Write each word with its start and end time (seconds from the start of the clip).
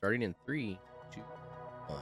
Starting 0.00 0.22
in 0.22 0.34
three, 0.46 0.78
two, 1.12 1.20
one. 1.86 2.00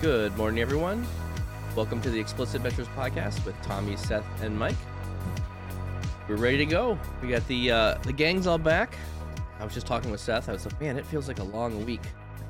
Good 0.00 0.34
morning, 0.38 0.60
everyone. 0.60 1.06
Welcome 1.76 2.00
to 2.00 2.08
the 2.08 2.18
Explicit 2.18 2.56
Adventures 2.56 2.88
podcast 2.96 3.44
with 3.44 3.54
Tommy, 3.60 3.96
Seth, 3.98 4.24
and 4.42 4.58
Mike. 4.58 4.78
We're 6.26 6.36
ready 6.36 6.56
to 6.56 6.64
go. 6.64 6.98
We 7.20 7.28
got 7.28 7.46
the 7.48 7.70
uh, 7.70 7.98
the 7.98 8.14
gang's 8.14 8.46
all 8.46 8.56
back. 8.56 8.96
I 9.60 9.64
was 9.64 9.74
just 9.74 9.86
talking 9.86 10.10
with 10.10 10.20
Seth. 10.20 10.48
I 10.48 10.52
was 10.52 10.64
like, 10.64 10.80
man, 10.80 10.96
it 10.96 11.04
feels 11.04 11.28
like 11.28 11.38
a 11.38 11.44
long 11.44 11.84
week. 11.84 12.00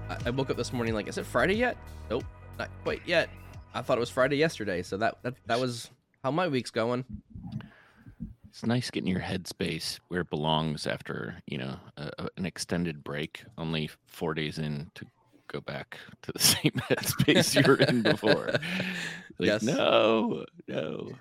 I, 0.08 0.16
I 0.26 0.30
woke 0.30 0.50
up 0.50 0.56
this 0.56 0.72
morning 0.72 0.94
like, 0.94 1.08
is 1.08 1.18
it 1.18 1.26
Friday 1.26 1.54
yet? 1.54 1.76
Nope, 2.08 2.22
not 2.56 2.70
quite 2.84 3.02
yet. 3.04 3.30
I 3.74 3.82
thought 3.82 3.96
it 3.96 4.00
was 4.00 4.10
Friday 4.10 4.36
yesterday, 4.36 4.80
so 4.84 4.96
that 4.98 5.18
that, 5.24 5.34
that 5.46 5.58
was 5.58 5.90
how 6.22 6.30
my 6.30 6.46
week's 6.46 6.70
going. 6.70 7.04
It's 8.58 8.66
nice 8.66 8.90
getting 8.90 9.08
your 9.08 9.20
headspace 9.20 10.00
where 10.08 10.22
it 10.22 10.30
belongs 10.30 10.84
after 10.84 11.40
you 11.46 11.58
know 11.58 11.76
a, 11.96 12.10
a- 12.18 12.28
an 12.36 12.44
extended 12.44 13.04
break. 13.04 13.44
Only 13.56 13.88
four 14.08 14.34
days 14.34 14.58
in 14.58 14.90
to 14.96 15.06
go 15.46 15.60
back 15.60 15.96
to 16.22 16.32
the 16.32 16.38
same 16.40 16.72
headspace 16.90 17.54
you 17.54 17.62
were 17.68 17.76
in 17.76 18.02
before. 18.02 18.54
Like, 19.40 19.46
Yes. 19.46 19.62
No, 19.62 20.44
no. 20.66 21.12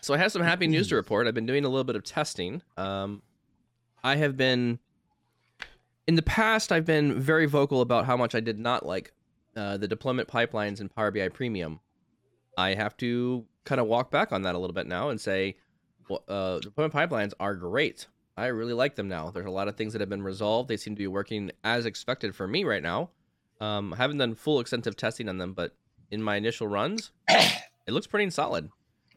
So 0.00 0.12
I 0.12 0.16
have 0.16 0.32
some 0.32 0.42
happy 0.42 0.66
news 0.66 0.88
to 0.88 0.96
report. 0.96 1.28
I've 1.28 1.34
been 1.34 1.46
doing 1.46 1.64
a 1.64 1.68
little 1.68 1.84
bit 1.84 1.94
of 1.94 2.02
testing. 2.02 2.62
Um, 2.76 3.22
I 4.02 4.16
have 4.16 4.36
been 4.36 4.80
in 6.08 6.16
the 6.16 6.22
past. 6.22 6.72
I've 6.72 6.84
been 6.84 7.20
very 7.20 7.46
vocal 7.46 7.80
about 7.80 8.06
how 8.06 8.16
much 8.16 8.34
I 8.34 8.40
did 8.40 8.58
not 8.58 8.84
like 8.84 9.12
uh, 9.54 9.76
the 9.76 9.86
deployment 9.86 10.26
pipelines 10.26 10.80
in 10.80 10.88
Power 10.88 11.12
BI 11.12 11.28
Premium. 11.28 11.78
I 12.56 12.74
have 12.74 12.96
to 12.96 13.44
kind 13.62 13.80
of 13.80 13.86
walk 13.86 14.10
back 14.10 14.32
on 14.32 14.42
that 14.42 14.56
a 14.56 14.58
little 14.58 14.74
bit 14.74 14.88
now 14.88 15.10
and 15.10 15.20
say, 15.20 15.54
uh, 16.28 16.58
deployment 16.60 16.94
pipelines 16.94 17.32
are 17.38 17.54
great. 17.54 18.06
I 18.36 18.46
really 18.46 18.72
like 18.72 18.94
them 18.94 19.08
now. 19.08 19.30
There's 19.30 19.46
a 19.46 19.50
lot 19.50 19.68
of 19.68 19.76
things 19.76 19.92
that 19.92 20.00
have 20.00 20.08
been 20.08 20.22
resolved. 20.22 20.68
They 20.68 20.76
seem 20.76 20.94
to 20.94 20.98
be 20.98 21.08
working 21.08 21.50
as 21.64 21.86
expected 21.86 22.36
for 22.36 22.46
me 22.46 22.64
right 22.64 22.82
now. 22.82 23.10
Um, 23.60 23.92
I 23.92 23.96
haven't 23.96 24.18
done 24.18 24.34
full 24.34 24.60
extensive 24.60 24.96
testing 24.96 25.28
on 25.28 25.38
them, 25.38 25.54
but 25.54 25.74
in 26.10 26.22
my 26.22 26.36
initial 26.36 26.68
runs, 26.68 27.10
it 27.28 27.62
looks 27.88 28.06
pretty 28.06 28.30
solid. 28.30 28.70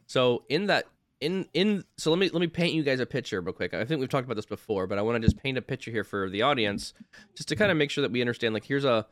So 0.08 0.44
in 0.50 0.66
that 0.68 0.88
in 1.20 1.48
in 1.54 1.86
so 1.98 2.10
let 2.10 2.20
me 2.20 2.30
let 2.30 2.42
me 2.42 2.48
paint 2.48 2.74
you 2.74 2.84
guys 2.84 3.00
a 3.00 3.06
picture 3.06 3.40
real 3.40 3.54
quick. 3.54 3.74
I 3.74 3.86
think 3.86 4.00
we've 4.00 4.10
talked 4.10 4.26
about 4.26 4.36
this 4.36 4.46
before, 4.46 4.88
but 4.88 4.98
I 4.98 5.04
want 5.04 5.22
to 5.22 5.26
just 5.26 5.42
paint 5.42 5.58
a 5.58 5.62
picture 5.62 5.92
here 5.92 6.04
for 6.04 6.30
the 6.30 6.42
audience, 6.42 6.94
just 7.38 7.48
to 7.50 7.56
kind 7.56 7.72
of 7.72 7.78
make 7.78 7.92
sure 7.92 8.02
that 8.02 8.12
we 8.12 8.22
understand. 8.22 8.54
Like 8.54 8.66
here's 8.66 8.86
a 8.86 9.06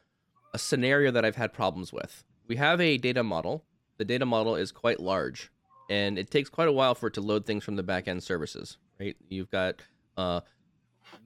a 0.54 0.60
scenario 0.60 1.12
that 1.12 1.24
I've 1.24 1.36
had 1.36 1.54
problems 1.54 1.94
with. 1.94 2.24
We 2.48 2.56
have 2.56 2.82
a 2.82 2.98
data 2.98 3.24
model. 3.24 3.64
The 3.98 4.06
data 4.06 4.26
model 4.26 4.56
is 4.56 4.72
quite 4.72 5.00
large, 5.00 5.52
and 5.90 6.18
it 6.18 6.30
takes 6.32 6.50
quite 6.50 6.68
a 6.68 6.72
while 6.72 6.96
for 6.96 7.08
it 7.08 7.16
to 7.16 7.22
load 7.22 7.46
things 7.46 7.64
from 7.64 7.76
the 7.76 7.84
back 7.84 8.08
end 8.08 8.24
services. 8.24 8.78
Right? 9.00 9.18
You've 9.28 9.50
got 9.50 9.82
uh, 10.18 10.42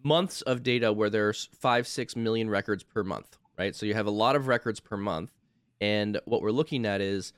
months 0.03 0.41
of 0.41 0.63
data 0.63 0.91
where 0.93 1.09
there's 1.09 1.49
five 1.59 1.87
six 1.87 2.15
million 2.15 2.49
records 2.49 2.83
per 2.83 3.03
month. 3.03 3.37
Right? 3.57 3.75
So 3.75 3.85
you 3.85 3.93
have 3.93 4.07
a 4.07 4.11
lot 4.11 4.35
of 4.35 4.47
records 4.47 4.79
per 4.79 4.97
month, 4.97 5.31
and 5.79 6.19
what 6.25 6.41
we're 6.41 6.51
looking 6.51 6.85
at 6.85 7.01
is 7.01 7.33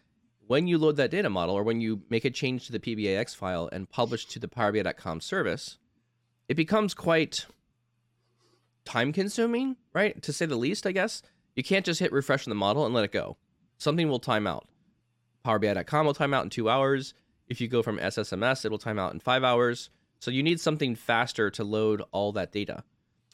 when 0.47 0.67
you 0.67 0.77
load 0.77 0.97
that 0.97 1.11
data 1.11 1.29
model 1.29 1.55
or 1.55 1.63
when 1.63 1.81
you 1.81 2.01
make 2.09 2.25
a 2.25 2.29
change 2.29 2.67
to 2.67 2.71
the 2.71 2.79
PBIX 2.79 3.35
file 3.35 3.69
and 3.71 3.89
publish 3.89 4.25
to 4.27 4.39
the 4.39 4.47
PowerBI.com 4.47 5.21
service, 5.21 5.77
it 6.47 6.53
becomes 6.53 6.93
quite 6.93 7.45
time 8.85 9.11
consuming, 9.11 9.75
right? 9.93 10.21
To 10.21 10.31
say 10.31 10.45
the 10.45 10.55
least, 10.55 10.85
I 10.85 10.91
guess. 10.91 11.21
You 11.55 11.63
can't 11.63 11.85
just 11.85 11.99
hit 11.99 12.11
refresh 12.11 12.45
on 12.45 12.51
the 12.51 12.55
model 12.55 12.85
and 12.85 12.93
let 12.93 13.05
it 13.05 13.11
go. 13.11 13.37
Something 13.77 14.07
will 14.07 14.19
time 14.19 14.45
out. 14.45 14.67
PowerBI.com 15.45 16.05
will 16.05 16.13
time 16.13 16.33
out 16.33 16.43
in 16.43 16.49
two 16.49 16.69
hours. 16.69 17.13
If 17.47 17.61
you 17.61 17.67
go 17.67 17.81
from 17.81 17.99
SSMS, 17.99 18.65
it'll 18.65 18.77
time 18.77 18.99
out 18.99 19.13
in 19.13 19.19
five 19.19 19.43
hours. 19.43 19.89
So 20.19 20.31
you 20.31 20.41
need 20.41 20.59
something 20.59 20.95
faster 20.95 21.49
to 21.51 21.63
load 21.63 22.01
all 22.11 22.31
that 22.31 22.51
data. 22.51 22.83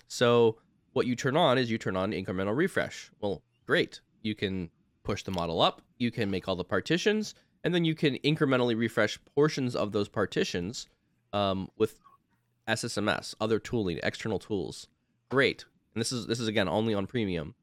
So 0.08 0.58
what 0.94 1.08
you 1.08 1.16
turn 1.16 1.38
on 1.38 1.58
is 1.58 1.72
you 1.72 1.78
turn 1.78 1.96
on 1.96 2.12
incremental 2.12 2.56
refresh. 2.56 3.10
Well, 3.22 3.42
great. 3.66 4.02
You 4.22 4.36
can 4.36 4.70
push 5.04 5.24
the 5.24 5.32
model 5.32 5.62
up, 5.62 5.82
you 5.98 6.12
can 6.12 6.30
make 6.30 6.48
all 6.48 6.56
the 6.56 6.64
partitions, 6.64 7.34
and 7.64 7.74
then 7.74 7.86
you 7.86 7.96
can 7.96 8.16
incrementally 8.18 8.78
refresh 8.78 9.20
portions 9.34 9.76
of 9.76 9.92
those 9.92 10.10
partitions 10.10 10.88
um, 11.34 11.70
with 11.78 12.00
SSMS, 12.68 13.36
other 13.40 13.60
tooling, 13.60 14.00
external 14.04 14.40
tools. 14.40 14.88
Great. 15.30 15.66
And 15.94 16.02
this 16.02 16.12
is 16.12 16.28
this 16.28 16.40
is 16.40 16.48
again 16.48 16.68
only 16.68 16.94
on 16.94 17.08
premium. 17.08 17.56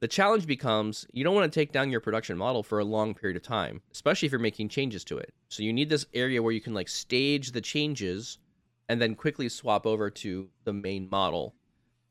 The 0.00 0.08
challenge 0.08 0.46
becomes 0.46 1.06
you 1.12 1.24
don't 1.24 1.34
want 1.34 1.52
to 1.52 1.60
take 1.60 1.72
down 1.72 1.90
your 1.90 2.00
production 2.00 2.38
model 2.38 2.62
for 2.62 2.78
a 2.78 2.84
long 2.84 3.14
period 3.14 3.36
of 3.36 3.42
time, 3.42 3.82
especially 3.92 4.26
if 4.26 4.32
you're 4.32 4.40
making 4.40 4.68
changes 4.68 5.02
to 5.04 5.18
it. 5.18 5.34
So 5.48 5.64
you 5.64 5.72
need 5.72 5.88
this 5.88 6.06
area 6.14 6.42
where 6.42 6.52
you 6.52 6.60
can 6.60 6.74
like 6.74 6.88
stage 6.88 7.50
the 7.50 7.60
changes 7.60 8.38
and 8.88 9.02
then 9.02 9.16
quickly 9.16 9.48
swap 9.48 9.86
over 9.86 10.08
to 10.08 10.48
the 10.64 10.72
main 10.72 11.08
model. 11.10 11.54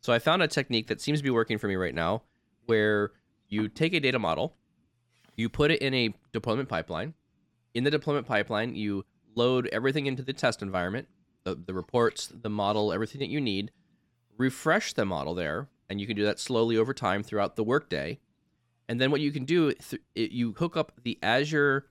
So 0.01 0.11
I 0.11 0.19
found 0.19 0.43
a 0.43 0.47
technique 0.47 0.87
that 0.87 1.01
seems 1.01 1.19
to 1.19 1.23
be 1.23 1.29
working 1.29 1.57
for 1.57 1.67
me 1.67 1.75
right 1.75 1.95
now 1.95 2.23
where 2.65 3.11
you 3.47 3.69
take 3.69 3.93
a 3.93 3.99
data 4.01 4.19
model, 4.19 4.55
you 5.37 5.47
put 5.47 5.71
it 5.71 5.81
in 5.81 5.93
a 5.93 6.13
deployment 6.33 6.67
pipeline. 6.67 7.13
In 7.73 7.85
the 7.85 7.91
deployment 7.91 8.27
pipeline, 8.27 8.75
you 8.75 9.05
load 9.35 9.67
everything 9.67 10.07
into 10.07 10.23
the 10.23 10.33
test 10.33 10.61
environment, 10.61 11.07
the, 11.45 11.55
the 11.55 11.73
reports, 11.73 12.27
the 12.27 12.49
model, 12.49 12.91
everything 12.91 13.19
that 13.19 13.29
you 13.29 13.39
need, 13.39 13.71
refresh 14.37 14.93
the 14.93 15.05
model 15.05 15.33
there, 15.33 15.69
and 15.89 16.01
you 16.01 16.07
can 16.07 16.15
do 16.15 16.23
that 16.25 16.39
slowly 16.39 16.77
over 16.77 16.93
time 16.93 17.23
throughout 17.23 17.55
the 17.55 17.63
workday. 17.63 18.19
And 18.89 19.01
then 19.01 19.11
what 19.11 19.21
you 19.21 19.31
can 19.31 19.45
do, 19.45 19.73
you 20.15 20.53
hook 20.53 20.77
up 20.77 20.93
the 21.03 21.19
Azure 21.21 21.87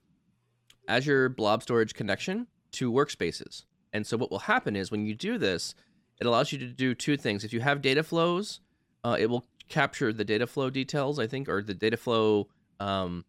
Azure 0.88 1.28
Blob 1.28 1.62
Storage 1.62 1.94
connection 1.94 2.46
to 2.72 2.92
workspaces. 2.92 3.64
And 3.92 4.06
so 4.06 4.16
what 4.16 4.30
will 4.30 4.40
happen 4.40 4.76
is 4.76 4.90
when 4.90 5.06
you 5.06 5.14
do 5.14 5.38
this, 5.38 5.74
it 6.20 6.26
allows 6.26 6.52
you 6.52 6.58
to 6.58 6.66
do 6.66 6.94
two 6.94 7.16
things. 7.16 7.44
If 7.44 7.52
you 7.52 7.60
have 7.60 7.82
data 7.82 8.02
flows, 8.02 8.60
uh, 9.04 9.16
it 9.18 9.28
will 9.28 9.44
capture 9.68 10.12
the 10.12 10.24
data 10.24 10.46
flow 10.46 10.70
details, 10.70 11.18
I 11.18 11.26
think, 11.26 11.48
or 11.48 11.62
the 11.62 11.74
data 11.74 11.96
flow 11.96 12.48
um, 12.80 13.24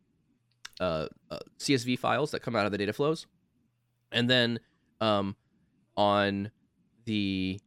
uh, 0.79 1.07
uh, 1.31 1.39
CSV 1.59 1.99
files 1.99 2.31
that 2.31 2.41
come 2.41 2.55
out 2.55 2.65
of 2.65 2.71
the 2.71 2.77
data 2.77 2.93
flows. 2.93 3.27
And 4.11 4.29
then 4.29 4.59
um, 5.01 5.35
on 5.95 6.51
the 7.05 7.59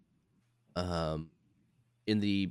um, 0.76 1.30
in 2.06 2.20
the 2.20 2.50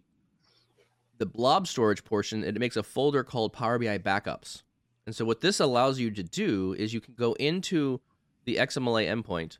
the 1.19 1.25
blob 1.25 1.68
storage 1.68 2.03
portion, 2.03 2.44
it 2.44 2.59
makes 2.59 2.75
a 2.75 2.84
folder 2.84 3.24
called 3.24 3.53
Power 3.53 3.78
BI 3.78 4.00
backups. 4.00 4.63
And 5.06 5.16
so 5.16 5.25
what 5.25 5.41
this 5.41 5.59
allows 5.59 6.00
you 6.00 6.12
to 6.12 6.24
do 6.24 6.75
is 6.78 6.94
you 6.94 7.02
can 7.02 7.13
go 7.13 7.34
into 7.34 8.00
the 8.46 8.56
XMLA 8.56 9.07
endpoint, 9.07 9.58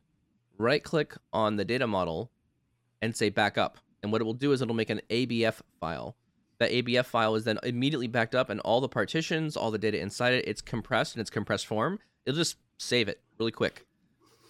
right 0.58 0.82
click 0.82 1.14
on 1.32 1.56
the 1.56 1.64
data 1.64 1.86
model, 1.86 2.30
and 3.02 3.14
say 3.14 3.28
backup. 3.28 3.78
And 4.02 4.10
what 4.10 4.20
it 4.20 4.24
will 4.24 4.34
do 4.34 4.52
is 4.52 4.62
it'll 4.62 4.74
make 4.74 4.90
an 4.90 5.02
ABF 5.10 5.60
file. 5.78 6.16
That 6.58 6.70
ABF 6.70 7.06
file 7.06 7.34
is 7.34 7.44
then 7.44 7.58
immediately 7.62 8.06
backed 8.06 8.34
up, 8.34 8.50
and 8.50 8.60
all 8.60 8.80
the 8.80 8.88
partitions, 8.88 9.56
all 9.56 9.70
the 9.70 9.78
data 9.78 10.00
inside 10.00 10.34
it, 10.34 10.48
it's 10.48 10.60
compressed 10.60 11.14
in 11.14 11.20
its 11.20 11.30
compressed 11.30 11.66
form. 11.66 11.98
It'll 12.26 12.38
just 12.38 12.56
save 12.78 13.08
it 13.08 13.20
really 13.38 13.52
quick. 13.52 13.86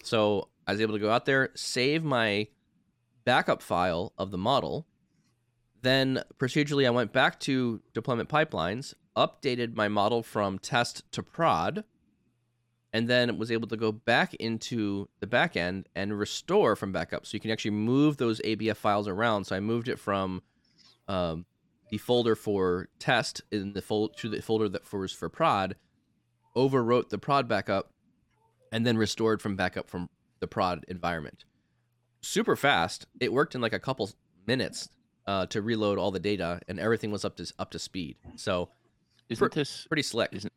So 0.02 0.48
I 0.66 0.72
was 0.72 0.80
able 0.80 0.94
to 0.94 1.00
go 1.00 1.10
out 1.10 1.24
there, 1.24 1.50
save 1.54 2.04
my 2.04 2.48
backup 3.24 3.62
file 3.62 4.12
of 4.18 4.30
the 4.30 4.38
model. 4.38 4.86
Then 5.82 6.22
procedurally, 6.38 6.86
I 6.86 6.90
went 6.90 7.12
back 7.12 7.40
to 7.40 7.80
deployment 7.94 8.28
pipelines, 8.28 8.94
updated 9.16 9.74
my 9.74 9.88
model 9.88 10.22
from 10.22 10.58
test 10.58 11.10
to 11.12 11.22
prod, 11.22 11.84
and 12.92 13.08
then 13.08 13.38
was 13.38 13.52
able 13.52 13.68
to 13.68 13.76
go 13.76 13.92
back 13.92 14.34
into 14.34 15.08
the 15.20 15.26
backend 15.26 15.84
and 15.94 16.18
restore 16.18 16.76
from 16.76 16.92
backup. 16.92 17.24
So 17.24 17.36
you 17.36 17.40
can 17.40 17.50
actually 17.50 17.70
move 17.72 18.16
those 18.16 18.40
ABF 18.40 18.76
files 18.76 19.08
around. 19.08 19.44
So 19.44 19.56
I 19.56 19.60
moved 19.60 19.88
it 19.88 19.98
from 19.98 20.42
um, 21.08 21.46
the 21.90 21.98
folder 21.98 22.34
for 22.34 22.88
test 22.98 23.42
in 23.50 23.72
the 23.72 23.82
fold 23.82 24.16
to 24.18 24.28
the 24.28 24.42
folder 24.42 24.68
that 24.68 24.92
was 24.92 25.12
for 25.12 25.28
prod, 25.28 25.76
overwrote 26.56 27.08
the 27.10 27.18
prod 27.18 27.48
backup, 27.48 27.92
and 28.72 28.84
then 28.84 28.98
restored 28.98 29.40
from 29.40 29.56
backup 29.56 29.88
from 29.88 30.10
the 30.40 30.46
prod 30.46 30.84
environment. 30.88 31.44
Super 32.22 32.56
fast. 32.56 33.06
It 33.20 33.32
worked 33.32 33.54
in 33.54 33.60
like 33.60 33.72
a 33.72 33.78
couple 33.78 34.10
minutes 34.46 34.88
uh, 35.26 35.46
to 35.46 35.62
reload 35.62 35.98
all 35.98 36.10
the 36.10 36.20
data, 36.20 36.60
and 36.68 36.78
everything 36.80 37.10
was 37.10 37.24
up 37.24 37.36
to 37.36 37.52
up 37.58 37.70
to 37.72 37.78
speed. 37.78 38.16
So 38.36 38.68
Isn't 39.28 39.54
this 39.54 39.86
pretty 39.88 40.02
slick. 40.02 40.30
Isn't- 40.32 40.52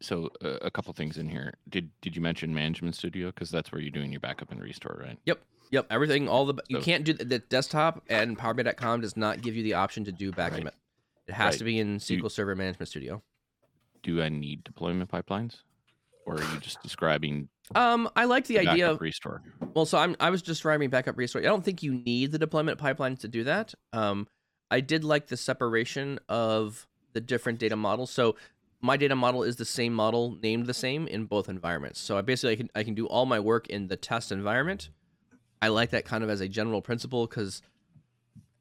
so? 0.00 0.30
Uh, 0.42 0.58
a 0.62 0.70
couple 0.70 0.92
things 0.94 1.18
in 1.18 1.28
here. 1.28 1.54
Did 1.68 1.90
Did 2.00 2.16
you 2.16 2.22
mention 2.22 2.54
Management 2.54 2.94
Studio? 2.96 3.28
Because 3.28 3.50
that's 3.50 3.70
where 3.72 3.80
you're 3.80 3.90
doing 3.90 4.10
your 4.12 4.20
backup 4.20 4.50
and 4.50 4.60
restore, 4.62 4.98
right? 5.04 5.18
Yep. 5.26 5.40
Yep. 5.72 5.86
Everything, 5.90 6.28
all 6.28 6.46
the, 6.46 6.54
you 6.68 6.78
So- 6.78 6.84
can't 6.84 7.04
do 7.04 7.12
the 7.12 7.38
desktop 7.38 8.02
and 8.08 8.36
PowerBI.com 8.36 9.02
does 9.02 9.16
not 9.16 9.40
give 9.40 9.54
you 9.54 9.62
the 9.62 9.74
option 9.74 10.04
to 10.04 10.12
do 10.12 10.32
backup. 10.32 10.64
Right. 10.64 10.74
It 11.28 11.34
has 11.34 11.52
Right. 11.54 11.58
to 11.58 11.64
be 11.64 11.78
in 11.78 11.98
Do 11.98 12.18
SQL 12.20 12.30
Server 12.30 12.56
Management 12.56 12.88
Studio. 12.88 13.22
Do 14.02 14.20
I 14.22 14.30
need 14.30 14.64
deployment 14.64 15.10
pipelines, 15.10 15.58
or 16.26 16.36
are 16.40 16.54
you 16.54 16.58
just 16.60 16.82
describing 16.82 17.48
Um, 17.74 18.08
I 18.16 18.24
like 18.24 18.46
the 18.46 18.58
idea 18.58 18.90
of, 18.90 19.00
restore? 19.00 19.42
well, 19.74 19.86
so 19.86 19.98
I'm, 19.98 20.16
I 20.18 20.30
was 20.30 20.42
describing 20.42 20.90
backup 20.90 21.16
restore. 21.16 21.40
I 21.40 21.44
don't 21.44 21.64
think 21.64 21.82
you 21.82 21.94
need 21.94 22.32
the 22.32 22.38
deployment 22.38 22.78
pipeline 22.78 23.16
to 23.18 23.28
do 23.28 23.44
that. 23.44 23.74
Um, 23.92 24.26
I 24.70 24.80
did 24.80 25.04
like 25.04 25.28
the 25.28 25.36
separation 25.36 26.18
of 26.28 26.86
the 27.12 27.20
different 27.20 27.58
data 27.58 27.76
models. 27.76 28.10
So 28.10 28.36
my 28.80 28.96
data 28.96 29.14
model 29.14 29.42
is 29.42 29.56
the 29.56 29.64
same 29.64 29.94
model 29.94 30.36
named 30.42 30.66
the 30.66 30.74
same 30.74 31.06
in 31.06 31.26
both 31.26 31.48
environments. 31.48 32.00
So 32.00 32.18
I 32.18 32.22
basically 32.22 32.52
I 32.52 32.56
can 32.56 32.70
I 32.74 32.82
can 32.82 32.94
do 32.94 33.06
all 33.06 33.26
my 33.26 33.38
work 33.40 33.68
in 33.68 33.88
the 33.88 33.96
test 33.96 34.32
environment 34.32 34.90
I 35.62 35.68
like 35.68 35.90
that 35.90 36.04
kind 36.04 36.24
of 36.24 36.30
as 36.30 36.40
a 36.40 36.48
general 36.48 36.80
principle 36.80 37.26
because 37.26 37.62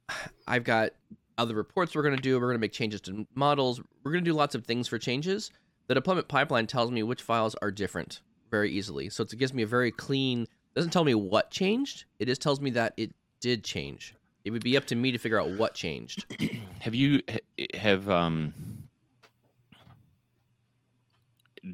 I've 0.48 0.64
got 0.64 0.92
other 1.38 1.56
reports 1.56 1.96
we're 1.96 2.04
going 2.04 2.16
to 2.16 2.22
do. 2.22 2.36
We're 2.36 2.48
going 2.48 2.56
to 2.56 2.60
make 2.60 2.74
changes 2.74 3.02
to 3.02 3.26
models. 3.34 3.82
We're 4.04 4.12
going 4.12 4.24
to 4.24 4.30
do 4.30 4.36
lots 4.36 4.56
of 4.56 4.66
things 4.66 4.88
for 4.88 4.98
changes. 4.98 5.52
The 5.88 5.96
deployment 5.96 6.28
pipeline 6.28 6.68
tells 6.68 6.92
me 6.92 7.02
which 7.04 7.22
files 7.22 7.56
are 7.62 7.72
different 7.72 8.22
very 8.50 8.72
easily. 8.72 9.10
So 9.10 9.24
it 9.24 9.38
gives 9.38 9.54
me 9.54 9.64
a 9.64 9.68
very 9.68 9.92
clean, 9.92 10.48
doesn't 10.76 10.92
tell 10.92 11.04
me 11.04 11.16
what 11.16 11.52
changed. 11.52 12.06
It 12.20 12.26
just 12.26 12.42
tells 12.42 12.60
me 12.60 12.72
that 12.72 12.94
it 12.98 13.14
did 13.40 13.64
change. 13.64 14.16
It 14.46 14.52
would 14.52 14.64
be 14.64 14.78
up 14.78 14.86
to 14.88 14.96
me 14.96 15.12
to 15.12 15.18
figure 15.18 15.40
out 15.40 15.50
what 15.52 15.74
changed. 15.74 16.26
Have 16.80 16.96
you 16.96 17.22
have 17.74 18.10
um 18.10 18.54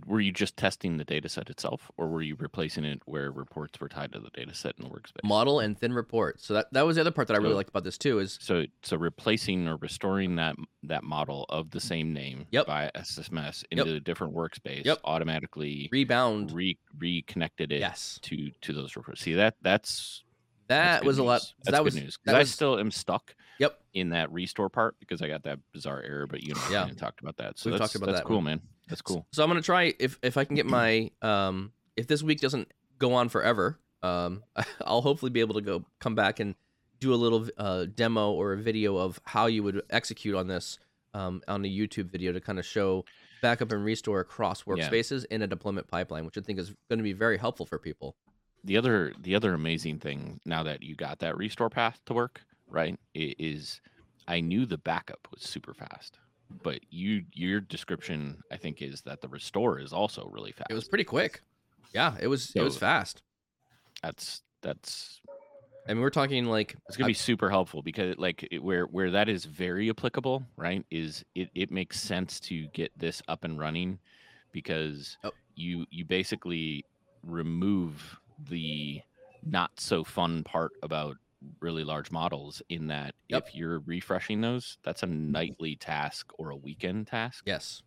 were 0.05 0.19
you 0.19 0.31
just 0.31 0.57
testing 0.57 0.97
the 0.97 1.03
data 1.05 1.29
set 1.29 1.49
itself 1.49 1.91
or 1.97 2.07
were 2.07 2.21
you 2.21 2.35
replacing 2.37 2.83
it 2.85 3.01
where 3.05 3.31
reports 3.31 3.79
were 3.79 3.87
tied 3.89 4.11
to 4.13 4.19
the 4.19 4.29
data 4.31 4.53
set 4.53 4.73
in 4.77 4.83
the 4.85 4.89
workspace? 4.89 5.23
Model 5.23 5.59
and 5.59 5.77
thin 5.79 5.93
report. 5.93 6.39
So 6.41 6.53
that, 6.55 6.67
that 6.73 6.81
was 6.85 6.95
the 6.95 7.01
other 7.01 7.11
part 7.11 7.27
that 7.27 7.33
I 7.35 7.37
really 7.37 7.51
So- 7.51 7.57
liked 7.57 7.69
about 7.69 7.83
this 7.83 7.97
too 7.97 8.19
is 8.19 8.37
So 8.41 8.65
so 8.83 8.97
replacing 8.97 9.67
or 9.67 9.77
restoring 9.77 10.35
that 10.37 10.55
that 10.83 11.03
model 11.03 11.45
of 11.49 11.71
the 11.71 11.79
same 11.79 12.13
name 12.13 12.45
Yep. 12.51 12.67
by 12.67 12.91
SSMS 12.95 13.63
Yep. 13.71 13.79
into 13.85 13.95
a 13.95 13.99
different 13.99 14.33
workspace 14.33 14.85
Yep. 14.85 14.99
automatically 15.03 15.89
rebound. 15.91 16.51
re 16.51 16.77
reconnected 16.97 17.71
it 17.71 17.79
yes. 17.79 18.19
to 18.23 18.51
to 18.61 18.73
those 18.73 18.95
reports. 18.95 19.21
See 19.21 19.33
that 19.33 19.55
that's 19.61 20.23
That 20.67 20.93
that's 20.95 21.05
was 21.05 21.17
a 21.19 21.23
lot. 21.23 21.41
That's 21.63 21.71
that 21.71 21.77
good 21.79 21.83
was 21.83 21.95
news 21.95 22.17
that 22.25 22.33
because 22.33 22.49
I 22.49 22.51
still 22.51 22.79
am 22.79 22.91
stuck 22.91 23.35
Yep. 23.59 23.79
in 23.93 24.09
that 24.09 24.31
restore 24.31 24.69
part 24.69 24.95
because 24.99 25.21
I 25.21 25.27
got 25.27 25.43
that 25.43 25.59
bizarre 25.73 26.01
error. 26.01 26.27
But 26.27 26.43
you 26.43 26.53
and 26.53 26.61
I 26.61 26.69
Yeah. 26.69 26.89
talked 26.93 27.21
about 27.21 27.37
that. 27.37 27.57
So 27.57 27.69
We've 27.69 27.79
that's, 27.79 27.93
talked 27.93 27.95
about 28.03 28.07
that's 28.07 28.19
that 28.19 28.25
cool, 28.27 28.37
one. 28.37 28.45
man. 28.45 28.61
That's 28.89 29.01
cool. 29.01 29.25
So 29.31 29.43
I'm 29.43 29.49
gonna 29.49 29.61
try 29.61 29.93
if 29.99 30.19
if 30.21 30.37
I 30.37 30.43
can 30.45 30.55
get 30.55 30.65
my 30.65 31.09
um 31.21 31.71
if 31.95 32.07
this 32.07 32.21
week 32.21 32.39
doesn't 32.41 32.67
go 32.97 33.13
on 33.13 33.29
forever, 33.29 33.79
um 34.03 34.43
I'll 34.85 35.01
hopefully 35.01 35.29
be 35.31 35.39
able 35.39 35.55
to 35.55 35.61
go 35.61 35.85
come 35.99 36.15
back 36.15 36.39
and 36.39 36.55
do 36.99 37.13
a 37.13 37.15
little 37.15 37.47
uh, 37.57 37.85
demo 37.93 38.31
or 38.31 38.53
a 38.53 38.57
video 38.57 38.95
of 38.97 39.19
how 39.25 39.47
you 39.47 39.61
would 39.63 39.81
execute 39.89 40.33
on 40.35 40.47
this 40.47 40.79
um, 41.13 41.41
on 41.47 41.63
a 41.65 41.67
YouTube 41.67 42.09
video 42.09 42.31
to 42.31 42.39
kind 42.39 42.57
of 42.57 42.65
show 42.65 43.03
backup 43.41 43.71
and 43.73 43.83
restore 43.83 44.21
across 44.21 44.63
Yeah. 44.65 44.75
workspaces 44.89 45.25
in 45.29 45.41
a 45.41 45.47
deployment 45.47 45.87
pipeline, 45.87 46.25
which 46.25 46.37
I 46.37 46.41
think 46.41 46.57
is 46.57 46.73
going 46.89 46.97
to 46.99 47.03
be 47.03 47.11
very 47.13 47.37
helpful 47.37 47.65
for 47.65 47.77
people. 47.79 48.15
the 48.63 48.77
other 48.77 49.13
the 49.19 49.35
other 49.35 49.53
amazing 49.53 49.99
thing 49.99 50.39
now 50.45 50.63
that 50.63 50.81
you 50.83 50.95
got 50.95 51.19
that 51.19 51.37
restore 51.37 51.69
path 51.69 51.99
to 52.05 52.13
work 52.13 52.41
right 52.67 52.97
i- 53.15 53.35
is 53.39 53.81
i 54.27 54.39
knew 54.41 54.65
the 54.65 54.77
backup 54.77 55.27
was 55.31 55.41
super 55.43 55.73
fast 55.73 56.19
but 56.63 56.79
you 56.91 57.23
your 57.33 57.59
description 57.59 58.41
i 58.51 58.57
think 58.57 58.81
is 58.81 59.01
that 59.01 59.21
the 59.21 59.27
restore 59.27 59.79
is 59.79 59.93
also 59.93 60.27
really 60.31 60.51
fast 60.51 60.69
It 60.69 60.75
was 60.75 60.87
pretty 60.87 61.03
quick. 61.03 61.41
Yeah, 61.93 62.15
it 62.19 62.27
was 62.27 62.51
it 62.55 62.61
was 62.61 62.77
fast. 62.77 63.21
that's 64.03 64.41
that's 64.61 65.21
I 65.87 65.93
mean, 65.93 66.01
we're 66.01 66.09
talking 66.09 66.45
like 66.45 66.75
it's 66.87 66.97
gonna 66.97 67.07
be 67.07 67.13
super 67.13 67.49
helpful 67.49 67.81
because 67.83 68.17
like 68.17 68.47
it, 68.51 68.61
where 68.61 68.85
where 68.85 69.11
that 69.11 69.29
is 69.29 69.45
very 69.45 69.89
applicable 69.89 70.43
right 70.57 70.83
is 70.91 71.23
it 71.35 71.49
it 71.55 71.71
makes 71.71 71.99
sense 72.01 72.39
to 72.41 72.67
get 72.73 72.91
this 72.97 73.21
up 73.27 73.43
and 73.43 73.57
running 73.59 73.99
because 74.51 75.17
Oh. 75.23 75.31
you 75.55 75.85
you 75.91 76.03
basically 76.05 76.83
remove 77.23 78.19
the 78.49 79.01
not 79.43 79.71
so 79.79 80.03
fun 80.03 80.43
part 80.43 80.71
about 80.83 81.17
really 81.61 81.83
large 81.83 82.11
models 82.11 82.61
in 82.69 82.87
that 82.87 83.15
Yep. 83.29 83.47
if 83.47 83.55
you're 83.55 83.79
refreshing 83.79 84.41
those 84.41 84.77
that's 84.83 85.03
a 85.03 85.07
nightly 85.07 85.75
task 85.75 86.31
or 86.37 86.49
a 86.51 86.55
weekend 86.55 87.07
task 87.07 87.43
yes, 87.45 87.81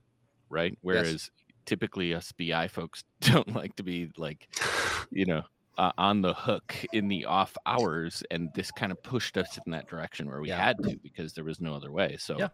right 0.50 0.76
whereas 0.82 1.30
typically 1.66 2.14
us 2.14 2.32
bi 2.32 2.66
folks 2.68 3.04
don't 3.20 3.54
like 3.54 3.76
to 3.76 3.82
be 3.82 4.10
like 4.16 4.48
you 5.10 5.26
know 5.26 5.42
uh, 5.76 5.92
on 5.96 6.22
the 6.22 6.34
hook 6.34 6.74
in 6.92 7.06
the 7.08 7.24
off 7.24 7.56
hours 7.66 8.22
and 8.32 8.48
this 8.54 8.70
kind 8.72 8.90
of 8.90 9.00
pushed 9.02 9.36
us 9.36 9.58
in 9.64 9.70
that 9.72 9.86
direction 9.86 10.26
where 10.28 10.40
we 10.40 10.48
Yeah. 10.48 10.60
had 10.64 10.76
to 10.82 10.96
because 11.02 11.34
there 11.34 11.44
was 11.44 11.60
no 11.60 11.74
other 11.74 11.92
way 11.92 12.16
so 12.18 12.36
Yeah. 12.38 12.48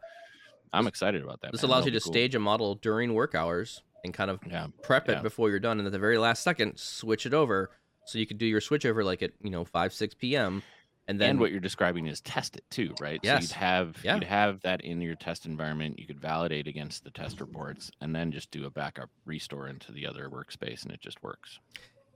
i'm 0.72 0.86
excited 0.86 1.22
about 1.22 1.40
that 1.42 1.52
this 1.52 1.62
man. 1.62 1.70
allows 1.70 1.86
you 1.86 1.92
That'll 1.92 2.00
to 2.00 2.04
cool. 2.04 2.12
stage 2.12 2.34
a 2.34 2.38
model 2.40 2.74
during 2.74 3.14
work 3.14 3.34
hours 3.34 3.82
and 4.04 4.12
kind 4.12 4.30
of 4.30 4.40
yeah 4.46 4.66
prep 4.82 5.08
it 5.08 5.22
before 5.22 5.48
you're 5.48 5.58
done, 5.58 5.78
and 5.78 5.86
at 5.86 5.92
the 5.92 5.98
very 5.98 6.18
last 6.18 6.42
second, 6.42 6.76
switch 6.78 7.24
it 7.24 7.32
over. 7.32 7.70
So 8.04 8.18
you 8.18 8.26
could 8.26 8.36
do 8.36 8.44
your 8.44 8.60
switch 8.60 8.84
over 8.84 9.02
like 9.02 9.22
at 9.22 9.30
you 9.42 9.48
know 9.48 9.64
five 9.64 9.94
six 9.94 10.14
p.m. 10.14 10.62
and 11.06 11.20
then 11.20 11.30
and 11.30 11.40
what 11.40 11.50
you're 11.50 11.60
describing 11.60 12.06
is 12.06 12.20
test 12.20 12.56
it 12.56 12.64
too 12.70 12.94
right 13.00 13.20
so 13.24 13.32
Yes. 13.32 13.42
you'd 13.42 13.52
have 13.52 13.96
Yeah. 14.02 14.14
you'd 14.14 14.24
have 14.24 14.60
that 14.62 14.80
in 14.82 15.00
your 15.00 15.14
test 15.14 15.46
environment 15.46 15.98
you 15.98 16.06
could 16.06 16.20
validate 16.20 16.66
against 16.66 17.04
the 17.04 17.10
test 17.10 17.40
reports 17.40 17.90
and 18.00 18.14
then 18.14 18.32
just 18.32 18.50
do 18.50 18.64
a 18.64 18.70
backup 18.70 19.10
restore 19.24 19.68
into 19.68 19.92
the 19.92 20.06
other 20.06 20.28
workspace 20.28 20.82
and 20.82 20.92
it 20.92 21.00
just 21.00 21.22
works 21.22 21.58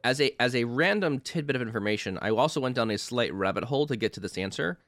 as 0.05 0.21
a 0.21 0.31
as 0.41 0.55
a 0.55 0.65
random 0.65 1.21
tidbit 1.21 1.57
of 1.57 1.63
information, 1.63 2.19
I 2.23 2.31
also 2.31 2.61
went 2.61 2.77
down 2.77 2.91
a 2.91 2.97
slight 2.99 3.35
rabbit 3.35 3.65
hole 3.65 3.87
to 3.89 3.97
get 3.97 4.13
to 4.15 4.21
this 4.21 4.39
answer. 4.39 4.79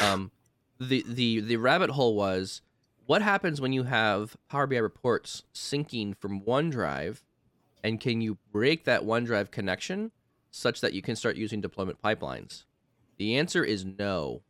Um, 0.00 0.30
the 0.78 1.04
the 1.06 1.40
the 1.40 1.56
rabbit 1.56 1.90
hole 1.90 2.14
was 2.14 2.62
what 3.06 3.20
happens 3.20 3.60
when 3.60 3.72
you 3.72 3.82
have 3.82 4.36
Power 4.48 4.66
BI 4.68 4.76
reports 4.78 5.42
syncing 5.52 6.16
from 6.16 6.42
OneDrive, 6.42 7.20
and 7.82 8.00
can 8.00 8.20
you 8.20 8.38
break 8.52 8.84
that 8.84 9.02
OneDrive 9.02 9.50
connection 9.50 10.12
such 10.52 10.80
that 10.80 10.92
you 10.92 11.02
can 11.02 11.16
start 11.16 11.36
using 11.36 11.60
deployment 11.60 12.00
pipelines? 12.00 12.64
The 13.20 13.36
answer 13.36 13.62
is 13.62 13.84
no. 13.84 14.40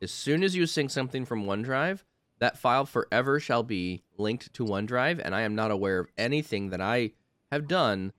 As 0.00 0.12
soon 0.12 0.44
as 0.44 0.54
you 0.54 0.64
sync 0.66 0.92
something 0.92 1.24
from 1.24 1.44
OneDrive, 1.44 2.04
that 2.38 2.56
file 2.56 2.86
forever 2.86 3.40
shall 3.40 3.64
be 3.64 4.04
linked 4.16 4.54
to 4.54 4.64
OneDrive, 4.64 5.20
and 5.24 5.34
I 5.34 5.40
am 5.40 5.56
not 5.56 5.72
aware 5.72 5.98
of 5.98 6.06
anything 6.16 6.70
that 6.70 6.80
I 6.80 7.14
have 7.50 7.66
done 7.66 8.12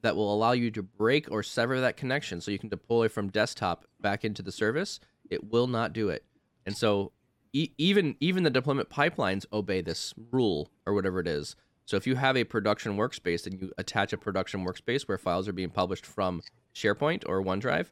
that 0.00 0.16
will 0.16 0.32
allow 0.32 0.52
you 0.52 0.70
to 0.70 0.82
break 0.82 1.30
or 1.30 1.42
sever 1.42 1.82
that 1.82 1.98
connection. 1.98 2.40
So 2.40 2.50
you 2.50 2.58
can 2.58 2.70
deploy 2.70 3.10
from 3.10 3.28
desktop 3.28 3.84
back 4.00 4.24
into 4.24 4.40
the 4.40 4.50
service. 4.50 5.00
It 5.28 5.52
will 5.52 5.66
not 5.66 5.92
do 5.92 6.08
it. 6.08 6.24
And 6.64 6.74
so 6.74 7.12
e- 7.52 7.72
even 7.76 8.16
even 8.20 8.44
the 8.44 8.50
deployment 8.50 8.88
pipelines 8.88 9.44
obey 9.52 9.82
this 9.82 10.14
rule 10.30 10.70
or 10.86 10.94
whatever 10.94 11.20
it 11.20 11.28
is. 11.28 11.56
So 11.84 11.98
if 11.98 12.06
you 12.06 12.16
have 12.16 12.38
a 12.38 12.44
production 12.44 12.96
workspace 12.96 13.46
and 13.46 13.60
you 13.60 13.70
attach 13.76 14.14
a 14.14 14.18
production 14.18 14.64
workspace 14.64 15.02
where 15.02 15.18
files 15.18 15.46
are 15.46 15.52
being 15.52 15.68
published 15.68 16.06
from 16.06 16.40
sharepoint 16.74 17.24
or 17.26 17.44
onedrive 17.44 17.88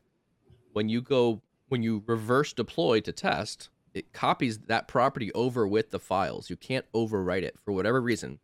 when 0.73 0.89
you 0.89 1.01
go 1.01 1.43
when 1.71 1.83
you 1.83 2.03
reverse 2.07 2.53
deploy 2.53 3.01
to 3.01 3.11
test 3.13 3.71
it 3.95 4.13
copies 4.13 4.59
that 4.69 4.87
property 4.87 5.33
over 5.33 5.67
with 5.67 5.91
the 5.91 5.99
files 5.99 6.49
you 6.51 6.57
can't 6.57 6.85
overwrite 6.93 7.43
it 7.43 7.57
for 7.65 7.73
whatever 7.73 8.01
reason 8.01 8.39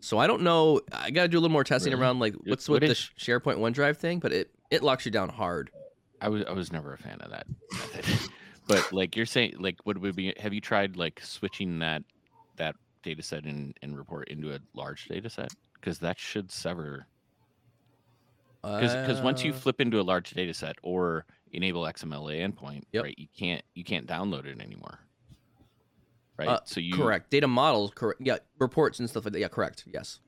so 0.00 0.18
I 0.18 0.26
don't 0.26 0.42
know. 0.42 0.80
I 0.90 1.12
got 1.12 1.22
to 1.22 1.28
do 1.28 1.36
a 1.38 1.40
little 1.40 1.52
more 1.52 1.62
testing 1.62 1.92
Really? 1.92 2.02
around 2.02 2.18
like 2.18 2.34
what's 2.44 2.68
what 2.68 2.80
with 2.80 2.88
the 2.88 2.92
is- 2.92 2.98
sh- 2.98 3.28
SharePoint 3.28 3.58
OneDrive 3.58 3.96
thing, 3.98 4.18
but 4.18 4.32
it 4.32 4.50
it 4.68 4.82
locks 4.82 5.04
you 5.04 5.12
down 5.12 5.28
hard. 5.28 5.70
I 6.20 6.28
was 6.28 6.42
I 6.44 6.50
was 6.50 6.72
never 6.72 6.92
a 6.92 6.98
fan 6.98 7.20
of 7.20 7.30
that 7.30 7.46
method. 7.72 8.04
but 8.66 8.92
like 8.92 9.14
you're 9.14 9.26
saying, 9.26 9.54
like 9.60 9.76
what 9.84 9.98
would 9.98 10.16
be? 10.16 10.34
Have 10.40 10.52
you 10.52 10.60
tried 10.60 10.96
like 10.96 11.20
switching 11.22 11.78
that 11.80 12.02
that 12.56 12.74
data 13.04 13.22
set 13.22 13.44
and, 13.44 13.78
and 13.80 13.96
report 13.96 14.26
into 14.26 14.52
a 14.52 14.58
large 14.74 15.04
data 15.06 15.30
set? 15.30 15.52
Because 15.74 16.00
that 16.00 16.18
should 16.18 16.50
sever. 16.50 17.06
Because 18.62 19.20
once 19.20 19.44
you 19.44 19.52
Uh, 19.52 19.56
flip 19.56 19.80
into 19.80 20.00
a 20.00 20.02
large 20.02 20.30
data 20.30 20.52
set 20.54 20.76
or 20.82 21.26
enable 21.52 21.82
XMLA 21.82 22.40
endpoint, 22.40 22.82
Yep. 22.92 23.04
right, 23.04 23.14
you 23.18 23.28
can't 23.36 23.62
you 23.74 23.84
can't 23.84 24.06
download 24.06 24.46
it 24.46 24.60
anymore. 24.60 24.98
Right. 26.38 26.48
Uh, 26.48 26.60
so 26.64 26.80
you 26.80 26.94
correct 26.96 27.30
data 27.30 27.46
models, 27.46 27.92
correct. 27.94 28.20
Yeah, 28.22 28.38
reports 28.58 28.98
and 28.98 29.08
stuff 29.08 29.24
like 29.24 29.34
that. 29.34 29.38
Yeah, 29.40 29.48
correct. 29.48 29.84
Yes, 29.86 30.18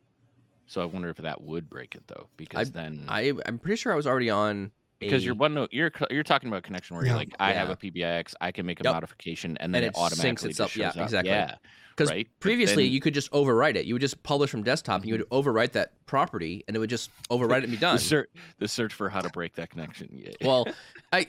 So 0.67 0.83
I 0.83 0.85
wonder 0.85 1.09
if 1.09 1.17
that 1.17 1.41
would 1.43 1.69
break 1.69 1.95
it 1.95 2.07
though, 2.07 2.29
because 2.37 2.71
then 2.73 3.05
I 3.09 3.33
I'm 3.47 3.59
pretty 3.59 3.77
sure 3.77 3.93
I 3.93 3.97
was 3.97 4.07
already 4.07 4.31
on 4.31 4.71
because 5.05 5.25
you're 5.25 5.35
one 5.35 5.55
note 5.55 5.65
uh, 5.65 5.69
you're 5.77 5.93
you're 6.11 6.23
talking 6.23 6.49
about 6.49 6.59
a 6.59 6.63
connection 6.63 6.97
where 6.97 7.05
Yeah. 7.05 7.13
you're 7.13 7.19
like 7.19 7.35
I 7.39 7.53
have 7.53 7.71
a 7.71 7.77
PBIX, 7.77 8.35
I 8.41 8.53
can 8.53 8.67
make 8.67 8.81
a 8.81 8.85
Yep. 8.85 8.93
modification, 8.95 9.57
and 9.59 9.75
then 9.75 9.85
And 9.85 9.95
it, 9.95 9.99
it 9.99 10.13
syncs 10.17 10.45
itself. 10.45 10.77
Yeah, 10.77 10.89
up. 10.91 10.97
exactly. 10.97 11.31
Yeah, 11.31 11.55
because 11.91 12.11
right? 12.11 12.29
Previously 12.41 12.85
then- 12.85 12.93
you 12.93 13.01
could 13.01 13.15
just 13.15 13.31
overwrite 13.33 13.77
it. 13.77 13.87
You 13.87 13.95
would 13.95 14.01
just 14.03 14.23
publish 14.23 14.51
from 14.51 14.63
desktop 14.63 15.01
and 15.03 15.09
you 15.09 15.15
would 15.17 15.29
overwrite 15.31 15.73
that 15.73 15.93
property, 16.07 16.65
and 16.67 16.77
it 16.77 16.81
would 16.81 16.91
just 16.91 17.11
overwrite 17.31 17.59
it 17.59 17.65
and 17.65 17.73
be 17.73 17.77
done. 17.89 17.97
the 17.97 18.03
search 18.03 18.29
the 18.59 18.69
search 18.69 18.93
for 18.93 19.09
how 19.09 19.21
to 19.21 19.29
break 19.31 19.55
that 19.55 19.71
connection. 19.71 20.09
Yeah. 20.13 20.31
well, 20.43 20.67
I, 21.13 21.29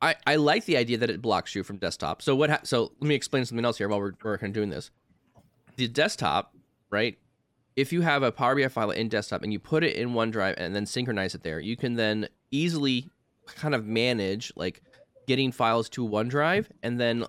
I 0.00 0.14
I 0.26 0.36
like 0.36 0.64
the 0.64 0.76
idea 0.76 0.98
that 0.98 1.10
it 1.10 1.22
blocks 1.22 1.54
you 1.54 1.62
from 1.62 1.76
desktop. 1.78 2.22
So 2.22 2.34
what? 2.36 2.50
Ha- 2.50 2.60
so 2.64 2.92
let 3.00 3.08
me 3.08 3.14
explain 3.14 3.44
something 3.44 3.64
else 3.64 3.78
here 3.78 3.88
while 3.88 4.00
we're 4.00 4.12
we're 4.22 4.38
kind 4.38 4.50
of 4.50 4.54
doing 4.54 4.70
this. 4.70 4.90
The 5.76 5.88
desktop, 5.88 6.54
right? 6.90 7.16
If 7.76 7.92
you 7.92 8.02
have 8.02 8.22
a 8.22 8.32
Power 8.32 8.54
BI 8.54 8.68
file 8.68 8.90
in 8.90 9.08
desktop 9.08 9.42
and 9.42 9.52
you 9.52 9.58
put 9.58 9.82
it 9.82 9.96
in 9.96 10.10
OneDrive 10.10 10.54
and 10.56 10.74
then 10.74 10.86
synchronize 10.86 11.34
it 11.34 11.42
there, 11.42 11.58
you 11.58 11.76
can 11.76 11.94
then 11.94 12.28
easily 12.50 13.10
kind 13.46 13.74
of 13.74 13.86
manage 13.86 14.52
like 14.56 14.82
getting 15.26 15.52
files 15.52 15.88
to 15.90 16.06
OneDrive, 16.06 16.66
and 16.82 17.00
then 17.00 17.24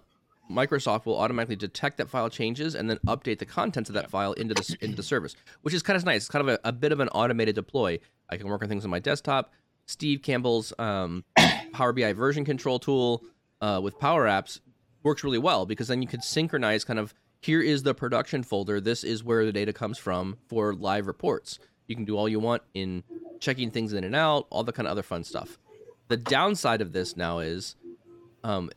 Microsoft 0.52 1.06
will 1.06 1.18
automatically 1.18 1.56
detect 1.56 1.98
that 1.98 2.10
file 2.10 2.30
changes 2.30 2.76
and 2.76 2.90
then 2.90 2.98
update 3.08 3.40
the 3.40 3.46
contents 3.46 3.90
of 3.90 3.94
that 3.96 4.10
file 4.10 4.34
into 4.34 4.54
the 4.54 4.78
into 4.82 4.96
the 4.96 5.04
service, 5.04 5.36
which 5.62 5.74
is 5.74 5.82
kind 5.82 5.96
of 5.96 6.06
nice. 6.06 6.24
It's 6.24 6.30
kind 6.30 6.48
of 6.48 6.56
a, 6.56 6.68
a 6.68 6.72
bit 6.72 6.92
of 6.92 7.00
an 7.00 7.10
automated 7.10 7.56
deploy. 7.56 8.00
I 8.30 8.38
can 8.38 8.48
work 8.48 8.62
on 8.62 8.70
things 8.70 8.84
on 8.84 8.92
my 8.92 9.00
desktop. 9.00 9.54
Steve 9.86 10.22
Campbell's 10.22 10.74
um, 10.80 11.24
Power 11.74 11.94
BI 11.94 12.14
version 12.14 12.46
control 12.46 12.80
tool 12.80 13.24
uh, 13.62 13.80
with 13.82 14.00
Power 14.00 14.26
Apps 14.26 14.60
works 15.04 15.24
really 15.24 15.38
well 15.38 15.66
because 15.66 15.88
then 15.88 16.02
you 16.02 16.08
could 16.08 16.24
synchronize 16.24 16.84
kind 16.84 17.00
of 17.00 17.14
here 17.44 17.62
is 17.62 17.84
the 17.84 17.94
production 17.94 18.44
folder. 18.44 18.80
This 18.80 19.04
is 19.04 19.24
where 19.24 19.46
the 19.46 19.52
data 19.52 19.74
comes 19.74 19.98
from 19.98 20.38
for 20.48 20.74
live 20.74 21.08
reports. 21.08 21.60
You 21.88 21.96
can 21.96 22.06
do 22.06 22.18
all 22.18 22.30
you 22.30 22.40
want 22.40 22.64
in 22.74 23.04
checking 23.40 23.70
things 23.70 23.92
in 23.94 24.04
and 24.04 24.16
out, 24.16 24.48
all 24.50 24.64
the 24.64 24.72
kind 24.72 24.88
of 24.88 24.92
other 24.92 25.04
fun 25.04 25.24
stuff. 25.24 25.58
the 26.08 26.18
downside 26.18 26.82
of 26.82 26.94
this 26.94 27.18
now 27.18 27.40
is 27.40 27.76
um, 28.44 28.70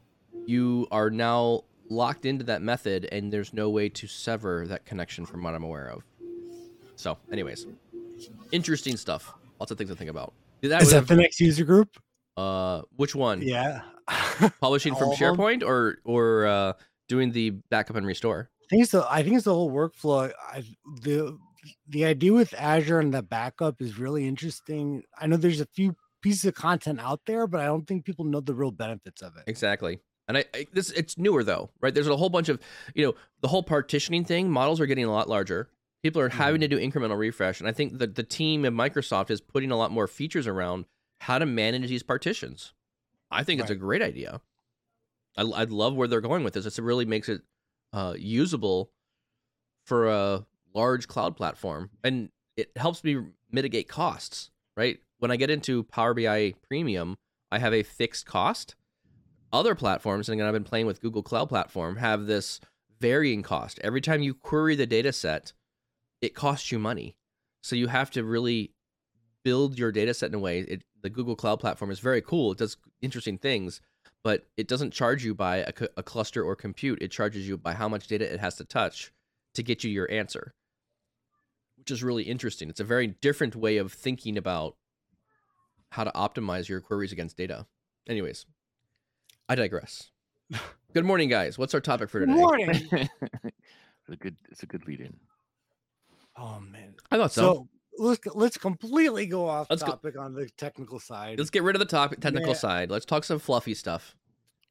you 0.46 0.86
are 0.90 1.10
now 1.10 1.62
locked 1.88 2.24
into 2.24 2.44
that 2.44 2.62
method 2.62 3.08
and 3.12 3.32
there's 3.32 3.52
no 3.52 3.68
way 3.70 3.88
to 3.88 4.06
sever 4.06 4.66
that 4.66 4.84
connection 4.84 5.26
from 5.26 5.42
what 5.42 5.54
I'm 5.54 5.64
aware 5.64 5.88
of. 5.88 6.02
So, 6.96 7.18
anyways, 7.30 7.66
interesting 8.52 8.96
stuff. 8.96 9.32
Lots 9.60 9.70
of 9.70 9.78
things 9.78 9.90
to 9.90 9.96
think 9.96 10.10
about. 10.10 10.32
That 10.62 10.82
is 10.82 10.90
that 10.90 11.06
the 11.06 11.16
next 11.16 11.38
user 11.40 11.64
group? 11.64 11.90
Uh, 12.36 12.82
which 12.96 13.14
one? 13.14 13.42
Yeah, 13.42 13.82
publishing 14.60 14.94
from 14.94 15.10
SharePoint 15.10 15.62
or 15.62 15.98
or 16.04 16.46
uh, 16.46 16.72
doing 17.08 17.32
the 17.32 17.50
backup 17.50 17.96
and 17.96 18.06
restore. 18.06 18.50
I 18.66 18.68
think 18.68 18.82
it's 18.82 18.92
the 18.92 19.06
I 19.08 19.22
think 19.22 19.36
it's 19.36 19.44
the 19.44 19.54
whole 19.54 19.70
workflow. 19.70 20.32
I, 20.52 20.64
the 21.02 21.38
the 21.88 22.04
idea 22.04 22.32
with 22.32 22.52
Azure 22.54 22.98
and 22.98 23.14
the 23.14 23.22
backup 23.22 23.80
is 23.80 23.98
really 23.98 24.26
interesting. 24.26 25.04
I 25.18 25.26
know 25.26 25.36
there's 25.36 25.60
a 25.60 25.66
few 25.66 25.96
pieces 26.20 26.44
of 26.44 26.54
content 26.54 27.00
out 27.00 27.20
there, 27.26 27.46
but 27.46 27.60
I 27.60 27.66
don't 27.66 27.86
think 27.86 28.04
people 28.04 28.24
know 28.24 28.40
the 28.40 28.54
real 28.54 28.72
benefits 28.72 29.22
of 29.22 29.36
it. 29.36 29.44
Exactly. 29.46 30.00
And 30.28 30.38
I, 30.38 30.44
I, 30.52 30.66
this 30.72 30.90
it's 30.90 31.16
newer 31.16 31.44
though, 31.44 31.70
right? 31.80 31.94
There's 31.94 32.08
a 32.08 32.16
whole 32.16 32.28
bunch 32.28 32.48
of 32.48 32.60
you 32.94 33.06
know 33.06 33.14
the 33.40 33.48
whole 33.48 33.62
partitioning 33.62 34.24
thing. 34.24 34.50
Models 34.50 34.80
are 34.80 34.86
getting 34.86 35.04
a 35.04 35.12
lot 35.12 35.28
larger. 35.28 35.68
People 36.02 36.20
are 36.20 36.28
mm-hmm. 36.28 36.38
having 36.38 36.60
to 36.62 36.68
do 36.68 36.78
incremental 36.78 37.16
refresh, 37.16 37.60
and 37.60 37.68
I 37.68 37.72
think 37.72 37.98
that 37.98 38.16
the 38.16 38.24
team 38.24 38.64
at 38.64 38.72
Microsoft 38.72 39.30
is 39.30 39.40
putting 39.40 39.70
a 39.70 39.76
lot 39.76 39.92
more 39.92 40.08
features 40.08 40.48
around 40.48 40.86
how 41.20 41.38
to 41.38 41.46
manage 41.46 41.88
these 41.88 42.02
partitions. 42.02 42.72
I 43.30 43.44
think 43.44 43.60
right. 43.60 43.70
it's 43.70 43.76
a 43.76 43.80
great 43.80 44.02
idea. 44.02 44.40
I, 45.36 45.42
I 45.42 45.64
love 45.64 45.94
where 45.94 46.08
they're 46.08 46.20
going 46.20 46.44
with 46.44 46.54
this. 46.54 46.66
It 46.66 46.82
really 46.82 47.04
makes 47.04 47.28
it 47.28 47.42
uh, 47.92 48.14
usable 48.16 48.90
for 49.84 50.08
a 50.08 50.46
large 50.74 51.08
cloud 51.08 51.36
platform, 51.36 51.90
and 52.02 52.30
it 52.56 52.70
helps 52.76 53.04
me 53.04 53.18
mitigate 53.50 53.88
costs. 53.88 54.50
Right 54.76 54.98
when 55.18 55.30
I 55.30 55.36
get 55.36 55.50
into 55.50 55.84
Power 55.84 56.12
BI 56.12 56.54
Premium, 56.68 57.16
I 57.50 57.58
have 57.58 57.72
a 57.72 57.82
fixed 57.82 58.26
cost 58.26 58.74
other 59.52 59.74
platforms, 59.74 60.28
and 60.28 60.42
I've 60.42 60.52
been 60.52 60.64
playing 60.64 60.86
with 60.86 61.00
Google 61.00 61.22
Cloud 61.22 61.48
Platform, 61.48 61.96
have 61.96 62.26
this 62.26 62.60
varying 63.00 63.42
cost. 63.42 63.78
Every 63.82 64.00
time 64.00 64.22
you 64.22 64.34
query 64.34 64.76
the 64.76 64.86
data 64.86 65.12
set, 65.12 65.52
it 66.20 66.34
costs 66.34 66.72
you 66.72 66.78
money. 66.78 67.16
So 67.62 67.76
you 67.76 67.88
have 67.88 68.10
to 68.12 68.24
really 68.24 68.72
build 69.44 69.78
your 69.78 69.92
data 69.92 70.14
set 70.14 70.30
in 70.30 70.34
a 70.34 70.38
way. 70.38 70.60
It, 70.60 70.82
the 71.02 71.10
Google 71.10 71.36
Cloud 71.36 71.60
Platform 71.60 71.90
is 71.90 72.00
very 72.00 72.20
cool. 72.20 72.52
It 72.52 72.58
does 72.58 72.76
interesting 73.00 73.38
things, 73.38 73.80
but 74.26 74.44
it 74.56 74.66
doesn't 74.66 74.90
charge 74.90 75.24
you 75.24 75.36
by 75.36 75.58
a, 75.58 75.72
a 75.98 76.02
cluster 76.02 76.42
or 76.42 76.56
compute. 76.56 77.00
It 77.00 77.12
charges 77.12 77.46
you 77.46 77.56
by 77.56 77.74
how 77.74 77.88
much 77.88 78.08
data 78.08 78.24
it 78.24 78.40
has 78.40 78.56
to 78.56 78.64
touch 78.64 79.12
to 79.54 79.62
get 79.62 79.84
you 79.84 79.90
your 79.92 80.10
answer, 80.10 80.52
which 81.76 81.92
is 81.92 82.02
really 82.02 82.24
interesting. 82.24 82.68
It's 82.68 82.80
a 82.80 82.84
very 82.84 83.06
different 83.06 83.54
way 83.54 83.76
of 83.76 83.92
thinking 83.92 84.36
about 84.36 84.74
how 85.90 86.02
to 86.02 86.10
optimize 86.10 86.68
your 86.68 86.80
queries 86.80 87.12
against 87.12 87.36
data. 87.36 87.66
Anyways, 88.08 88.46
I 89.48 89.54
digress. 89.54 90.10
Good 90.92 91.04
morning, 91.04 91.28
guys. 91.28 91.56
What's 91.56 91.74
our 91.74 91.80
topic 91.80 92.10
for 92.10 92.18
today? 92.18 92.32
Good 92.32 92.40
morning. 92.40 92.88
it's 92.90 94.08
a 94.08 94.16
good. 94.16 94.34
It's 94.50 94.64
a 94.64 94.66
good 94.66 94.88
lead 94.88 95.02
in. 95.02 95.16
Oh 96.36 96.58
man, 96.58 96.96
I 97.12 97.16
thought 97.16 97.30
so. 97.30 97.42
so 97.42 97.68
let's 97.98 98.26
let's 98.34 98.56
completely 98.56 99.26
go 99.26 99.48
off 99.48 99.68
let's 99.70 99.82
topic 99.82 100.14
go. 100.14 100.20
on 100.20 100.34
the 100.34 100.48
technical 100.56 101.00
side. 101.00 101.38
Let's 101.38 101.50
get 101.50 101.62
rid 101.62 101.76
of 101.76 101.80
the 101.80 101.86
topic 101.86 102.20
technical 102.20 102.50
yeah. 102.50 102.54
side. 102.54 102.90
Let's 102.90 103.04
talk 103.04 103.24
some 103.24 103.38
fluffy 103.38 103.74
stuff. 103.74 104.16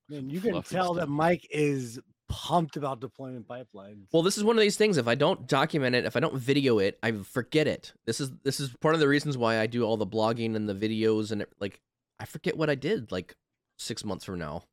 Man, 0.10 0.30
you 0.30 0.40
can 0.40 0.52
fluffy 0.52 0.76
tell 0.76 0.94
stuff. 0.94 1.08
that 1.08 1.10
Mike 1.10 1.48
is 1.50 2.00
pumped 2.28 2.76
about 2.76 3.00
deployment 3.00 3.48
pipelines. 3.48 4.08
Well, 4.12 4.24
this 4.24 4.38
is 4.38 4.44
one 4.44 4.58
of 4.58 4.62
these 4.62 4.78
things. 4.78 4.98
If 4.98 5.08
I 5.08 5.16
don't 5.16 5.48
document 5.48 5.96
it, 5.96 6.06
if 6.06 6.16
I 6.16 6.20
don't 6.20 6.36
video 6.36 6.80
it, 6.80 6.98
I 7.04 7.12
forget 7.12 7.68
it. 7.68 7.94
This 8.06 8.20
is 8.20 8.32
this 8.44 8.60
is 8.60 8.74
part 8.82 8.94
of 8.94 9.00
the 9.00 9.08
reasons 9.08 9.38
why 9.38 9.60
I 9.60 9.68
do 9.68 9.84
all 9.84 9.98
the 9.98 10.08
blogging 10.08 10.56
and 10.56 10.68
the 10.68 10.76
videos 10.76 11.32
and 11.32 11.42
it, 11.42 11.54
like 11.60 11.82
I 12.20 12.26
forget 12.26 12.58
what 12.58 12.70
I 12.70 12.76
did 12.76 13.12
like 13.12 13.36
six 13.78 14.04
months 14.04 14.26
from 14.26 14.40
now. 14.40 14.64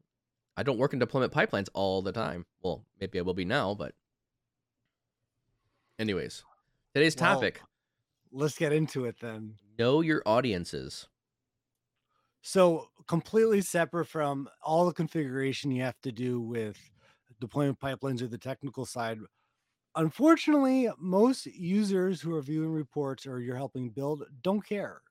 I 0.57 0.63
don't 0.63 0.79
work 0.79 0.93
in 0.93 0.99
deployment 0.99 1.33
pipelines 1.33 1.69
all 1.73 2.03
the 2.03 2.13
time. 2.13 2.45
Well, 2.63 2.85
maybe 3.01 3.19
I 3.19 3.23
will 3.23 3.35
be 3.35 3.45
now, 3.45 3.75
but 3.75 3.95
anyways, 5.99 6.45
today's 6.95 7.17
well, 7.17 7.35
topic. 7.35 7.63
Let's 8.33 8.57
get 8.57 8.73
into 8.73 9.05
it 9.05 9.17
then. 9.21 9.55
Know 9.79 10.01
your 10.01 10.23
audiences. 10.27 11.07
So, 12.43 12.89
completely 13.07 13.61
separate 13.61 14.07
from 14.07 14.49
all 14.63 14.87
the 14.87 14.93
configuration 14.93 15.71
you 15.71 15.83
have 15.83 16.01
to 16.03 16.11
do 16.11 16.41
with 16.41 16.77
deployment 17.41 17.79
pipelines 17.79 18.23
or 18.23 18.27
the 18.27 18.39
technical 18.39 18.85
side. 18.85 19.19
Unfortunately, 19.95 20.89
most 20.99 21.47
users 21.47 22.21
who 22.21 22.35
are 22.35 22.43
viewing 22.43 22.73
reports 22.73 23.27
or 23.27 23.41
you're 23.41 23.57
helping 23.57 23.91
build 23.91 24.25
don't 24.43 24.67
care 24.67 25.03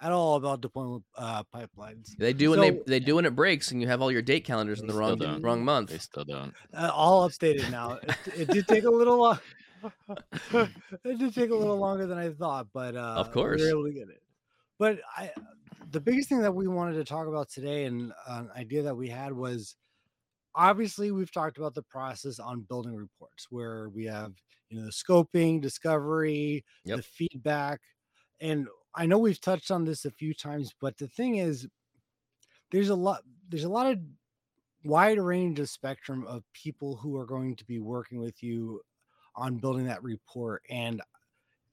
at 0.00 0.12
all 0.12 0.36
about 0.36 0.60
deployment 0.60 1.02
uh, 1.16 1.42
pipelines. 1.54 2.16
They 2.16 2.32
do 2.32 2.50
when 2.50 2.58
so, 2.58 2.62
they 2.62 2.98
they 2.98 3.00
do 3.00 3.16
when 3.16 3.24
it 3.24 3.34
breaks, 3.34 3.70
and 3.70 3.80
you 3.80 3.88
have 3.88 4.00
all 4.00 4.12
your 4.12 4.22
date 4.22 4.44
calendars 4.44 4.80
in 4.80 4.86
the 4.86 4.94
wrong 4.94 5.18
don't. 5.18 5.42
wrong 5.42 5.64
month. 5.64 5.90
They 5.90 5.98
still 5.98 6.24
don't. 6.24 6.54
Uh, 6.72 6.90
all 6.92 7.28
updated 7.28 7.70
now. 7.70 7.98
it, 8.02 8.16
it, 8.36 8.48
did 8.48 8.68
take 8.68 8.84
a 8.84 8.90
little. 8.90 9.24
Uh, 9.24 9.38
it 10.52 11.18
did 11.18 11.34
take 11.34 11.50
a 11.50 11.54
little 11.54 11.76
longer 11.76 12.06
than 12.06 12.18
I 12.18 12.30
thought, 12.30 12.68
but 12.72 12.96
uh, 12.96 13.14
of 13.16 13.32
course, 13.32 13.60
we 13.60 13.66
were 13.66 13.70
able 13.70 13.84
to 13.84 13.92
get 13.92 14.08
it. 14.08 14.22
But 14.78 15.00
I, 15.16 15.30
the 15.90 16.00
biggest 16.00 16.28
thing 16.28 16.42
that 16.42 16.54
we 16.54 16.68
wanted 16.68 16.94
to 16.94 17.04
talk 17.04 17.26
about 17.26 17.48
today, 17.50 17.84
and 17.84 18.12
an 18.26 18.50
idea 18.56 18.82
that 18.82 18.96
we 18.96 19.08
had 19.08 19.32
was, 19.32 19.76
obviously, 20.54 21.10
we've 21.10 21.32
talked 21.32 21.58
about 21.58 21.74
the 21.74 21.82
process 21.82 22.38
on 22.38 22.62
building 22.62 22.94
reports, 22.94 23.46
where 23.50 23.88
we 23.88 24.04
have 24.04 24.32
you 24.68 24.78
know 24.78 24.86
the 24.86 24.92
scoping, 24.92 25.60
discovery, 25.60 26.64
yep. 26.84 26.98
the 26.98 27.02
feedback, 27.02 27.80
and 28.40 28.68
I 28.94 29.06
know 29.06 29.18
we've 29.18 29.40
touched 29.40 29.70
on 29.70 29.84
this 29.84 30.04
a 30.04 30.10
few 30.10 30.34
times, 30.34 30.72
but 30.80 30.96
the 30.98 31.08
thing 31.08 31.36
is, 31.36 31.66
there's 32.70 32.88
a 32.88 32.94
lot, 32.94 33.22
there's 33.48 33.64
a 33.64 33.68
lot 33.68 33.90
of 33.90 33.98
wide 34.84 35.18
range 35.18 35.58
of 35.60 35.68
spectrum 35.68 36.24
of 36.26 36.44
people 36.52 36.96
who 36.96 37.16
are 37.16 37.26
going 37.26 37.56
to 37.56 37.64
be 37.64 37.78
working 37.78 38.20
with 38.20 38.42
you 38.42 38.80
on 39.38 39.56
building 39.56 39.86
that 39.86 40.02
report 40.02 40.62
and 40.68 41.00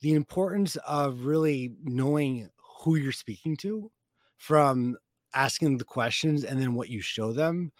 the 0.02 0.14
importance 0.14 0.76
of 0.88 1.26
really 1.26 1.74
knowing 1.84 2.50
who 2.82 2.96
you're 2.96 3.12
speaking 3.12 3.58
to 3.58 3.92
from 4.38 4.96
asking 5.34 5.78
the 5.78 5.84
questions 5.84 6.44
and 6.44 6.62
then 6.62 6.76
what 6.76 6.90
you 6.90 7.02
show 7.02 7.34
them 7.34 7.72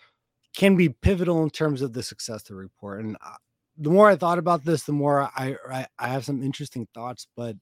can 0.56 0.76
be 0.76 0.90
pivotal 0.90 1.44
in 1.44 1.50
terms 1.50 1.82
of 1.82 1.94
the 1.94 2.04
success 2.04 2.42
of 2.42 2.48
the 2.48 2.56
report 2.56 3.04
and 3.04 3.16
uh, 3.26 3.36
the 3.78 3.90
more 3.90 4.10
i 4.10 4.16
thought 4.16 4.38
about 4.38 4.64
this 4.66 4.84
the 4.84 4.92
more 4.92 5.30
i 5.36 5.56
i, 5.70 5.86
I 6.00 6.08
have 6.08 6.26
some 6.26 6.42
interesting 6.42 6.88
thoughts 6.94 7.28
but 7.36 7.56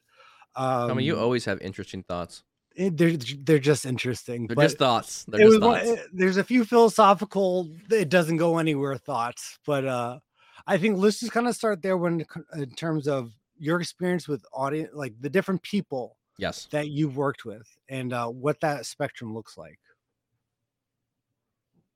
um, 0.56 0.92
I 0.92 0.94
mean, 0.94 1.06
you 1.06 1.18
always 1.18 1.46
have 1.46 1.60
interesting 1.62 2.03
thoughts. 2.03 2.44
It, 2.75 2.98
they're 2.98 3.18
they're 3.18 3.60
just 3.60 3.86
interesting. 3.86 4.48
They're 4.48 4.56
just 4.56 4.77
thoughts. 4.77 5.25
They're 5.27 5.48
just 5.48 5.60
thoughts. 5.60 5.88
One, 5.88 5.98
there's 6.12 6.38
a 6.38 6.44
few 6.44 6.65
philosophical. 6.65 7.70
It 7.92 8.10
doesn't 8.10 8.38
go 8.38 8.58
anywhere 8.58 8.98
thoughts, 8.98 9.60
but 9.65 9.86
uh, 9.86 10.20
I 10.65 10.77
think 10.77 10.98
let's 10.98 11.20
just 11.20 11.32
kind 11.32 11.48
of 11.48 11.55
start 11.55 11.82
there 11.82 11.98
when 11.98 12.25
in 12.55 12.72
terms 12.72 13.08
of 13.08 13.34
your 13.58 13.79
experience 13.79 14.27
with 14.27 14.46
audience, 14.53 14.91
like 14.93 15.13
the 15.20 15.29
different 15.29 15.62
people. 15.63 16.17
Yes. 16.39 16.67
That 16.72 16.89
you've 16.89 17.15
worked 17.15 17.46
with 17.46 17.67
and 17.89 18.12
uh, 18.12 18.27
what 18.27 18.60
that 18.62 18.88
spectrum 18.88 19.36
looks 19.36 19.55
like. 19.55 19.77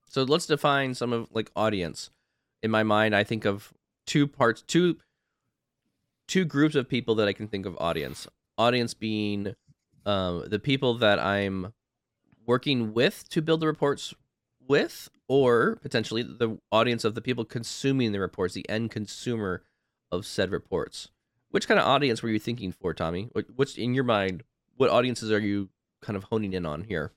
So 0.10 0.24
let's 0.24 0.46
define 0.46 0.94
some 0.94 1.12
of 1.12 1.28
like 1.32 1.52
audience. 1.56 2.12
In 2.62 2.70
my 2.70 2.84
mind, 2.84 3.16
I 3.16 3.24
think 3.24 3.46
of 3.46 3.74
two 4.06 4.28
parts, 4.28 4.62
two 4.62 4.98
two 6.28 6.46
groups 6.46 6.76
of 6.76 6.88
people 6.88 7.16
that 7.16 7.28
I 7.28 7.34
can 7.34 7.48
think 7.48 7.66
of 7.66 7.76
audience 7.80 8.28
audience 8.58 8.94
being 8.94 9.54
um, 10.06 10.46
the 10.48 10.60
people 10.60 10.96
that 10.96 11.20
I'm 11.20 11.74
working 12.46 12.94
with 12.94 13.28
to 13.30 13.42
build 13.42 13.60
the 13.60 13.68
reports 13.68 14.14
with, 14.68 15.10
or 15.28 15.78
potentially 15.82 16.24
the 16.24 16.58
audience 16.72 17.04
of 17.04 17.16
the 17.16 17.22
people 17.22 17.46
consuming 17.46 18.12
the 18.12 18.20
reports, 18.20 18.54
the 18.54 18.70
end 18.70 18.92
consumer 18.92 19.64
of 20.12 20.26
said 20.26 20.52
reports. 20.52 21.10
Which 21.50 21.68
kind 21.68 21.80
of 21.80 21.86
audience 21.86 22.22
were 22.22 22.30
you 22.30 22.40
thinking 22.40 22.72
for, 22.72 22.94
Tommy? 22.94 23.30
What's 23.56 23.78
in 23.78 23.94
your 23.94 24.04
mind? 24.04 24.44
What 24.76 24.90
audiences 24.90 25.32
are 25.32 25.40
you 25.40 25.70
kind 26.02 26.16
of 26.18 26.26
honing 26.26 26.54
in 26.54 26.66
on 26.66 26.84
here? 26.84 27.12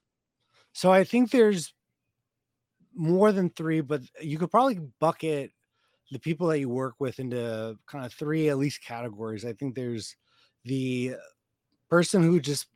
So 0.73 0.93
I 0.93 1.05
think 1.05 1.31
there's 1.31 1.75
more 2.95 3.33
than 3.33 3.51
three, 3.51 3.81
but 3.81 4.03
you 4.21 4.39
could 4.39 4.51
probably 4.51 4.81
bucket 5.01 5.51
the 6.11 6.19
people 6.19 6.49
that 6.49 6.59
you 6.59 6.69
work 6.69 6.95
with 6.99 7.21
into 7.21 7.77
kind 7.87 8.05
of 8.05 8.13
three 8.13 8.49
at 8.49 8.59
least 8.59 8.85
categories. 8.85 9.45
I 9.45 9.53
think 9.53 9.75
there's 9.75 10.17
the 10.65 11.15
person 11.89 12.23
who 12.23 12.41
just 12.41 12.67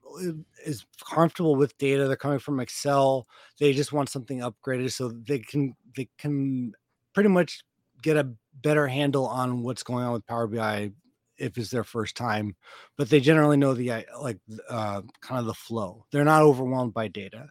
is 0.65 0.85
comfortable 1.05 1.57
with 1.57 1.77
data 1.79 2.07
they're 2.07 2.17
coming 2.17 2.39
from 2.39 2.61
excel 2.61 3.27
they 3.59 3.73
just 3.73 3.93
want 3.93 4.09
something 4.09 4.41
upgraded 4.41 4.93
so 4.93 5.13
they 5.27 5.39
can 5.39 5.75
they 5.97 6.09
can 6.19 6.73
pretty 7.13 7.29
much 7.29 7.63
get 8.03 8.17
a 8.17 8.29
better 8.63 8.87
handle 8.87 9.27
on 9.27 9.63
what's 9.63 9.83
going 9.83 10.05
on 10.05 10.13
with 10.13 10.27
power 10.27 10.47
bi 10.47 10.91
if 11.39 11.59
it's 11.59 11.71
their 11.71 11.85
first 11.85 12.17
time 12.17 12.55
but 12.97 13.09
they 13.09 13.21
generally 13.21 13.57
know 13.57 13.75
the 13.75 14.05
like 14.21 14.39
uh, 14.69 15.03
kind 15.21 15.41
of 15.41 15.47
the 15.47 15.55
flow. 15.55 16.07
They're 16.13 16.25
not 16.25 16.43
overwhelmed 16.43 16.95
by 16.95 17.09
data. 17.09 17.49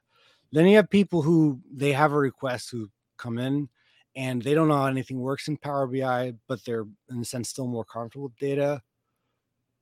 Then 0.51 0.67
you 0.67 0.77
have 0.77 0.89
people 0.89 1.21
who 1.21 1.59
they 1.71 1.91
have 1.93 2.13
a 2.13 2.17
request 2.17 2.69
who 2.71 2.89
come 3.17 3.37
in 3.39 3.69
and 4.15 4.41
they 4.41 4.53
don't 4.53 4.67
know 4.67 4.77
how 4.77 4.85
anything 4.85 5.19
works 5.19 5.47
in 5.47 5.57
power 5.57 5.87
bi 5.87 6.33
but 6.47 6.63
they're 6.65 6.85
in 7.09 7.21
a 7.21 7.25
sense 7.25 7.49
still 7.49 7.67
more 7.67 7.85
comfortable 7.85 8.25
with 8.25 8.37
data. 8.37 8.81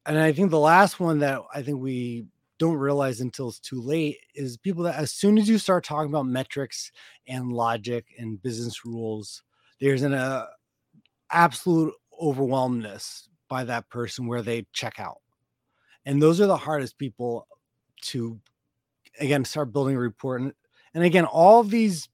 And 0.05 0.17
I 0.17 0.31
think 0.31 0.49
the 0.49 0.59
last 0.59 0.99
one 0.99 1.19
that 1.19 1.41
I 1.53 1.61
think 1.61 1.79
we 1.79 2.25
don't 2.61 2.77
realize 2.77 3.21
until 3.21 3.49
it's 3.49 3.59
too 3.59 3.81
late 3.81 4.19
is 4.35 4.55
people 4.55 4.83
that 4.83 4.95
as 4.95 5.11
soon 5.11 5.39
as 5.39 5.49
you 5.49 5.57
start 5.57 5.83
talking 5.83 6.11
about 6.11 6.27
metrics 6.27 6.91
and 7.27 7.51
logic 7.51 8.05
and 8.19 8.39
business 8.39 8.85
rules, 8.85 9.41
there's 9.79 10.03
an 10.03 10.13
uh, 10.13 10.45
absolute 11.31 11.91
overwhelmness 12.21 13.29
by 13.49 13.63
that 13.63 13.89
person 13.89 14.27
where 14.27 14.43
they 14.43 14.67
check 14.73 14.99
out. 14.99 15.17
And 16.05 16.21
those 16.21 16.39
are 16.39 16.45
the 16.45 16.55
hardest 16.55 16.99
people 16.99 17.47
to 18.03 18.39
again 19.19 19.43
start 19.43 19.73
building 19.73 19.95
a 19.95 19.99
report. 19.99 20.41
And, 20.41 20.53
and 20.93 21.03
again, 21.03 21.25
all 21.25 21.63
these 21.63 22.09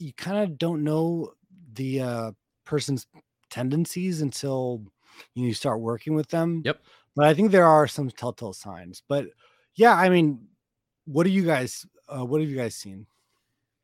you 0.00 0.12
kind 0.14 0.38
of 0.38 0.58
don't 0.58 0.82
know 0.82 1.32
the 1.74 2.00
uh, 2.00 2.32
person's 2.64 3.06
tendencies 3.50 4.20
until 4.20 4.82
you, 5.34 5.42
know, 5.44 5.46
you 5.46 5.54
start 5.54 5.78
working 5.78 6.16
with 6.16 6.28
them. 6.28 6.62
Yep. 6.64 6.80
But 7.18 7.26
I 7.26 7.34
think 7.34 7.50
there 7.50 7.66
are 7.66 7.88
some 7.88 8.10
telltale 8.10 8.52
signs. 8.52 9.02
But 9.08 9.26
yeah, 9.74 9.92
I 9.92 10.08
mean, 10.08 10.46
what 11.04 11.24
do 11.24 11.30
you 11.30 11.44
guys? 11.44 11.84
Uh, 12.08 12.24
what 12.24 12.40
have 12.40 12.48
you 12.48 12.56
guys 12.56 12.76
seen? 12.76 13.06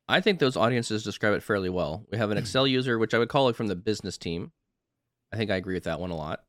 I 0.07 0.21
think 0.21 0.39
those 0.39 0.55
audiences 0.55 1.03
describe 1.03 1.33
it 1.33 1.43
fairly 1.43 1.69
well. 1.69 2.05
We 2.09 2.17
have 2.17 2.31
an 2.31 2.37
Excel 2.37 2.65
user, 2.65 2.97
which 2.97 3.13
I 3.13 3.17
would 3.17 3.27
call 3.27 3.49
it 3.49 3.57
from 3.57 3.67
the 3.67 3.75
business 3.75 4.17
team. 4.17 4.53
I 5.33 5.35
think 5.35 5.51
I 5.51 5.57
agree 5.57 5.73
with 5.73 5.83
that 5.83 5.99
one 5.99 6.11
a 6.11 6.15
lot. 6.15 6.43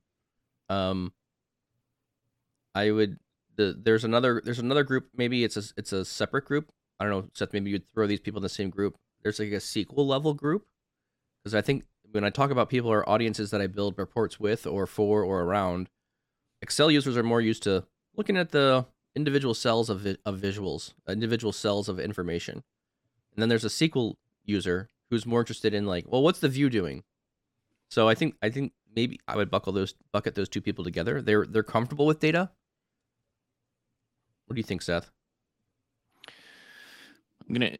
Um, 0.68 1.12
I 2.72 2.92
would. 2.92 3.18
The, 3.56 3.76
there's 3.76 4.04
another. 4.04 4.40
There's 4.44 4.60
another 4.60 4.84
group. 4.84 5.08
Maybe 5.16 5.42
it's 5.42 5.56
a. 5.56 5.64
It's 5.76 5.92
a 5.92 6.04
separate 6.04 6.44
group. 6.44 6.70
I 7.00 7.04
don't 7.04 7.10
know, 7.10 7.28
Seth. 7.34 7.52
Maybe 7.52 7.70
you'd 7.70 7.92
throw 7.94 8.06
these 8.06 8.20
people 8.20 8.38
in 8.38 8.44
the 8.44 8.48
same 8.48 8.70
group. 8.70 8.96
There's 9.24 9.40
like 9.40 9.48
a 9.48 9.56
SQL 9.56 10.06
level 10.06 10.34
group, 10.34 10.66
because 11.42 11.56
I 11.56 11.62
think 11.62 11.82
when 12.12 12.22
I 12.22 12.30
talk 12.30 12.52
about 12.52 12.70
people 12.70 12.92
or 12.92 13.08
audiences 13.08 13.50
that 13.50 13.60
I 13.60 13.66
build 13.66 13.98
reports 13.98 14.38
with 14.38 14.68
or 14.68 14.86
for 14.86 15.24
or 15.24 15.42
around, 15.42 15.88
Excel 16.66 16.90
users 16.90 17.16
are 17.16 17.22
more 17.22 17.40
used 17.40 17.62
to 17.62 17.84
looking 18.16 18.36
at 18.36 18.50
the 18.50 18.86
individual 19.14 19.54
cells 19.54 19.88
of, 19.88 20.00
vi- 20.00 20.16
of 20.24 20.40
visuals, 20.40 20.94
uh, 21.08 21.12
individual 21.12 21.52
cells 21.52 21.88
of 21.88 22.00
information. 22.00 22.64
And 23.34 23.40
then 23.40 23.48
there's 23.48 23.64
a 23.64 23.68
SQL 23.68 24.14
user 24.44 24.88
who's 25.08 25.24
more 25.24 25.38
interested 25.38 25.72
in 25.74 25.86
like, 25.86 26.06
well, 26.08 26.24
what's 26.24 26.40
the 26.40 26.48
view 26.48 26.68
doing? 26.68 27.04
So 27.88 28.08
I 28.08 28.16
think 28.16 28.34
I 28.42 28.50
think 28.50 28.72
maybe 28.96 29.20
I 29.28 29.36
would 29.36 29.48
buckle 29.48 29.72
those 29.72 29.94
bucket 30.12 30.34
those 30.34 30.48
two 30.48 30.60
people 30.60 30.82
together. 30.82 31.22
They're 31.22 31.46
they're 31.46 31.62
comfortable 31.62 32.04
with 32.04 32.18
data. 32.18 32.50
What 34.46 34.56
do 34.56 34.58
you 34.58 34.64
think, 34.64 34.82
Seth? 34.82 35.08
I'm 37.48 37.54
gonna. 37.54 37.76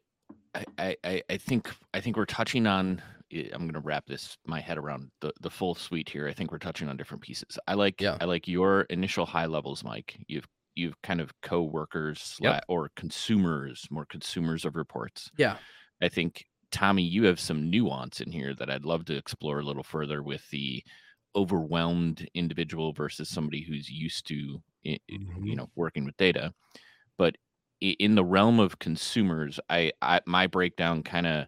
I, 0.77 0.95
I, 1.03 1.23
I 1.29 1.37
think 1.37 1.69
I 1.93 1.99
think 1.99 2.15
we're 2.15 2.23
touching 2.23 2.65
on. 2.67 3.01
I'm 3.31 3.67
gonna 3.67 3.79
wrap 3.81 4.05
this 4.05 4.37
my 4.45 4.59
head 4.61 4.77
around 4.77 5.11
the, 5.21 5.31
the 5.41 5.49
full 5.49 5.75
suite 5.75 6.09
here. 6.09 6.27
I 6.27 6.33
think 6.33 6.51
we're 6.51 6.57
touching 6.59 6.87
on 6.89 6.97
different 6.97 7.23
pieces. 7.23 7.57
I 7.67 7.73
like 7.73 7.99
Yeah. 8.01 8.17
I 8.21 8.25
like 8.25 8.47
your 8.47 8.81
initial 8.83 9.25
high 9.25 9.45
levels, 9.47 9.83
Mike. 9.83 10.17
You've 10.27 10.47
you've 10.75 11.01
kind 11.01 11.19
of 11.19 11.31
co-workers 11.41 12.37
Yep. 12.39 12.65
or 12.67 12.89
consumers, 12.95 13.87
more 13.89 14.05
consumers 14.05 14.63
of 14.63 14.75
reports. 14.75 15.31
Yeah. 15.37 15.57
I 16.01 16.07
think 16.09 16.45
Tommy, 16.71 17.01
you 17.03 17.23
have 17.25 17.39
some 17.39 17.69
nuance 17.69 18.21
in 18.21 18.31
here 18.31 18.53
that 18.55 18.69
I'd 18.69 18.85
love 18.85 19.05
to 19.05 19.15
explore 19.17 19.59
a 19.59 19.63
little 19.63 19.83
further 19.83 20.21
with 20.21 20.47
the 20.51 20.83
overwhelmed 21.35 22.27
individual 22.33 22.93
versus 22.93 23.29
somebody 23.29 23.61
who's 23.63 23.89
used 23.89 24.27
to 24.27 24.61
i- 24.85 24.99
i- 25.09 25.13
Mhm. 25.13 25.47
you 25.47 25.55
know 25.55 25.69
working 25.75 26.05
with 26.05 26.17
data. 26.17 26.53
But 27.17 27.35
in 27.81 28.15
the 28.15 28.25
realm 28.25 28.59
of 28.59 28.79
consumers, 28.79 29.59
I, 29.69 29.91
I 30.01 30.21
my 30.25 30.47
breakdown 30.47 31.03
kind 31.03 31.27
of 31.27 31.47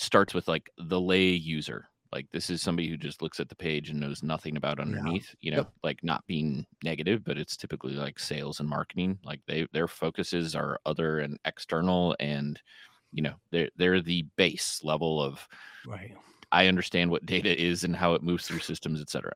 starts 0.00 0.34
with 0.34 0.48
like 0.48 0.70
the 0.78 1.00
lay 1.00 1.28
user. 1.28 1.88
Like 2.12 2.26
this 2.32 2.50
is 2.50 2.60
somebody 2.60 2.88
who 2.88 2.96
just 2.96 3.22
looks 3.22 3.38
at 3.38 3.48
the 3.48 3.54
page 3.56 3.88
and 3.90 4.00
knows 4.00 4.22
nothing 4.22 4.56
about 4.56 4.80
underneath, 4.80 5.34
you 5.40 5.52
know, 5.52 5.62
Yep. 5.62 5.72
like 5.84 6.02
not 6.02 6.26
being 6.26 6.66
negative, 6.82 7.22
but 7.24 7.38
it's 7.38 7.56
typically 7.56 7.92
like 7.94 8.18
sales 8.18 8.58
and 8.60 8.68
marketing. 8.68 9.20
Like 9.24 9.40
they 9.46 9.66
their 9.72 9.88
focuses 9.88 10.56
are 10.56 10.80
other 10.86 11.20
and 11.20 11.38
external 11.44 12.16
and 12.20 12.60
you 13.12 13.22
know, 13.22 13.34
they're 13.52 13.70
they're 13.76 14.00
the 14.00 14.22
base 14.36 14.82
level 14.84 15.22
of 15.22 15.46
Right. 15.84 16.16
I 16.52 16.66
understand 16.66 17.10
what 17.10 17.26
data 17.26 17.56
is 17.60 17.84
and 17.84 17.94
how 17.94 18.14
it 18.14 18.22
moves 18.22 18.46
through 18.46 18.60
systems, 18.60 19.00
et 19.00 19.08
cetera. 19.10 19.34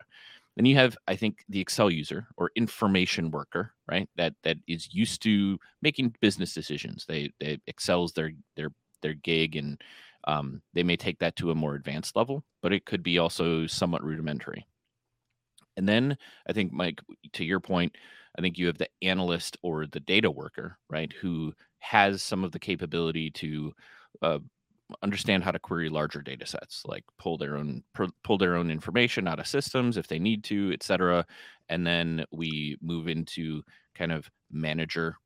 Then 0.56 0.66
you 0.66 0.76
have, 0.76 0.96
I 1.08 1.16
think, 1.16 1.44
the 1.48 1.60
Excel 1.60 1.90
user 1.90 2.28
or 2.36 2.50
information 2.56 3.30
worker, 3.30 3.74
right? 3.88 4.08
That 4.16 4.34
that 4.42 4.58
is 4.68 4.92
used 4.94 5.22
to 5.22 5.58
making 5.82 6.16
business 6.20 6.54
decisions. 6.54 7.06
They 7.06 7.32
they 7.40 7.58
Excel's 7.68 8.12
their 8.14 8.32
their 8.56 8.70
their 9.02 9.14
gig, 9.14 9.56
and 9.56 9.80
um, 10.26 10.62
they 10.72 10.82
may 10.82 10.96
take 10.96 11.18
that 11.18 11.36
to 11.36 11.50
a 11.50 11.54
more 11.54 11.74
advanced 11.74 12.16
level, 12.16 12.44
but 12.62 12.72
it 12.72 12.86
could 12.86 13.02
be 13.02 13.18
also 13.18 13.66
somewhat 13.66 14.04
rudimentary. 14.04 14.66
And 15.76 15.88
then 15.88 16.16
I 16.48 16.52
think, 16.52 16.72
Mike, 16.72 17.00
to 17.32 17.44
your 17.44 17.60
point, 17.60 17.96
I 18.38 18.42
think 18.42 18.58
you 18.58 18.66
have 18.66 18.78
the 18.78 18.88
analyst 19.02 19.56
or 19.62 19.86
the 19.86 20.00
data 20.00 20.30
worker, 20.30 20.78
right, 20.88 21.12
who 21.12 21.52
has 21.80 22.22
some 22.22 22.44
of 22.44 22.52
the 22.52 22.58
capability 22.58 23.30
to 23.30 23.72
uh, 24.22 24.38
understand 25.02 25.42
how 25.42 25.50
to 25.50 25.58
query 25.58 25.88
larger 25.88 26.20
data 26.20 26.46
sets 26.46 26.82
like 26.86 27.04
pull 27.18 27.38
their 27.38 27.56
own 27.56 27.82
pull 28.22 28.38
their 28.38 28.56
own 28.56 28.70
information 28.70 29.26
out 29.26 29.40
of 29.40 29.46
systems 29.46 29.96
if 29.96 30.06
they 30.06 30.18
need 30.18 30.44
to 30.44 30.72
et 30.72 30.82
cetera 30.82 31.24
and 31.68 31.86
then 31.86 32.24
we 32.32 32.76
move 32.82 33.08
into 33.08 33.62
kind 33.94 34.12
of 34.12 34.30
manager 34.50 35.16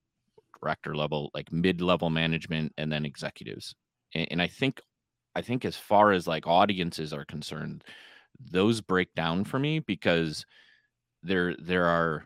director 0.60 0.94
level 0.94 1.30
like 1.34 1.52
mid-level 1.52 2.08
management 2.08 2.72
and 2.78 2.90
then 2.90 3.04
executives 3.04 3.74
and, 4.14 4.28
and 4.30 4.42
i 4.42 4.46
think 4.46 4.80
i 5.38 5.42
think 5.42 5.64
as 5.64 5.76
far 5.76 6.12
as 6.12 6.26
like 6.26 6.46
audiences 6.46 7.12
are 7.12 7.24
concerned 7.24 7.84
those 8.38 8.80
break 8.80 9.14
down 9.14 9.44
for 9.44 9.58
me 9.58 9.78
because 9.78 10.44
there 11.22 11.54
there 11.56 11.86
are 11.86 12.24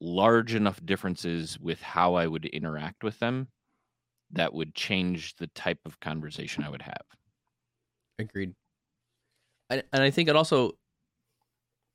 large 0.00 0.54
enough 0.54 0.84
differences 0.84 1.58
with 1.58 1.80
how 1.82 2.14
i 2.14 2.26
would 2.26 2.44
interact 2.46 3.02
with 3.02 3.18
them 3.18 3.48
that 4.32 4.52
would 4.52 4.74
change 4.74 5.36
the 5.36 5.46
type 5.48 5.78
of 5.84 6.00
conversation 6.00 6.64
I 6.64 6.68
would 6.68 6.82
have. 6.82 7.04
Agreed. 8.18 8.54
And, 9.70 9.82
and 9.92 10.02
I 10.02 10.10
think 10.10 10.28
it 10.28 10.36
also, 10.36 10.72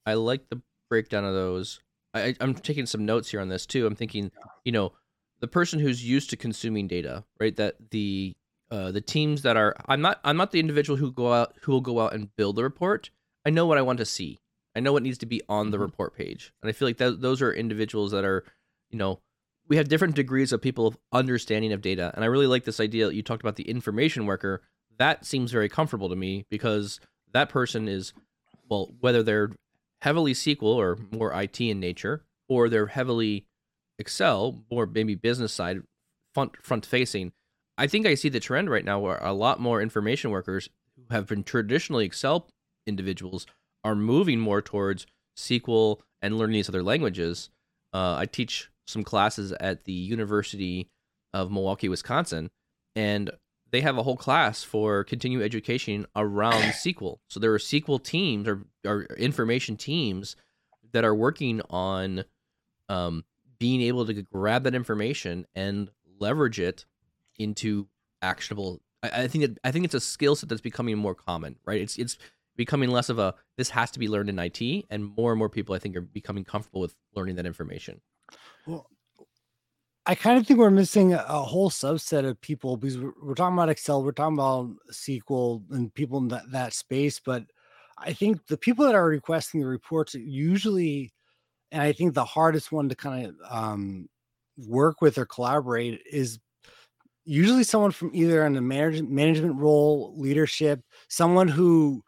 I 0.06 0.16
like 0.16 0.50
the 0.50 0.62
breakdown 0.90 1.26
of 1.26 1.34
those. 1.34 1.80
I, 2.14 2.36
I'm 2.40 2.54
taking 2.54 2.86
some 2.86 3.06
notes 3.06 3.30
here 3.30 3.42
on 3.42 3.50
this 3.50 3.66
too. 3.66 3.86
I'm 3.86 3.96
thinking, 3.96 4.32
you 4.66 4.72
know, 4.72 4.94
the 5.40 5.48
person 5.48 5.80
who's 5.80 6.04
used 6.04 6.30
to 6.32 6.38
consuming 6.38 6.88
data, 6.88 7.24
right? 7.40 7.56
That 7.56 7.76
the 7.92 8.34
uh, 8.72 8.92
the 8.92 9.02
teams 9.02 9.42
that 9.42 9.58
are, 9.58 9.76
I'm 9.88 10.02
not, 10.02 10.20
I'm 10.24 10.38
not 10.38 10.52
the 10.52 10.60
individual 10.60 10.98
who 10.98 11.12
go 11.12 11.34
out 11.34 11.56
who 11.62 11.72
will 11.74 11.82
go 11.82 12.00
out 12.00 12.14
and 12.14 12.34
build 12.38 12.56
the 12.56 12.64
report. 12.64 13.10
I 13.46 13.50
know 13.50 13.66
what 13.66 13.78
I 13.78 13.82
want 13.82 14.00
to 14.00 14.06
see. 14.06 14.40
I 14.76 14.80
know 14.80 14.94
what 14.94 15.04
needs 15.04 15.18
to 15.20 15.26
be 15.26 15.42
on 15.50 15.72
the 15.72 15.78
Mhm. 15.78 15.82
report 15.82 16.16
page, 16.16 16.54
and 16.62 16.70
I 16.70 16.72
feel 16.72 16.88
like 16.88 16.98
that 16.98 17.20
those 17.22 17.42
are 17.42 17.52
individuals 17.54 18.12
that 18.12 18.24
are, 18.24 18.46
you 18.90 18.98
know, 18.98 19.20
we 19.68 19.76
have 19.78 19.90
different 19.90 20.16
degrees 20.16 20.52
of 20.54 20.62
people 20.62 20.88
of 20.88 20.98
understanding 21.12 21.74
of 21.74 21.82
data, 21.82 22.12
and 22.16 22.24
I 22.24 22.28
really 22.28 22.48
like 22.48 22.64
this 22.64 22.80
idea 22.80 23.08
that 23.08 23.16
you 23.16 23.22
talked 23.24 23.44
about 23.44 23.58
the 23.58 23.70
information 23.70 24.26
worker. 24.26 24.62
That 24.98 25.26
seems 25.26 25.52
very 25.52 25.68
comfortable 25.70 26.08
to 26.10 26.16
me 26.16 26.46
because 26.50 27.00
that 27.34 27.50
person 27.50 27.88
is, 27.90 28.14
well, 28.70 28.94
whether 29.02 29.22
they're 29.24 29.52
heavily 30.02 30.34
SQL 30.34 30.76
or 30.76 30.98
more 31.12 31.34
IT 31.34 31.60
in 31.70 31.80
nature, 31.80 32.24
or 32.48 32.70
they're 32.70 32.88
heavily 32.88 33.46
Excel, 34.00 34.64
or 34.70 34.86
maybe 34.86 35.16
business 35.16 35.52
side, 35.54 35.82
front 36.34 36.56
front 36.64 36.86
facing. 36.86 37.34
I 37.78 37.88
think 37.88 38.06
I 38.06 38.16
see 38.16 38.30
the 38.30 38.40
trend 38.40 38.70
right 38.70 38.86
now 38.86 39.00
where 39.00 39.18
a 39.18 39.34
lot 39.34 39.60
more 39.60 39.82
information 39.82 40.32
workers 40.32 40.70
who 40.96 41.04
have 41.14 41.28
been 41.28 41.44
traditionally 41.44 42.06
Excel 42.06 42.48
individuals 42.86 43.46
are 43.84 43.96
moving 43.96 44.40
more 44.40 44.62
towards 44.62 45.08
SQL 45.38 46.00
and 46.22 46.38
learning 46.38 46.54
these 46.54 46.70
other 46.70 46.84
languages. 46.84 47.50
Uh, 47.94 48.16
I 48.20 48.26
teach 48.26 48.70
some 48.88 49.04
classes 49.04 49.52
at 49.54 49.86
the 49.86 49.94
University 49.94 50.90
of 51.34 51.52
Milwaukee, 51.52 51.90
Wisconsin, 51.90 52.50
and 52.96 53.32
they 53.72 53.82
have 53.82 53.98
a 53.98 54.04
whole 54.04 54.18
class 54.18 54.64
for 54.64 55.04
continuing 55.04 55.44
education 55.44 56.06
around 56.16 56.54
SQL. 56.74 57.18
So 57.30 57.40
there 57.40 57.54
are 57.54 57.60
SQL 57.60 58.04
teams 58.04 58.48
or, 58.48 58.66
or 58.86 59.04
information 59.18 59.78
teams 59.78 60.36
that 60.92 61.06
are 61.06 61.16
working 61.16 61.62
on 61.70 62.26
um, 62.90 63.24
being 63.60 63.82
able 63.82 64.06
to 64.06 64.14
grab 64.22 64.64
that 64.64 64.76
information 64.76 65.46
and 65.56 65.90
leverage 66.20 66.60
it 66.60 66.86
into 67.38 67.88
actionable. 68.22 68.82
I, 69.04 69.24
I 69.24 69.28
think 69.28 69.46
that 69.46 69.60
I 69.64 69.72
think 69.72 69.86
it's 69.86 69.94
a 69.94 70.00
skill 70.00 70.36
set 70.36 70.50
that's 70.50 70.62
becoming 70.62 70.98
more 70.98 71.16
common, 71.16 71.58
right? 71.66 71.82
It's 71.82 71.98
it's 71.98 72.18
becoming 72.56 72.90
less 72.90 73.10
of 73.10 73.20
a 73.20 73.34
this 73.58 73.70
has 73.70 73.92
to 73.92 74.00
be 74.00 74.08
learned 74.08 74.30
in 74.30 74.40
IT, 74.40 74.86
and 74.90 75.16
more 75.18 75.32
and 75.32 75.40
more 75.40 75.50
people 75.50 75.76
I 75.76 75.80
think 75.80 75.96
are 75.96 76.02
becoming 76.02 76.44
comfortable 76.44 76.82
with 76.82 76.96
learning 77.16 77.36
that 77.36 77.46
information. 77.46 78.02
Well, 78.66 78.88
I 80.06 80.16
kind 80.16 80.38
of 80.38 80.48
think 80.48 80.60
we're 80.60 80.72
missing 80.72 81.14
a, 81.14 81.24
a 81.28 81.42
whole 81.42 81.70
subset 81.70 82.26
of 82.26 82.42
people 82.42 82.76
because 82.78 82.98
we're, 82.98 83.14
we're 83.22 83.36
talking 83.36 83.56
about 83.56 83.70
Excel, 83.70 84.04
we're 84.04 84.12
talking 84.12 84.38
about 84.38 84.72
SQL 84.92 85.64
and 85.72 85.94
people 85.94 86.18
in 86.20 86.28
that, 86.30 86.52
that 86.52 86.74
space. 86.74 87.20
But 87.20 87.46
I 87.98 88.14
think 88.14 88.46
the 88.48 88.58
people 88.58 88.86
that 88.86 88.96
are 88.96 89.06
requesting 89.06 89.62
the 89.62 89.68
reports 89.68 90.16
usually, 90.16 91.14
and 91.72 91.82
I 91.82 91.92
think 91.92 92.14
the 92.14 92.26
hardest 92.26 92.72
one 92.72 92.90
to 92.90 92.96
kind 92.96 93.28
of 93.28 93.36
um, 93.50 94.10
work 94.58 95.02
with 95.02 95.18
or 95.18 95.26
collaborate 95.26 96.02
is 96.12 96.40
usually 97.26 97.64
someone 97.64 97.92
from 97.92 98.12
either 98.14 98.46
in 98.46 98.54
the 98.54 98.62
manage, 98.62 99.02
management 99.04 99.56
role, 99.56 100.14
leadership, 100.18 100.82
someone 101.08 101.48
who 101.48 102.04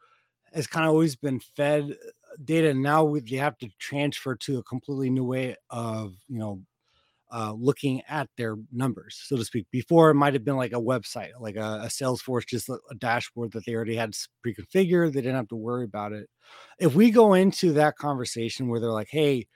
has 0.54 0.67
kind 0.67 0.86
of 0.86 0.91
always 0.91 1.15
been 1.15 1.39
fed 1.39 1.95
data 2.43 2.73
now 2.73 3.04
we, 3.04 3.19
they 3.19 3.36
have 3.36 3.58
to 3.60 3.69
transfer 3.80 4.36
to 4.36 4.58
a 4.58 4.63
completely 4.63 5.10
new 5.10 5.23
way 5.23 5.56
of 5.69 6.13
you 6.28 6.39
know 6.39 6.62
uh, 7.32 7.52
looking 7.54 7.99
at 8.08 8.30
their 8.38 8.58
numbers, 8.71 9.19
so 9.26 9.36
to 9.36 9.43
speak. 9.43 9.65
Before 9.71 10.12
it 10.12 10.15
might 10.15 10.34
have 10.34 10.45
been 10.45 10.56
like 10.56 10.73
a 10.73 10.76
website, 10.76 11.32
like 11.39 11.56
a, 11.56 11.82
a 11.84 11.88
Salesforce, 11.88 12.45
just 12.45 12.69
a, 12.69 12.78
a 12.91 12.95
dashboard 12.95 13.52
that 13.54 13.65
they 13.65 13.73
already 13.73 13.95
had 13.95 14.15
pre-configured. 14.43 15.13
They 15.13 15.21
didn't 15.21 15.38
have 15.38 15.47
to 15.47 15.56
worry 15.56 15.84
about 15.86 16.13
it. 16.13 16.30
If 16.78 16.93
we 16.93 17.10
go 17.10 17.34
into 17.34 17.73
that 17.73 17.97
conversation 17.97 18.67
where 18.67 18.80
they're 18.80 18.91
like, 18.91 19.10
"Hey, 19.10 19.47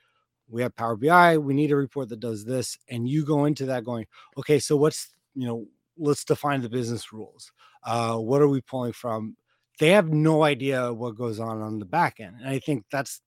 we 0.48 0.62
have 0.62 0.74
Power 0.76 0.96
BI, 0.96 1.38
we 1.38 1.54
need 1.54 1.70
a 1.72 1.76
report 1.76 2.08
that 2.08 2.20
does 2.20 2.44
this," 2.44 2.78
and 2.88 3.08
you 3.08 3.24
go 3.24 3.44
into 3.44 3.66
that 3.66 3.84
going, 3.84 4.06
"Okay, 4.38 4.58
so 4.58 4.76
what's 4.76 5.14
you 5.38 5.46
know, 5.46 5.66
let's 5.96 6.24
define 6.24 6.60
the 6.62 6.68
business 6.68 7.12
rules. 7.12 7.52
Uh, 7.84 8.16
what 8.16 8.42
are 8.42 8.48
we 8.48 8.60
pulling 8.60 8.92
from?" 8.92 9.36
They 9.78 9.90
have 9.90 10.08
no 10.12 10.42
idea 10.42 10.92
what 10.92 11.16
goes 11.16 11.38
on 11.38 11.62
on 11.62 11.78
the 11.78 11.84
back 11.84 12.18
end, 12.20 12.36
and 12.40 12.48
I 12.48 12.58
think 12.58 12.84
that's 12.90 13.20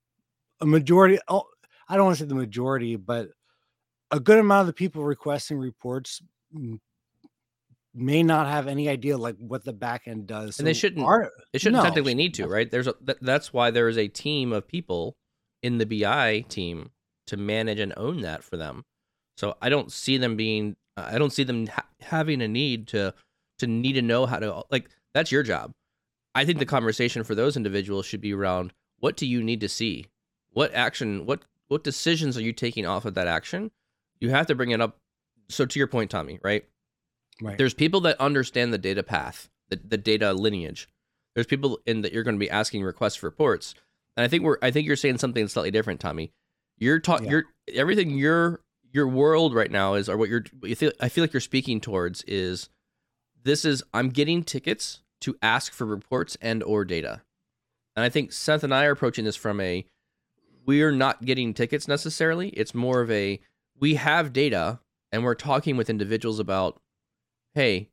a 0.60 0.65
majority. 0.65 1.17
Oh, 1.28 1.43
I 1.88 1.95
don't 1.95 2.06
want 2.06 2.17
to 2.17 2.24
say 2.24 2.28
the 2.28 2.36
majority, 2.36 2.95
but 2.97 3.30
a 4.12 4.19
good 4.19 4.39
amount 4.39 4.62
of 4.62 4.67
the 4.67 4.74
people 4.74 5.04
requesting 5.04 5.58
reports 5.58 6.21
may 7.93 8.24
not 8.24 8.47
have 8.47 8.67
any 8.67 8.88
idea 8.88 9.17
like 9.17 9.36
what 9.38 9.63
the 9.65 9.74
back 9.74 10.04
end 10.08 10.28
does. 10.28 10.60
and 10.60 10.67
they 10.67 10.74
shouldn't. 10.74 11.06
our- 11.06 11.32
They 11.52 11.60
shouldn't 11.60 11.82
no, 11.82 11.84
technically 11.84 12.15
need 12.15 12.34
to, 12.36 12.47
right? 12.47 12.69
There's 12.69 12.88
a, 12.88 12.93
th- 13.06 13.17
that's 13.21 13.52
why 13.52 13.71
there 13.71 13.89
is 13.89 13.97
a 13.97 14.08
team 14.08 14.54
of 14.54 14.67
people 14.67 15.17
in 15.62 15.78
the 15.78 15.86
BI 15.86 16.41
team 16.47 16.91
to 17.28 17.38
manage 17.38 17.80
and 17.80 17.93
own 17.97 18.21
that 18.21 18.43
for 18.43 18.58
them. 18.58 18.86
So 19.38 19.56
I 19.62 19.69
don't 19.69 19.91
see 19.91 20.17
them 20.17 20.36
being. 20.36 20.76
I 20.97 21.17
don't 21.17 21.32
see 21.34 21.43
them 21.43 21.67
ha- 21.67 21.88
having 21.99 22.41
a 22.41 22.47
need 22.47 22.88
to 22.89 23.13
to 23.60 23.67
need 23.67 23.93
to 23.93 24.01
know 24.01 24.25
how 24.25 24.39
to 24.39 24.63
like. 24.69 24.89
That's 25.13 25.32
your 25.32 25.43
job. 25.43 25.71
I 26.34 26.45
think 26.45 26.60
the 26.60 26.65
conversation 26.65 27.23
for 27.23 27.36
those 27.36 27.58
individuals 27.58 28.06
should 28.06 28.21
be 28.21 28.34
around 28.34 28.71
what 28.99 29.17
do 29.17 29.25
you 29.25 29.43
need 29.43 29.60
to 29.62 29.69
see, 29.69 30.06
what 30.51 30.73
action, 30.73 31.25
what 31.25 31.41
what 31.67 31.84
decisions 31.84 32.38
are 32.38 32.41
you 32.41 32.54
taking 32.54 32.86
off 32.86 33.06
of 33.06 33.13
that 33.15 33.27
action. 33.27 33.71
You 34.19 34.30
have 34.30 34.47
to 34.47 34.56
bring 34.56 34.71
it 34.71 34.82
up. 34.82 34.97
So 35.49 35.65
to 35.65 35.80
your 35.80 35.88
point, 35.88 36.12
Tommy, 36.12 36.39
right? 36.43 36.65
right. 37.41 37.58
There's 37.58 37.73
people 37.73 38.01
that 38.01 38.19
understand 38.19 38.73
the 38.73 38.77
data 38.77 39.04
path, 39.04 39.49
the, 39.69 39.80
the 39.84 39.97
data 39.97 40.32
lineage. 40.34 40.88
There's 41.34 41.47
people 41.47 41.80
in 41.86 42.01
that 42.01 42.13
you're 42.13 42.23
going 42.23 42.36
to 42.36 42.39
be 42.39 42.49
asking 42.49 42.84
requests 42.84 43.15
for 43.15 43.27
reports. 43.27 43.73
And 44.15 44.23
I 44.23 44.27
think 44.27 44.43
we're 44.43 44.58
I 44.62 44.71
think 44.71 44.88
you're 44.88 44.95
saying 44.95 45.17
something 45.17 45.47
slightly 45.47 45.71
different, 45.71 45.99
Tommy. 45.99 46.32
You're 46.77 46.99
talking 46.99 47.25
Yeah. 47.25 47.32
you're 47.32 47.43
everything 47.73 48.12
your 48.17 48.62
your 48.91 49.08
world 49.08 49.54
right 49.54 49.71
now 49.71 49.93
is 49.93 50.10
or 50.10 50.17
what 50.17 50.30
you're 50.30 50.43
what 50.60 50.69
you 50.69 50.75
feel 50.75 50.91
I 50.99 51.10
feel 51.10 51.23
like 51.23 51.34
you're 51.34 51.39
speaking 51.39 51.80
towards 51.82 52.23
is 52.23 52.69
this 53.43 53.65
is 53.65 53.84
I'm 53.93 54.10
getting 54.10 54.43
tickets 54.43 55.01
to 55.21 55.38
ask 55.41 55.73
for 55.73 55.86
reports 55.86 56.38
and 56.41 56.62
or 56.63 56.84
data. 56.86 57.21
And 57.95 58.04
I 58.04 58.10
think 58.10 58.32
Seth 58.32 58.63
and 58.63 58.73
I 58.73 58.86
are 58.86 58.91
approaching 58.91 59.25
this 59.25 59.36
from 59.36 59.60
a 59.60 59.86
we're 60.65 60.91
not 60.91 61.25
getting 61.25 61.54
tickets 61.54 61.88
necessarily. 61.88 62.49
It's 62.49 62.75
more 62.75 63.01
of 63.01 63.10
a 63.12 63.39
we 63.80 63.95
have 63.95 64.34
data 64.34 64.80
and 65.12 65.23
we're 65.23 65.36
talking 65.36 65.77
with 65.77 65.89
individuals 65.89 66.39
about 66.39 66.80
hey, 67.54 67.89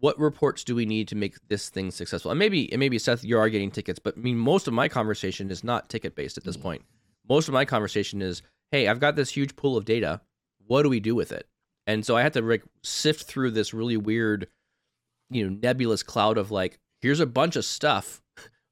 what 0.00 0.18
reports 0.18 0.64
do 0.64 0.74
we 0.74 0.86
need 0.86 1.08
to 1.08 1.14
make 1.16 1.36
this 1.48 1.68
thing 1.68 1.90
successful? 1.90 2.30
And 2.30 2.38
maybe 2.38 2.70
and 2.72 2.80
maybe 2.80 2.98
Seth, 2.98 3.24
you 3.24 3.38
are 3.38 3.48
getting 3.48 3.70
tickets, 3.70 3.98
but 3.98 4.16
I 4.16 4.20
mean 4.20 4.36
most 4.36 4.68
of 4.68 4.74
my 4.74 4.88
conversation 4.88 5.50
is 5.50 5.64
not 5.64 5.88
ticket 5.88 6.14
based 6.14 6.38
at 6.38 6.44
this 6.44 6.56
Mm. 6.56 6.62
point. 6.62 6.82
Most 7.28 7.48
of 7.48 7.54
my 7.54 7.64
conversation 7.64 8.22
is, 8.22 8.42
hey, 8.70 8.88
I've 8.88 9.00
got 9.00 9.16
this 9.16 9.30
huge 9.30 9.54
pool 9.54 9.76
of 9.76 9.84
data. 9.84 10.20
What 10.68 10.82
do 10.84 10.88
we 10.88 11.00
do 11.00 11.14
with 11.14 11.32
it? 11.32 11.46
And 11.86 12.06
so 12.06 12.16
I 12.16 12.22
had 12.22 12.34
to 12.34 12.42
like 12.42 12.62
sift 12.82 13.24
through 13.24 13.50
this 13.50 13.74
really 13.74 13.96
weird, 13.96 14.46
you 15.30 15.44
know, 15.44 15.58
nebulous 15.60 16.02
cloud 16.02 16.38
of 16.38 16.50
like, 16.50 16.78
here's 17.00 17.20
a 17.20 17.26
bunch 17.26 17.56
of 17.56 17.64
stuff. 17.64 18.22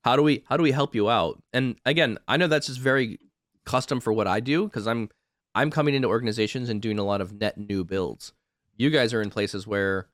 How 0.05 0.15
do 0.15 0.23
we 0.23 0.45
how 0.47 0.57
do 0.57 0.63
we 0.63 0.71
help 0.71 0.95
you 0.95 1.11
out? 1.11 1.43
And 1.53 1.77
again, 1.85 2.19
I 2.29 2.37
know 2.37 2.47
that's 2.47 2.69
just 2.69 2.79
very 2.79 3.19
custom 3.65 3.99
for 3.99 4.13
what 4.13 4.29
I 4.29 4.39
do 4.39 4.65
because 4.67 4.87
I'm 4.87 5.09
I'm 5.55 5.71
coming 5.71 5.95
into 5.97 6.07
organizations 6.07 6.69
and 6.69 6.81
doing 6.81 7.01
a 7.01 7.05
lot 7.05 7.21
of 7.21 7.33
net 7.33 7.59
new 7.59 7.83
builds. 7.83 8.33
You 8.77 8.91
guys 8.91 9.13
are 9.13 9.21
in 9.23 9.31
places 9.31 9.67
where 9.67 10.07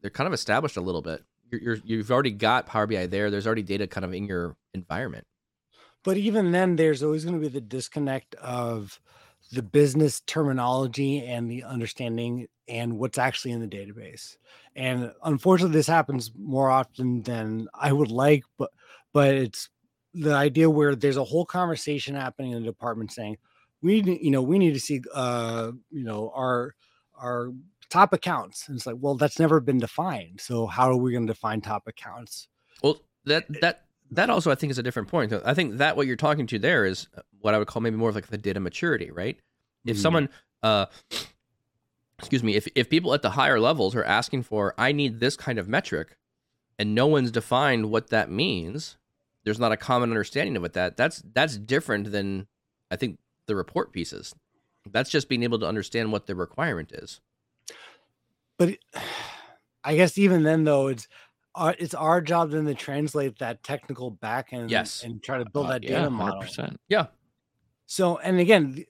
they're 0.00 0.10
kind 0.10 0.26
of 0.26 0.32
established 0.32 0.78
a 0.78 0.80
little 0.80 1.02
bit. 1.02 1.22
You're, 1.50 1.60
you're 1.60 1.78
you've 1.84 2.10
already 2.10 2.30
got 2.30 2.64
Power 2.66 2.86
BI 2.86 3.06
there. 3.06 3.30
There's 3.30 3.46
already 3.46 3.62
data 3.64 3.86
kind 3.86 4.04
of 4.04 4.14
in 4.14 4.24
your 4.26 4.56
environment. 4.72 5.26
but 6.04 6.16
even 6.16 6.52
then 6.52 6.76
there's 6.76 7.02
always 7.02 7.24
going 7.24 7.36
to 7.36 7.40
be 7.40 7.52
the 7.52 7.60
disconnect 7.60 8.34
of 8.36 8.98
the 9.52 9.62
business 9.62 10.20
terminology 10.22 11.24
and 11.24 11.50
the 11.50 11.62
understanding 11.64 12.48
and 12.68 12.98
what's 12.98 13.18
actually 13.18 13.52
in 13.52 13.60
the 13.60 13.68
database. 13.68 14.36
And 14.74 15.12
unfortunately 15.22 15.74
this 15.74 15.86
happens 15.86 16.32
more 16.38 16.70
often 16.70 17.22
than 17.22 17.68
i 17.74 17.92
would 17.92 18.10
like 18.10 18.44
but 18.56 18.70
but 19.12 19.34
it's 19.34 19.68
the 20.14 20.34
idea 20.34 20.68
where 20.68 20.94
there's 20.94 21.16
a 21.18 21.24
whole 21.24 21.44
conversation 21.44 22.14
happening 22.14 22.52
in 22.52 22.62
the 22.62 22.68
department 22.68 23.12
saying 23.12 23.36
we 23.82 24.00
need 24.00 24.22
you 24.22 24.30
know 24.30 24.42
we 24.42 24.58
need 24.58 24.72
to 24.74 24.80
see 24.80 25.02
uh 25.14 25.70
you 25.90 26.04
know 26.04 26.32
our 26.34 26.74
our 27.14 27.50
top 27.92 28.14
accounts. 28.14 28.68
And 28.68 28.76
it's 28.76 28.86
like 28.86 28.96
well 28.98 29.14
that's 29.14 29.38
never 29.38 29.60
been 29.60 29.78
defined. 29.78 30.40
So 30.40 30.66
how 30.66 30.90
are 30.90 30.96
we 30.96 31.12
going 31.12 31.26
to 31.26 31.32
define 31.32 31.60
top 31.60 31.86
accounts? 31.86 32.48
Well, 32.82 33.00
that 33.26 33.44
that 33.60 33.84
that 34.12 34.30
also 34.30 34.50
I 34.50 34.54
think 34.54 34.70
is 34.70 34.78
a 34.78 34.82
different 34.82 35.08
point. 35.08 35.32
I 35.44 35.54
think 35.54 35.78
that 35.78 35.96
what 35.96 36.06
you're 36.06 36.16
talking 36.16 36.46
to 36.48 36.58
there 36.58 36.84
is 36.84 37.08
what 37.40 37.54
I 37.54 37.58
would 37.58 37.66
call 37.66 37.82
maybe 37.82 37.96
more 37.96 38.08
of 38.10 38.14
like 38.14 38.28
the 38.28 38.38
data 38.38 38.60
maturity, 38.60 39.10
right? 39.10 39.38
If 39.84 39.96
Mhm. 39.96 40.00
someone, 40.00 40.28
uh, 40.62 40.86
excuse 42.18 42.42
me, 42.42 42.54
if 42.54 42.68
if 42.74 42.88
people 42.88 43.14
at 43.14 43.22
the 43.22 43.30
higher 43.30 43.58
levels 43.58 43.94
are 43.96 44.04
asking 44.04 44.44
for, 44.44 44.74
I 44.78 44.92
need 44.92 45.18
this 45.20 45.36
kind 45.36 45.58
of 45.58 45.68
metric, 45.68 46.16
and 46.78 46.94
no 46.94 47.06
one's 47.06 47.30
defined 47.30 47.90
what 47.90 48.08
that 48.10 48.30
means, 48.30 48.96
there's 49.44 49.58
not 49.58 49.72
a 49.72 49.76
common 49.76 50.10
understanding 50.10 50.56
of 50.56 50.62
what 50.62 50.72
that. 50.74 50.96
That's 50.96 51.22
that's 51.34 51.56
different 51.58 52.12
than 52.12 52.46
I 52.90 52.96
think 52.96 53.18
the 53.46 53.56
report 53.56 53.92
pieces. 53.92 54.34
That's 54.90 55.10
just 55.10 55.28
being 55.28 55.42
able 55.42 55.58
to 55.60 55.66
understand 55.66 56.12
what 56.12 56.26
the 56.26 56.34
requirement 56.34 56.92
is. 56.92 57.20
but 58.58 58.76
I 59.84 59.96
guess 59.96 60.16
even 60.16 60.44
then 60.44 60.62
though 60.64 60.86
it's 60.88 61.08
our, 61.54 61.74
it's 61.78 61.94
our 61.94 62.20
job 62.20 62.50
then 62.50 62.64
to 62.66 62.74
translate 62.74 63.38
that 63.38 63.62
technical 63.62 64.10
back 64.10 64.52
end 64.52 64.70
Yes. 64.70 65.02
and 65.04 65.22
try 65.22 65.38
to 65.38 65.44
build 65.50 65.66
Uh, 65.66 65.70
that 65.70 65.82
yeah, 65.84 65.98
data 65.98 66.10
model. 66.10 66.42
100%. 66.42 66.76
Yeah, 66.88 67.06
So 67.86 68.18
and 68.18 68.40
again, 68.40 68.84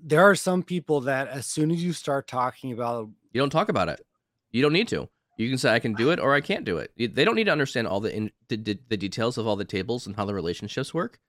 there 0.00 0.22
are 0.22 0.34
some 0.34 0.62
people 0.62 1.02
that 1.02 1.28
as 1.28 1.46
soon 1.46 1.70
as 1.70 1.82
you 1.82 1.92
start 1.92 2.26
talking 2.26 2.72
about 2.72 3.10
You 3.32 3.40
don't 3.40 3.50
talk 3.50 3.68
about 3.68 3.88
it. 3.88 4.04
You 4.50 4.62
don't 4.62 4.72
need 4.72 4.88
to. 4.88 5.08
You 5.36 5.48
can 5.48 5.58
say 5.58 5.72
I 5.72 5.78
can 5.78 5.94
do 5.94 6.10
it 6.10 6.18
or 6.18 6.34
I 6.34 6.40
can't 6.40 6.64
do 6.64 6.78
it. 6.78 6.90
They 6.96 7.24
don't 7.24 7.36
need 7.36 7.44
to 7.44 7.52
understand 7.52 7.86
all 7.86 8.00
the 8.00 8.14
in, 8.14 8.32
the, 8.48 8.56
the, 8.88 8.96
details 8.96 9.38
of 9.38 9.46
all 9.46 9.54
the 9.54 9.64
tables 9.64 10.06
and 10.06 10.16
how 10.16 10.24
the 10.24 10.34
relationships 10.34 10.92
work. 10.92 11.20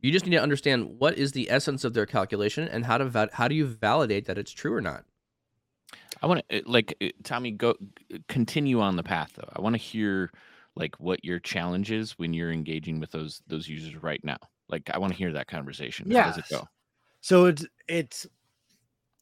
You 0.00 0.10
just 0.10 0.24
need 0.24 0.36
to 0.36 0.42
understand 0.42 0.98
what 0.98 1.18
is 1.18 1.32
the 1.32 1.50
essence 1.50 1.84
of 1.84 1.92
their 1.92 2.06
calculation 2.06 2.66
and 2.66 2.86
how 2.86 2.96
to 2.96 3.28
how 3.34 3.48
do 3.48 3.54
you 3.54 3.66
validate 3.66 4.24
that 4.26 4.38
it's 4.38 4.52
true 4.52 4.72
or 4.72 4.80
not. 4.80 5.04
I 6.22 6.26
want 6.26 6.42
to 6.48 6.62
like 6.66 6.96
uh, 7.02 7.08
Tommy 7.24 7.50
go 7.50 7.74
continue 8.28 8.80
on 8.80 8.96
the 8.96 9.02
path 9.02 9.32
though. 9.36 9.48
I 9.54 9.60
want 9.60 9.74
to 9.74 9.80
hear 9.80 10.30
like 10.76 10.98
what 11.00 11.24
your 11.24 11.38
challenge 11.38 11.90
is 11.90 12.12
when 12.12 12.32
you're 12.32 12.52
engaging 12.52 13.00
with 13.00 13.10
those 13.10 13.42
those 13.46 13.68
users 13.68 14.02
right 14.02 14.22
now. 14.24 14.38
Like 14.68 14.90
I 14.92 14.98
want 14.98 15.12
to 15.12 15.18
hear 15.18 15.32
that 15.32 15.48
conversation. 15.48 16.10
How 16.10 16.24
does 16.24 16.38
it 16.38 16.44
go? 16.50 16.66
so 17.20 17.46
it's 17.46 17.66
it's 17.88 18.26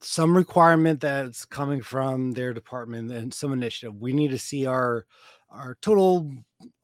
some 0.01 0.37
requirement 0.37 1.01
that's 1.01 1.45
coming 1.45 1.83
from 1.83 2.33
their 2.33 2.55
department 2.55 3.11
and 3.11 3.33
some 3.33 3.53
initiative. 3.53 3.97
We 3.97 4.13
need 4.13 4.31
to 4.31 4.39
see 4.39 4.67
our 4.67 5.07
our 5.51 5.77
total 5.81 6.31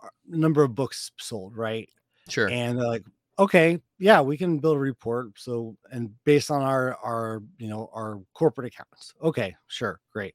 uh, 0.02 0.08
number 0.26 0.62
of 0.62 0.74
books 0.74 1.12
sold, 1.18 1.56
right? 1.56 1.88
Sure. 2.28 2.48
and 2.48 2.78
like 2.78 3.04
okay 3.38 3.80
yeah 3.98 4.20
we 4.20 4.36
can 4.36 4.58
build 4.58 4.76
a 4.76 4.80
report 4.80 5.28
so 5.36 5.76
and 5.90 6.10
based 6.24 6.50
on 6.50 6.62
our 6.62 6.96
our 6.96 7.42
you 7.58 7.68
know 7.68 7.90
our 7.94 8.20
corporate 8.34 8.66
accounts. 8.66 9.14
Okay 9.22 9.54
sure 9.66 10.00
great. 10.12 10.34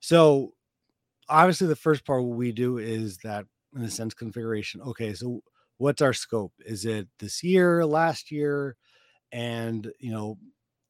So 0.00 0.52
obviously 1.28 1.66
the 1.66 1.76
first 1.76 2.04
part 2.04 2.24
we 2.24 2.52
do 2.52 2.78
is 2.78 3.18
that 3.18 3.44
in 3.76 3.82
a 3.82 3.90
sense 3.90 4.14
configuration. 4.14 4.80
Okay 4.82 5.14
so 5.14 5.42
what's 5.78 6.02
our 6.02 6.12
scope? 6.12 6.52
Is 6.64 6.84
it 6.84 7.08
this 7.18 7.42
year 7.42 7.86
last 7.86 8.30
year? 8.30 8.76
And 9.32 9.90
you 10.00 10.12
know 10.12 10.38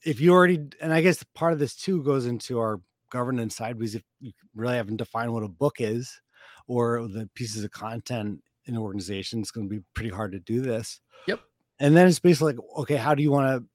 if 0.04 0.20
you 0.20 0.32
already 0.32 0.58
and 0.80 0.92
i 0.92 1.00
guess 1.00 1.22
part 1.34 1.52
of 1.52 1.58
this 1.58 1.76
too 1.76 2.02
goes 2.02 2.26
into 2.26 2.58
our 2.58 2.80
governance 3.10 3.56
side 3.56 3.78
because 3.78 3.94
if 3.94 4.02
you 4.20 4.32
really 4.54 4.76
haven't 4.76 4.96
defined 4.96 5.32
what 5.32 5.42
a 5.42 5.48
book 5.48 5.76
is 5.78 6.20
or 6.68 7.06
the 7.08 7.28
pieces 7.34 7.64
of 7.64 7.70
content 7.70 8.40
in 8.66 8.74
an 8.74 8.80
organization 8.80 9.40
it's 9.40 9.50
going 9.50 9.68
to 9.68 9.74
be 9.74 9.82
pretty 9.94 10.10
hard 10.10 10.32
to 10.32 10.38
do 10.40 10.60
this. 10.60 11.00
Yep. 11.26 11.40
And 11.80 11.96
then 11.96 12.06
it's 12.06 12.20
basically 12.20 12.52
like 12.52 12.64
okay 12.76 12.96
how 12.96 13.14
do 13.14 13.22
you 13.22 13.30
want 13.30 13.48
to 13.48 13.68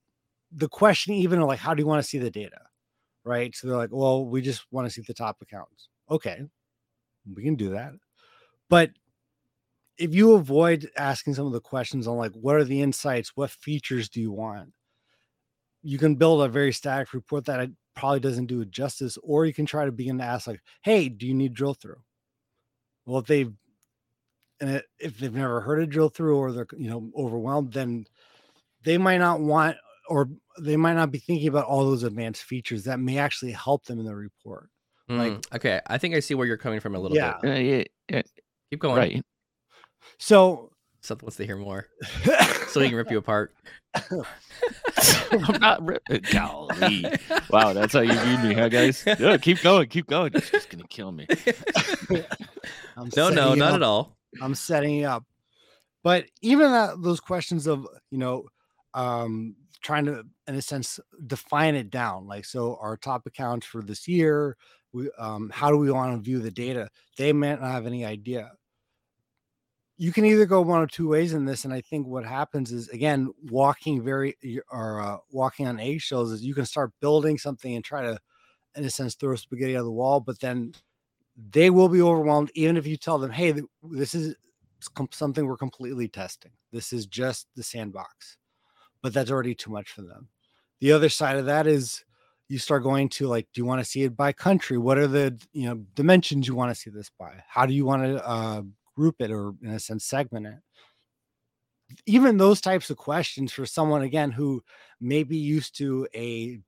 the 0.52 0.68
question 0.68 1.12
even 1.12 1.40
like 1.42 1.58
how 1.58 1.74
do 1.74 1.82
you 1.82 1.86
want 1.86 2.02
to 2.02 2.08
see 2.08 2.18
the 2.18 2.30
data 2.30 2.60
right? 3.24 3.54
So 3.54 3.66
they're 3.66 3.76
like 3.76 3.92
well 3.92 4.24
we 4.24 4.40
just 4.40 4.64
want 4.70 4.86
to 4.86 4.90
see 4.90 5.02
the 5.06 5.12
top 5.12 5.36
accounts. 5.42 5.88
Okay 6.10 6.42
we 7.34 7.42
can 7.42 7.56
do 7.56 7.70
that. 7.70 7.92
But 8.70 8.90
if 9.98 10.14
you 10.14 10.34
avoid 10.34 10.88
asking 10.96 11.34
some 11.34 11.46
of 11.46 11.52
the 11.52 11.60
questions 11.60 12.06
on 12.06 12.16
like 12.16 12.32
what 12.32 12.54
are 12.56 12.64
the 12.64 12.80
insights? 12.80 13.32
What 13.34 13.50
features 13.50 14.08
do 14.08 14.20
you 14.20 14.30
want? 14.30 14.72
You 15.82 15.98
can 15.98 16.14
build 16.14 16.42
a 16.42 16.48
very 16.48 16.72
static 16.72 17.12
report 17.12 17.44
that 17.46 17.70
probably 17.94 18.20
doesn't 18.20 18.46
do 18.46 18.60
it 18.60 18.70
justice 18.70 19.18
or 19.22 19.46
you 19.46 19.54
can 19.54 19.66
try 19.66 19.84
to 19.84 19.92
begin 19.92 20.18
to 20.18 20.24
ask 20.24 20.46
like 20.46 20.60
hey 20.82 21.08
do 21.08 21.26
you 21.26 21.34
need 21.34 21.54
drill 21.54 21.74
through? 21.74 22.00
Well 23.06 23.18
if 23.18 23.26
they 23.26 23.46
and 24.60 24.70
it, 24.70 24.84
if 24.98 25.18
they've 25.18 25.34
never 25.34 25.60
heard 25.60 25.80
a 25.82 25.86
drill 25.86 26.08
through 26.08 26.36
or 26.36 26.52
they're 26.52 26.66
you 26.76 26.88
know 26.90 27.10
overwhelmed, 27.16 27.72
then 27.72 28.06
they 28.84 28.98
might 28.98 29.18
not 29.18 29.40
want 29.40 29.76
or 30.08 30.28
they 30.58 30.76
might 30.76 30.94
not 30.94 31.10
be 31.10 31.18
thinking 31.18 31.48
about 31.48 31.64
all 31.66 31.84
those 31.84 32.02
advanced 32.04 32.44
features 32.44 32.84
that 32.84 32.98
may 33.00 33.18
actually 33.18 33.52
help 33.52 33.84
them 33.86 33.98
in 33.98 34.06
the 34.06 34.14
report. 34.14 34.68
Like- 35.08 35.32
Mm, 35.34 35.56
okay, 35.56 35.80
I 35.86 35.98
think 35.98 36.14
I 36.14 36.20
see 36.20 36.34
where 36.34 36.46
you're 36.46 36.56
coming 36.56 36.80
from 36.80 36.94
a 36.94 36.98
little 36.98 37.16
Yeah. 37.16 37.36
bit. 37.42 37.50
Uh, 37.50 37.54
yeah, 37.54 37.84
yeah, 38.10 38.22
Keep 38.70 38.80
going. 38.80 38.96
right. 38.96 39.22
So 40.18 40.72
Seth 41.00 41.22
wants 41.22 41.36
to 41.36 41.46
hear 41.46 41.56
more, 41.56 41.86
so 42.68 42.80
he 42.80 42.88
can 42.88 42.96
rip 42.96 43.10
you 43.10 43.18
apart. 43.18 43.54
I'm 45.30 45.60
not. 45.60 45.84
ripping. 45.84 46.24
uh, 46.26 46.30
Golly. 46.32 47.04
Wow, 47.50 47.72
that's 47.72 47.92
how 47.92 48.00
you 48.00 48.12
view 48.18 48.38
me, 48.48 48.54
huh, 48.54 48.68
guys? 48.68 49.04
Yeah, 49.18 49.36
keep 49.36 49.62
going, 49.62 49.88
keep 49.88 50.06
going. 50.08 50.32
It's 50.34 50.50
just 50.50 50.70
gonna 50.70 50.86
kill 50.88 51.12
me. 51.12 51.26
I'm 52.96 53.10
no, 53.16 53.28
no, 53.30 53.54
not 53.54 53.70
up. 53.70 53.74
at 53.76 53.82
all. 53.82 54.16
I'm 54.42 54.54
setting 54.54 55.04
up. 55.04 55.24
But 56.02 56.26
even 56.40 56.70
that, 56.70 57.02
those 57.02 57.20
questions 57.20 57.66
of, 57.66 57.86
you 58.10 58.18
know, 58.18 58.46
um, 58.94 59.56
trying 59.82 60.04
to, 60.06 60.24
in 60.46 60.54
a 60.54 60.62
sense, 60.62 61.00
define 61.26 61.74
it 61.74 61.90
down. 61.90 62.26
Like, 62.26 62.44
so 62.44 62.78
our 62.80 62.96
top 62.96 63.26
accounts 63.26 63.66
for 63.66 63.82
this 63.82 64.06
year, 64.06 64.56
we, 64.92 65.10
um, 65.18 65.50
how 65.52 65.70
do 65.70 65.76
we 65.76 65.90
want 65.90 66.16
to 66.16 66.22
view 66.22 66.38
the 66.38 66.50
data? 66.50 66.88
They 67.18 67.32
may 67.32 67.50
not 67.50 67.62
have 67.62 67.86
any 67.86 68.04
idea. 68.04 68.52
You 69.98 70.12
can 70.12 70.24
either 70.24 70.46
go 70.46 70.60
one 70.60 70.80
or 70.80 70.86
two 70.86 71.08
ways 71.08 71.32
in 71.32 71.44
this, 71.44 71.64
and 71.64 71.72
I 71.72 71.80
think 71.80 72.06
what 72.06 72.24
happens 72.26 72.70
is 72.70 72.88
again 72.90 73.30
walking 73.50 74.04
very 74.04 74.36
or 74.70 75.00
uh, 75.00 75.16
walking 75.30 75.66
on 75.66 75.80
eggshells 75.80 76.32
is 76.32 76.44
you 76.44 76.54
can 76.54 76.66
start 76.66 76.92
building 77.00 77.38
something 77.38 77.74
and 77.74 77.82
try 77.82 78.02
to, 78.02 78.18
in 78.76 78.84
a 78.84 78.90
sense, 78.90 79.14
throw 79.14 79.34
spaghetti 79.36 79.74
on 79.74 79.84
the 79.84 79.90
wall, 79.90 80.20
but 80.20 80.38
then 80.38 80.72
they 81.36 81.70
will 81.70 81.88
be 81.88 82.02
overwhelmed 82.02 82.50
even 82.54 82.76
if 82.76 82.86
you 82.86 82.96
tell 82.96 83.18
them, 83.18 83.30
"Hey, 83.30 83.54
this 83.82 84.14
is 84.14 84.34
something 85.12 85.46
we're 85.46 85.56
completely 85.56 86.08
testing. 86.08 86.52
This 86.72 86.92
is 86.92 87.06
just 87.06 87.48
the 87.56 87.62
sandbox." 87.62 88.38
But 89.02 89.12
that's 89.12 89.30
already 89.30 89.54
too 89.54 89.70
much 89.70 89.90
for 89.90 90.02
them. 90.02 90.28
The 90.80 90.92
other 90.92 91.08
side 91.08 91.36
of 91.36 91.46
that 91.46 91.66
is 91.66 92.04
you 92.48 92.58
start 92.58 92.82
going 92.82 93.08
to 93.08 93.26
like, 93.26 93.48
do 93.52 93.60
you 93.60 93.64
want 93.64 93.80
to 93.80 93.90
see 93.90 94.04
it 94.04 94.16
by 94.16 94.32
country? 94.32 94.78
What 94.78 94.98
are 94.98 95.06
the 95.06 95.38
you 95.52 95.68
know 95.68 95.76
dimensions 95.94 96.46
you 96.46 96.54
want 96.54 96.74
to 96.74 96.80
see 96.80 96.90
this 96.90 97.10
by? 97.18 97.42
How 97.48 97.66
do 97.66 97.74
you 97.74 97.84
want 97.84 98.04
to 98.04 98.26
uh, 98.26 98.62
group 98.94 99.16
it 99.20 99.30
or 99.30 99.54
in 99.62 99.70
a 99.70 99.80
sense 99.80 100.04
segment 100.04 100.46
it? 100.46 100.58
Even 102.06 102.36
those 102.36 102.60
types 102.60 102.90
of 102.90 102.96
questions 102.96 103.52
for 103.52 103.66
someone 103.66 104.02
again 104.02 104.30
who 104.30 104.62
may 105.00 105.22
be 105.22 105.36
used 105.36 105.76
to 105.78 106.06
a 106.14 106.60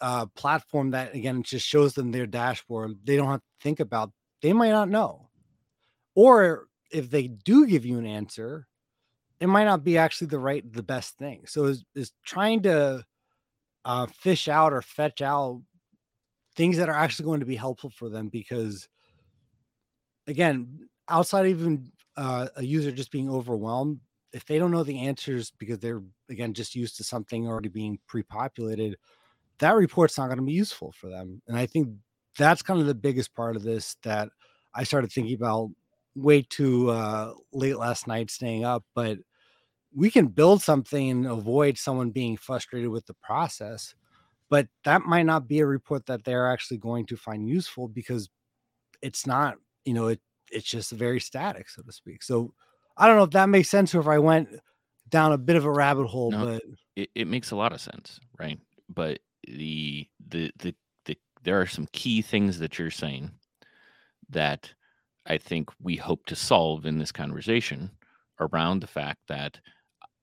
uh, 0.00 0.26
platform 0.26 0.90
that 0.90 1.14
again 1.14 1.42
just 1.42 1.66
shows 1.66 1.94
them 1.94 2.12
their 2.12 2.26
dashboard 2.26 2.96
they 3.04 3.16
don't 3.16 3.28
have 3.28 3.40
to 3.40 3.46
think 3.62 3.80
about 3.80 4.12
they 4.42 4.52
might 4.52 4.70
not 4.70 4.88
know. 4.88 5.28
Or 6.14 6.68
if 6.90 7.10
they 7.10 7.28
do 7.28 7.66
give 7.66 7.84
you 7.84 7.98
an 7.98 8.06
answer 8.06 8.66
it 9.40 9.48
might 9.48 9.64
not 9.64 9.84
be 9.84 9.98
actually 9.98 10.28
the 10.28 10.38
right 10.38 10.70
the 10.72 10.82
best 10.82 11.18
thing. 11.18 11.44
So 11.46 11.64
is, 11.64 11.84
is 11.94 12.12
trying 12.24 12.62
to 12.62 13.04
uh, 13.84 14.06
fish 14.06 14.48
out 14.48 14.72
or 14.72 14.82
fetch 14.82 15.20
out 15.22 15.62
things 16.56 16.78
that 16.78 16.88
are 16.88 16.94
actually 16.94 17.26
going 17.26 17.40
to 17.40 17.46
be 17.46 17.56
helpful 17.56 17.90
for 17.90 18.08
them 18.08 18.28
because 18.28 18.88
again 20.26 20.88
outside 21.08 21.46
even 21.46 21.92
uh, 22.16 22.48
a 22.56 22.64
user 22.64 22.90
just 22.90 23.12
being 23.12 23.30
overwhelmed 23.30 24.00
if 24.32 24.44
they 24.46 24.58
don't 24.58 24.70
know 24.70 24.82
the 24.82 25.06
answers 25.06 25.52
because 25.58 25.78
they're 25.78 26.02
again 26.30 26.52
just 26.54 26.74
used 26.74 26.96
to 26.96 27.04
something 27.04 27.46
already 27.46 27.68
being 27.68 27.98
pre-populated 28.08 28.96
that 29.58 29.74
report's 29.74 30.18
not 30.18 30.26
going 30.26 30.38
to 30.38 30.44
be 30.44 30.52
useful 30.52 30.92
for 30.92 31.08
them. 31.08 31.42
And 31.48 31.56
I 31.56 31.66
think 31.66 31.88
that's 32.38 32.62
kind 32.62 32.80
of 32.80 32.86
the 32.86 32.94
biggest 32.94 33.34
part 33.34 33.56
of 33.56 33.62
this 33.62 33.96
that 34.02 34.28
I 34.74 34.84
started 34.84 35.10
thinking 35.12 35.34
about 35.34 35.70
way 36.14 36.42
too 36.42 36.90
uh, 36.90 37.34
late 37.52 37.76
last 37.78 38.06
night, 38.06 38.30
staying 38.30 38.64
up. 38.64 38.84
But 38.94 39.18
we 39.94 40.10
can 40.10 40.26
build 40.28 40.62
something 40.62 41.10
and 41.10 41.26
avoid 41.26 41.78
someone 41.78 42.10
being 42.10 42.36
frustrated 42.36 42.90
with 42.90 43.06
the 43.06 43.14
process. 43.14 43.94
But 44.50 44.68
that 44.84 45.02
might 45.02 45.24
not 45.26 45.48
be 45.48 45.60
a 45.60 45.66
report 45.66 46.06
that 46.06 46.24
they're 46.24 46.50
actually 46.52 46.78
going 46.78 47.06
to 47.06 47.16
find 47.16 47.48
useful 47.48 47.88
because 47.88 48.28
it's 49.02 49.26
not, 49.26 49.56
you 49.84 49.94
know, 49.94 50.08
it 50.08 50.20
it's 50.52 50.68
just 50.68 50.92
very 50.92 51.20
static, 51.20 51.68
so 51.68 51.82
to 51.82 51.92
speak. 51.92 52.22
So 52.22 52.54
I 52.96 53.06
don't 53.06 53.16
know 53.16 53.24
if 53.24 53.30
that 53.30 53.48
makes 53.48 53.68
sense 53.68 53.94
or 53.94 54.00
if 54.00 54.06
I 54.06 54.18
went 54.18 54.48
down 55.08 55.32
a 55.32 55.38
bit 55.38 55.56
of 55.56 55.64
a 55.64 55.70
rabbit 55.70 56.06
hole, 56.06 56.30
No. 56.30 56.44
but 56.44 56.62
It, 56.94 57.10
it 57.14 57.26
makes 57.26 57.50
a 57.50 57.56
lot 57.56 57.72
of 57.72 57.80
sense, 57.80 58.20
right? 58.38 58.60
But 58.88 59.20
the 59.46 60.06
the 60.28 60.50
the 60.58 60.74
the 61.04 61.16
there 61.42 61.60
are 61.60 61.66
some 61.66 61.86
key 61.92 62.22
things 62.22 62.58
that 62.58 62.78
you're 62.78 62.90
saying 62.90 63.30
that 64.30 64.72
I 65.26 65.38
think 65.38 65.70
we 65.80 65.96
hope 65.96 66.26
to 66.26 66.36
solve 66.36 66.86
in 66.86 66.98
this 66.98 67.12
conversation 67.12 67.90
around 68.40 68.80
the 68.80 68.86
fact 68.86 69.20
that 69.28 69.58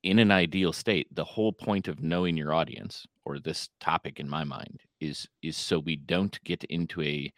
in 0.04 0.20
an 0.20 0.32
ideal 0.32 0.74
state, 0.74 1.08
the 1.16 1.24
whole 1.24 1.54
point 1.54 1.88
of 1.88 2.02
knowing 2.02 2.36
your 2.38 2.54
audience 2.54 3.06
or 3.26 3.40
this 3.40 3.70
topic 3.80 4.20
in 4.20 4.30
my 4.30 4.44
mind 4.44 4.82
is 5.00 5.28
is 5.42 5.56
so 5.58 5.80
we 5.80 5.96
don't 5.96 6.42
get 6.44 6.64
into 6.66 7.02
a 7.02 7.32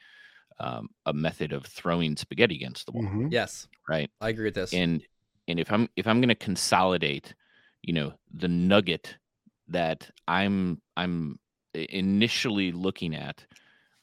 um, 0.60 0.88
a 1.06 1.14
method 1.14 1.52
of 1.54 1.66
throwing 1.66 2.16
spaghetti 2.16 2.56
against 2.56 2.86
the 2.86 2.94
wall, 2.94 3.04
Mhm. 3.04 3.28
Yes, 3.32 3.68
right? 3.90 4.10
I 4.22 4.30
agree 4.30 4.46
with 4.46 4.56
this. 4.56 4.74
and 4.74 5.04
and 5.48 5.60
if 5.60 5.72
i'm 5.72 5.88
if 5.96 6.08
i'm 6.08 6.20
going 6.22 6.30
to 6.30 6.36
consolidate 6.36 7.36
you 7.84 7.94
know 7.94 8.14
the 8.34 8.48
nugget 8.48 9.16
that 9.68 10.10
i'm 10.28 10.82
i'm 10.98 11.38
i- 11.44 11.45
initially 11.76 12.72
looking 12.72 13.16
at 13.16 13.46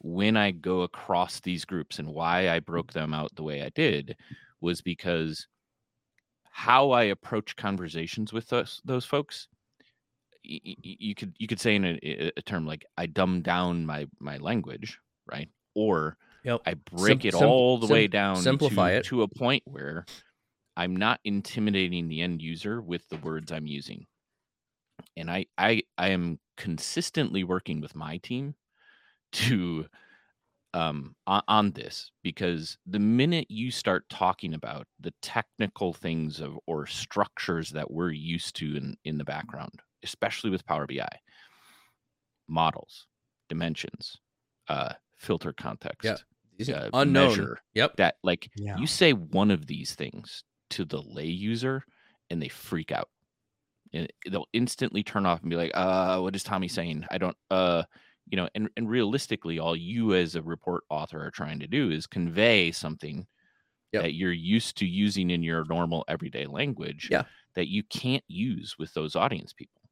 when 0.01 0.37
i 0.37 0.51
go 0.51 0.83
across 0.83 1.41
these 1.41 1.65
groups 1.65 1.99
and 1.99 2.09
why 2.09 2.51
i 2.51 2.59
broke 2.61 2.93
them 2.93 3.15
out 3.15 3.35
the 3.35 3.43
way 3.43 3.63
i 3.63 3.69
did 3.71 4.17
was 4.61 4.81
because 4.81 5.47
how 6.51 6.91
i 6.91 7.05
approach 7.05 7.57
conversations 7.57 8.33
with 8.33 8.47
those 8.49 8.81
those 8.85 9.05
folks 9.05 9.49
y- 10.45 10.61
you 10.83 11.15
could 11.15 11.35
you 11.39 11.47
could 11.47 11.61
say 11.61 11.77
in 11.77 11.85
a, 11.85 12.31
a 12.37 12.43
term 12.43 12.67
like 12.67 12.85
i 12.99 13.07
dumb 13.07 13.41
down 13.43 13.87
my 13.87 14.07
my 14.21 14.37
language 14.39 14.99
right 15.27 15.49
or 15.75 16.17
Yep. 16.45 16.61
i 16.67 16.75
break 16.75 17.23
Sim- 17.23 17.29
it 17.29 17.35
sim- 17.35 17.49
all 17.49 17.79
the 17.79 17.87
way 17.87 18.09
down 18.09 18.37
simplify 18.37 18.93
to, 18.93 18.97
it. 18.99 19.05
to 19.07 19.23
a 19.23 19.29
point 19.29 19.63
where 19.65 20.05
i'm 20.77 20.97
not 20.97 21.21
intimidating 21.25 22.09
the 22.09 22.21
end 22.21 22.43
user 22.43 22.83
with 22.83 23.09
the 23.09 23.17
words 23.19 23.53
i'm 23.53 23.67
using 23.69 24.05
and 25.17 25.31
i 25.31 25.45
i 25.59 25.83
i 25.99 26.09
am 26.09 26.39
consistently 26.57 27.45
working 27.45 27.81
with 27.81 27.95
my 27.95 28.19
team 28.19 28.55
to 29.33 29.87
um 30.75 31.17
on, 31.27 31.43
on 31.49 31.73
this 31.73 32.13
because 32.23 32.79
the 32.87 32.99
minute 32.99 33.51
you 33.51 33.71
start 33.71 34.09
talking 34.09 34.55
about 34.55 34.87
the 35.01 35.15
technical 35.23 35.93
things 35.93 36.41
of 36.41 36.59
or 36.67 36.87
structures 36.87 37.71
that 37.71 37.91
we're 37.91 38.11
used 38.13 38.57
to 38.57 38.77
in 38.77 38.97
in 39.05 39.19
the 39.19 39.25
background 39.25 39.81
especially 40.05 40.51
with 40.51 40.67
power 40.67 40.87
bi 40.87 41.09
models 42.49 43.07
dimensions 43.49 44.17
uh 44.69 44.95
filter 45.17 45.53
context 45.53 46.25
These 46.59 46.71
uh, 46.71 46.91
unknown. 46.93 47.35
measure. 47.37 47.61
Yep. 47.75 47.97
that 47.97 48.17
like 48.23 48.51
Yeah. 48.55 48.77
you 48.77 48.87
say 48.87 49.13
one 49.13 49.51
of 49.51 49.67
these 49.67 49.95
things 49.95 50.45
to 50.71 50.85
the 50.85 51.03
lay 51.03 51.27
user 51.27 51.85
and 52.31 52.41
they 52.43 52.49
freak 52.49 52.91
out 52.93 53.11
they'll 54.31 54.47
instantly 54.53 55.03
turn 55.03 55.27
off 55.27 55.41
and 55.43 55.51
be 55.51 55.57
like 55.57 55.71
uh 55.75 56.19
what 56.19 56.35
is 56.35 56.43
tommy 56.43 56.69
saying 56.69 57.05
i 57.11 57.19
don't 57.19 57.37
uh 57.51 57.83
you 58.29 58.37
know 58.37 58.49
and, 58.55 58.69
and 58.77 58.89
realistically 58.89 59.59
all 59.59 59.77
you 59.77 60.15
as 60.15 60.35
a 60.35 60.43
report 60.43 60.85
author 60.89 61.25
are 61.25 61.31
trying 61.31 61.59
to 61.61 61.67
do 61.67 61.91
is 61.91 62.07
convey 62.07 62.71
something 62.73 63.27
Yep. 63.93 64.03
that 64.05 64.15
you're 64.15 64.33
used 64.33 64.79
to 64.79 64.87
using 64.87 65.29
in 65.29 65.43
your 65.43 65.67
normal 65.67 66.03
everyday 66.09 66.47
language 66.47 67.09
Yeah. 67.11 67.25
that 67.57 67.69
you 67.69 67.83
can't 67.83 68.25
use 68.27 68.77
with 68.79 68.95
those 68.95 69.15
audience 69.15 69.53
people 69.53 69.83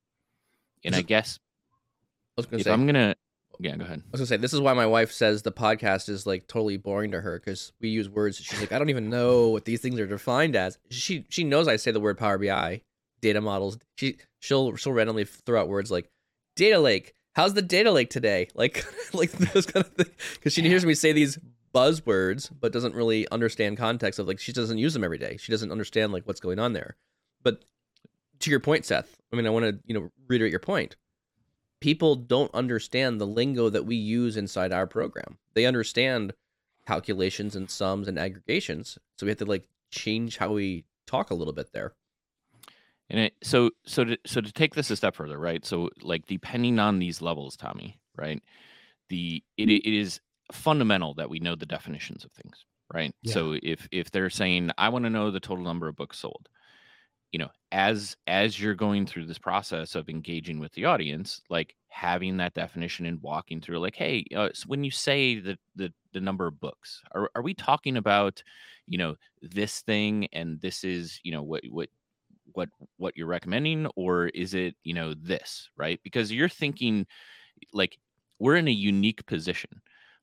and 0.84 0.94
i 0.94 1.02
guess 1.02 1.38
I 2.38 2.44
if 2.52 2.62
say. 2.62 2.70
i'm 2.72 2.86
gonna 2.86 3.14
yeah 3.58 3.76
go 3.76 3.84
ahead 3.84 3.98
I 4.00 4.08
was 4.12 4.20
gonna 4.20 4.26
say 4.26 4.36
this 4.38 4.54
is 4.54 4.60
why 4.62 4.72
my 4.72 4.86
wife 4.86 5.12
says 5.12 5.42
the 5.42 5.52
podcast 5.52 6.08
is 6.08 6.26
like 6.26 6.46
totally 6.46 6.78
boring 6.78 7.10
to 7.10 7.20
her 7.20 7.38
because 7.38 7.72
we 7.82 7.90
use 7.90 8.08
words. 8.08 8.38
She's 8.38 8.58
like, 8.58 8.72
I 8.72 8.78
don't 8.78 8.88
even 8.88 9.10
know 9.10 9.48
what 9.50 9.66
these 9.66 9.82
things 9.82 10.00
are 10.00 10.06
defined 10.06 10.56
as. 10.56 10.78
She 10.88 11.26
she 11.28 11.44
knows 11.44 11.68
I 11.68 11.76
say 11.76 11.90
the 11.90 12.00
word 12.00 12.16
Power 12.16 12.38
BI, 12.38 12.80
data 13.20 13.40
models. 13.40 13.78
She 13.96 14.18
she'll 14.38 14.76
she'll 14.76 14.92
randomly 14.92 15.24
throw 15.24 15.60
out 15.60 15.68
words 15.68 15.90
like 15.90 16.10
data 16.56 16.78
lake. 16.78 17.14
How's 17.34 17.54
the 17.54 17.62
data 17.62 17.90
lake 17.92 18.10
today? 18.10 18.48
Like 18.54 18.84
like 19.12 19.32
those 19.32 19.66
kind 19.66 19.86
of 19.86 19.92
things 19.92 20.10
because 20.34 20.52
she 20.52 20.62
hears 20.62 20.84
me 20.86 20.94
say 20.94 21.12
these 21.12 21.38
buzzwords 21.74 22.50
but 22.60 22.72
doesn't 22.72 22.94
really 22.94 23.28
understand 23.28 23.78
context 23.78 24.18
of 24.18 24.26
like 24.26 24.40
she 24.40 24.52
doesn't 24.52 24.78
use 24.78 24.94
them 24.94 25.04
every 25.04 25.18
day. 25.18 25.36
She 25.38 25.52
doesn't 25.52 25.70
understand 25.70 26.12
like 26.12 26.26
what's 26.26 26.40
going 26.40 26.58
on 26.58 26.72
there. 26.72 26.96
But 27.42 27.64
to 28.40 28.50
your 28.50 28.60
point, 28.60 28.84
Seth. 28.84 29.16
I 29.32 29.36
mean, 29.36 29.46
I 29.46 29.50
want 29.50 29.64
to 29.64 29.78
you 29.86 29.94
know 29.94 30.10
reiterate 30.28 30.50
your 30.50 30.60
point 30.60 30.96
people 31.80 32.14
don't 32.14 32.54
understand 32.54 33.20
the 33.20 33.26
lingo 33.26 33.68
that 33.70 33.86
we 33.86 33.96
use 33.96 34.36
inside 34.36 34.72
our 34.72 34.86
program. 34.86 35.38
They 35.54 35.66
understand 35.66 36.34
calculations 36.86 37.56
and 37.56 37.70
sums 37.70 38.06
and 38.06 38.18
aggregations. 38.18 38.98
So 39.18 39.26
we 39.26 39.30
have 39.30 39.38
to 39.38 39.44
like 39.44 39.66
change 39.90 40.36
how 40.36 40.52
we 40.52 40.84
talk 41.06 41.30
a 41.30 41.34
little 41.34 41.52
bit 41.52 41.72
there. 41.72 41.94
And 43.10 43.20
it, 43.20 43.34
so 43.42 43.70
so 43.84 44.04
to 44.04 44.16
so 44.24 44.40
to 44.40 44.52
take 44.52 44.74
this 44.74 44.90
a 44.90 44.96
step 44.96 45.16
further, 45.16 45.38
right? 45.38 45.64
So 45.64 45.90
like 46.00 46.26
depending 46.26 46.78
on 46.78 46.98
these 46.98 47.20
levels, 47.20 47.56
Tommy, 47.56 48.00
right? 48.16 48.42
The 49.08 49.42
it, 49.56 49.68
it 49.68 49.92
is 49.92 50.20
fundamental 50.52 51.14
that 51.14 51.28
we 51.28 51.40
know 51.40 51.56
the 51.56 51.66
definitions 51.66 52.24
of 52.24 52.32
things, 52.32 52.64
right? 52.94 53.12
Yeah. 53.22 53.34
So 53.34 53.56
if 53.62 53.88
if 53.90 54.10
they're 54.10 54.30
saying 54.30 54.70
I 54.78 54.88
want 54.88 55.04
to 55.04 55.10
know 55.10 55.30
the 55.30 55.40
total 55.40 55.64
number 55.64 55.88
of 55.88 55.96
books 55.96 56.18
sold, 56.18 56.48
you 57.32 57.38
know, 57.38 57.48
as 57.72 58.16
as 58.26 58.60
you're 58.60 58.74
going 58.74 59.06
through 59.06 59.26
this 59.26 59.38
process 59.38 59.94
of 59.94 60.08
engaging 60.08 60.60
with 60.60 60.72
the 60.72 60.84
audience, 60.84 61.40
like 61.50 61.74
having 61.88 62.36
that 62.36 62.54
definition 62.54 63.06
and 63.06 63.20
walking 63.22 63.60
through, 63.60 63.78
like, 63.80 63.96
hey, 63.96 64.24
uh, 64.36 64.50
so 64.54 64.64
when 64.66 64.84
you 64.84 64.90
say 64.90 65.40
the 65.40 65.58
the 65.76 65.92
the 66.12 66.20
number 66.20 66.46
of 66.46 66.60
books, 66.60 67.02
are 67.12 67.30
are 67.34 67.42
we 67.42 67.54
talking 67.54 67.96
about, 67.96 68.42
you 68.86 68.98
know, 68.98 69.16
this 69.42 69.80
thing 69.80 70.26
and 70.32 70.60
this 70.60 70.84
is, 70.84 71.20
you 71.22 71.32
know, 71.32 71.42
what 71.42 71.62
what 71.70 71.88
what 72.54 72.68
what 72.96 73.16
you're 73.16 73.26
recommending 73.26 73.86
or 73.96 74.28
is 74.28 74.54
it 74.54 74.76
you 74.84 74.94
know 74.94 75.14
this 75.14 75.68
right 75.76 76.00
because 76.04 76.32
you're 76.32 76.48
thinking 76.48 77.06
like 77.72 77.98
we're 78.38 78.56
in 78.56 78.68
a 78.68 78.72
unique 78.72 79.24
position 79.26 79.70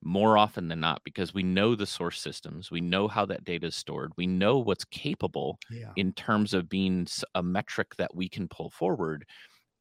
more 0.03 0.37
often 0.37 0.67
than 0.67 0.79
not 0.79 1.01
because 1.03 1.33
we 1.33 1.43
know 1.43 1.75
the 1.75 1.85
source 1.85 2.21
systems 2.21 2.69
we 2.71 2.81
know 2.81 3.07
how 3.07 3.25
that 3.25 3.43
data 3.43 3.67
is 3.67 3.75
stored 3.75 4.11
we 4.17 4.27
know 4.27 4.59
what's 4.59 4.85
capable 4.85 5.59
Yeah. 5.69 5.93
in 5.95 6.13
terms 6.13 6.53
of 6.53 6.69
being 6.69 7.07
a 7.35 7.41
metric 7.43 7.95
that 7.97 8.15
we 8.15 8.29
can 8.29 8.47
pull 8.47 8.69
forward 8.69 9.25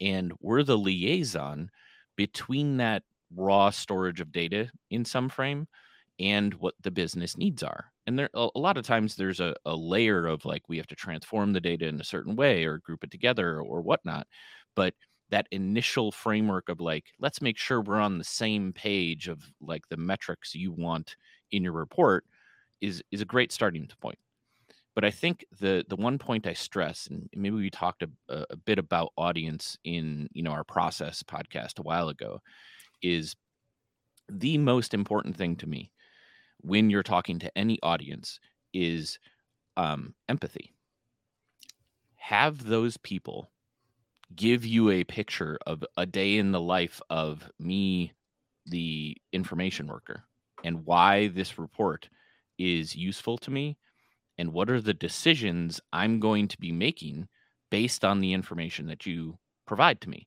and 0.01 0.33
we're 0.41 0.63
the 0.63 0.79
liaison 0.79 1.71
between 2.17 2.79
that 2.79 3.03
raw 3.35 3.71
storage 3.71 4.21
of 4.21 4.33
data 4.33 4.71
in 4.91 5.05
some 5.05 5.29
frame 5.29 5.67
and 6.19 6.55
what 6.55 6.75
the 6.83 6.91
business 6.91 7.37
needs 7.37 7.63
are. 7.63 7.87
And 8.07 8.19
there 8.19 8.31
a 8.35 8.49
lot 8.55 8.77
of 8.77 8.87
times 8.87 9.17
there's 9.17 9.41
a, 9.41 9.55
a 9.65 9.75
layer 9.75 10.27
of 10.27 10.45
like 10.45 10.63
we 10.69 10.77
have 10.77 10.87
to 10.89 10.95
transform 10.95 11.53
the 11.53 11.61
data 11.61 11.87
in 11.87 12.01
a 12.01 12.05
certain 12.05 12.37
way 12.37 12.65
or 12.65 12.79
group 12.79 13.05
it 13.05 13.11
together 13.11 13.61
or 13.61 13.83
whatnot 13.83 14.27
but 14.77 14.95
that 15.31 15.49
initial 15.51 16.13
framework 16.13 16.69
of 16.69 16.81
like 16.81 17.07
let's 17.19 17.43
make 17.43 17.59
sure 17.59 17.81
we're 17.81 17.99
on 17.99 18.19
the 18.19 18.25
same 18.25 18.73
page 18.73 19.27
of 19.27 19.43
like 19.61 19.83
the 19.91 19.97
metrics 19.97 20.55
you 20.55 20.73
want 20.73 21.17
in 21.51 21.65
your 21.65 21.73
report 21.73 22.25
is 22.81 23.03
is 23.11 23.21
a 23.21 23.25
great 23.25 23.51
starting 23.51 23.89
point. 24.01 24.19
But 24.95 25.05
i 25.05 25.11
think 25.11 25.45
the 25.61 25.85
the 25.89 25.97
one 25.97 26.19
point 26.19 26.47
i 26.47 26.53
stress 26.53 27.09
and 27.11 27.29
maybe 27.35 27.57
we 27.57 27.71
talked 27.71 28.03
a 28.03 28.11
a 28.51 28.57
bit 28.57 28.79
about 28.79 29.13
audience 29.17 29.77
in 29.85 30.29
you 30.33 30.43
know 30.43 30.53
our 30.53 30.65
process 30.65 31.23
podcast 31.23 31.79
a 31.79 31.83
while 31.83 32.09
ago 32.09 32.41
is 33.03 33.35
the 34.29 34.59
most 34.59 34.95
important 34.95 35.37
thing 35.37 35.57
to 35.57 35.67
me 35.67 35.91
when 36.67 36.91
you're 36.91 37.03
talking 37.03 37.39
to 37.39 37.59
any 37.59 37.79
audience 37.83 38.41
is 38.75 39.19
um, 39.77 40.15
empathy 40.29 40.73
have 42.17 42.65
those 42.65 42.97
people 42.97 43.49
give 44.35 44.67
you 44.67 44.91
a 44.91 45.05
picture 45.05 45.57
of 45.65 45.85
a 45.97 46.05
day 46.05 46.39
in 46.39 46.51
the 46.51 46.61
life 46.61 47.01
of 47.09 47.49
me 47.61 48.13
the 48.67 49.17
information 49.33 49.87
worker 49.87 50.25
and 50.65 50.85
why 50.85 51.29
this 51.29 51.57
report 51.57 52.09
is 52.59 52.97
useful 52.97 53.39
to 53.39 53.53
me 53.53 53.77
and 54.39 54.53
what 54.53 54.69
are 54.69 54.81
the 54.81 54.93
decisions 54.93 55.81
I'm 55.93 56.19
going 56.19 56.49
to 56.49 56.59
be 56.59 56.73
making 56.73 57.29
based 57.71 58.05
on 58.05 58.19
the 58.19 58.33
information 58.33 58.89
that 58.89 59.07
you 59.07 59.39
provide 59.65 60.01
to 60.01 60.11
me. 60.11 60.27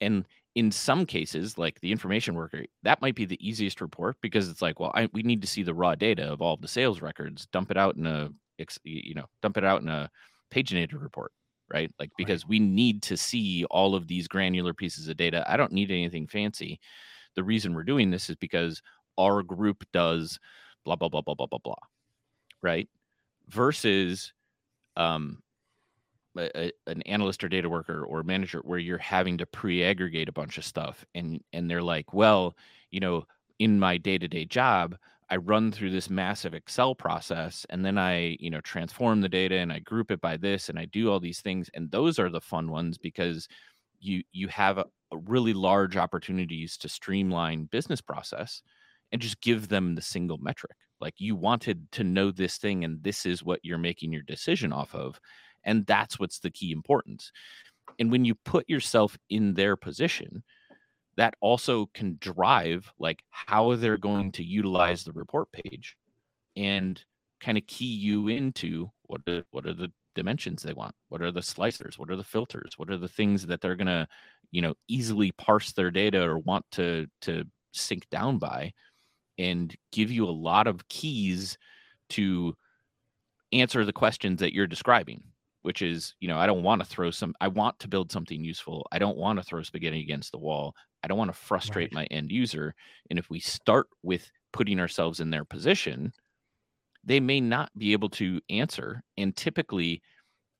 And 0.00 0.24
in 0.60 0.70
some 0.70 1.06
cases, 1.06 1.56
like 1.56 1.80
the 1.80 1.90
information 1.90 2.34
worker, 2.34 2.66
that 2.82 3.00
might 3.00 3.14
be 3.14 3.24
the 3.24 3.38
easiest 3.40 3.80
report 3.80 4.18
because 4.20 4.50
it's 4.50 4.60
like, 4.60 4.78
well, 4.78 4.92
I, 4.94 5.08
we 5.14 5.22
need 5.22 5.40
to 5.40 5.48
see 5.48 5.62
the 5.62 5.72
raw 5.72 5.94
data 5.94 6.30
of 6.30 6.42
all 6.42 6.52
of 6.52 6.60
the 6.60 6.68
sales 6.68 7.00
records, 7.00 7.46
dump 7.46 7.70
it 7.70 7.78
out 7.78 7.96
in 7.96 8.04
a, 8.04 8.28
you 8.84 9.14
know, 9.14 9.24
dump 9.40 9.56
it 9.56 9.64
out 9.64 9.80
in 9.80 9.88
a 9.88 10.10
paginated 10.54 11.00
report, 11.00 11.32
right? 11.72 11.90
Like 11.98 12.10
because 12.18 12.46
we 12.46 12.58
need 12.58 13.00
to 13.04 13.16
see 13.16 13.64
all 13.70 13.94
of 13.94 14.06
these 14.06 14.28
granular 14.28 14.74
pieces 14.74 15.08
of 15.08 15.16
data. 15.16 15.50
I 15.50 15.56
don't 15.56 15.72
need 15.72 15.90
anything 15.90 16.26
fancy. 16.26 16.78
The 17.36 17.42
reason 17.42 17.72
we're 17.72 17.82
doing 17.82 18.10
this 18.10 18.28
is 18.28 18.36
because 18.36 18.82
our 19.16 19.42
group 19.42 19.82
does 19.94 20.38
blah 20.84 20.96
blah 20.96 21.08
blah 21.08 21.22
blah 21.22 21.36
blah 21.36 21.46
blah 21.46 21.58
blah, 21.64 21.74
right? 22.60 22.86
Versus 23.48 24.34
um 24.98 25.42
a- 26.38 26.72
an 26.86 27.02
analyst 27.02 27.42
or 27.44 27.48
data 27.48 27.68
worker 27.68 28.04
or 28.04 28.22
manager 28.22 28.60
where 28.64 28.78
you're 28.78 28.98
having 28.98 29.38
to 29.38 29.46
pre-aggregate 29.46 30.28
a 30.28 30.32
bunch 30.32 30.58
of 30.58 30.64
stuff 30.64 31.04
and 31.14 31.40
and 31.52 31.70
they're 31.70 31.82
like 31.82 32.12
well 32.12 32.56
you 32.90 33.00
know 33.00 33.24
in 33.58 33.78
my 33.78 33.96
day-to-day 33.96 34.44
job 34.44 34.96
i 35.28 35.36
run 35.36 35.70
through 35.72 35.90
this 35.90 36.08
massive 36.10 36.54
excel 36.54 36.94
process 36.94 37.66
and 37.70 37.84
then 37.84 37.98
i 37.98 38.36
you 38.40 38.50
know 38.50 38.60
transform 38.60 39.20
the 39.20 39.28
data 39.28 39.56
and 39.56 39.72
i 39.72 39.78
group 39.80 40.10
it 40.10 40.20
by 40.20 40.36
this 40.36 40.68
and 40.68 40.78
i 40.78 40.84
do 40.84 41.10
all 41.10 41.20
these 41.20 41.40
things. 41.40 41.68
And 41.74 41.90
those 41.90 42.18
are 42.18 42.30
the 42.30 42.40
fun 42.40 42.70
ones 42.70 42.98
because 42.98 43.48
you 44.00 44.22
you 44.32 44.48
have 44.48 44.78
a, 44.78 44.84
a 45.12 45.18
really 45.18 45.52
large 45.52 45.96
opportunities 45.96 46.76
to 46.78 46.88
streamline 46.88 47.64
business 47.64 48.00
process 48.00 48.62
and 49.12 49.20
just 49.20 49.40
give 49.40 49.68
them 49.68 49.94
the 49.94 50.02
single 50.02 50.38
metric. 50.38 50.76
Like 51.00 51.14
you 51.18 51.34
wanted 51.34 51.90
to 51.92 52.04
know 52.04 52.30
this 52.30 52.58
thing 52.58 52.84
and 52.84 53.02
this 53.02 53.26
is 53.26 53.42
what 53.42 53.60
you're 53.62 53.78
making 53.78 54.12
your 54.12 54.22
decision 54.22 54.72
off 54.72 54.94
of 54.94 55.18
and 55.64 55.86
that's 55.86 56.18
what's 56.18 56.38
the 56.38 56.50
key 56.50 56.72
importance. 56.72 57.32
And 57.98 58.10
when 58.10 58.24
you 58.24 58.34
put 58.44 58.68
yourself 58.68 59.18
in 59.28 59.54
their 59.54 59.76
position 59.76 60.42
that 61.16 61.34
also 61.40 61.86
can 61.92 62.16
drive 62.20 62.90
like 62.98 63.22
how 63.30 63.74
they're 63.74 63.98
going 63.98 64.32
to 64.32 64.44
utilize 64.44 65.04
the 65.04 65.12
report 65.12 65.50
page 65.52 65.96
and 66.56 67.02
kind 67.40 67.58
of 67.58 67.66
key 67.66 67.92
you 67.92 68.28
into 68.28 68.90
what 69.02 69.22
the, 69.26 69.44
what 69.50 69.66
are 69.66 69.74
the 69.74 69.92
dimensions 70.14 70.62
they 70.62 70.72
want? 70.72 70.94
What 71.08 71.20
are 71.20 71.32
the 71.32 71.40
slicers? 71.40 71.98
What 71.98 72.10
are 72.10 72.16
the 72.16 72.24
filters? 72.24 72.74
What 72.76 72.90
are 72.90 72.96
the 72.96 73.08
things 73.08 73.46
that 73.46 73.60
they're 73.60 73.76
going 73.76 73.86
to 73.86 74.06
you 74.50 74.62
know 74.62 74.74
easily 74.88 75.32
parse 75.32 75.72
their 75.72 75.90
data 75.90 76.22
or 76.22 76.38
want 76.38 76.64
to 76.72 77.06
to 77.22 77.44
sink 77.72 78.08
down 78.10 78.38
by 78.38 78.72
and 79.38 79.74
give 79.92 80.10
you 80.10 80.28
a 80.28 80.30
lot 80.30 80.66
of 80.66 80.86
keys 80.88 81.56
to 82.10 82.54
answer 83.52 83.84
the 83.84 83.92
questions 83.92 84.40
that 84.40 84.52
you're 84.52 84.66
describing 84.66 85.22
which 85.62 85.82
is 85.82 86.14
you 86.20 86.28
know 86.28 86.38
i 86.38 86.46
don't 86.46 86.62
want 86.62 86.80
to 86.80 86.86
throw 86.86 87.10
some 87.10 87.34
i 87.40 87.48
want 87.48 87.78
to 87.78 87.88
build 87.88 88.10
something 88.10 88.44
useful 88.44 88.86
i 88.92 88.98
don't 88.98 89.16
want 89.16 89.38
to 89.38 89.42
throw 89.44 89.62
spaghetti 89.62 90.00
against 90.00 90.32
the 90.32 90.38
wall 90.38 90.74
i 91.02 91.08
don't 91.08 91.18
want 91.18 91.32
to 91.32 91.38
frustrate 91.38 91.92
my 91.92 92.04
end 92.06 92.30
user 92.30 92.74
and 93.10 93.18
if 93.18 93.28
we 93.30 93.40
start 93.40 93.86
with 94.02 94.30
putting 94.52 94.80
ourselves 94.80 95.20
in 95.20 95.30
their 95.30 95.44
position 95.44 96.12
they 97.04 97.20
may 97.20 97.40
not 97.40 97.70
be 97.78 97.92
able 97.92 98.08
to 98.08 98.40
answer 98.50 99.02
and 99.16 99.36
typically 99.36 100.02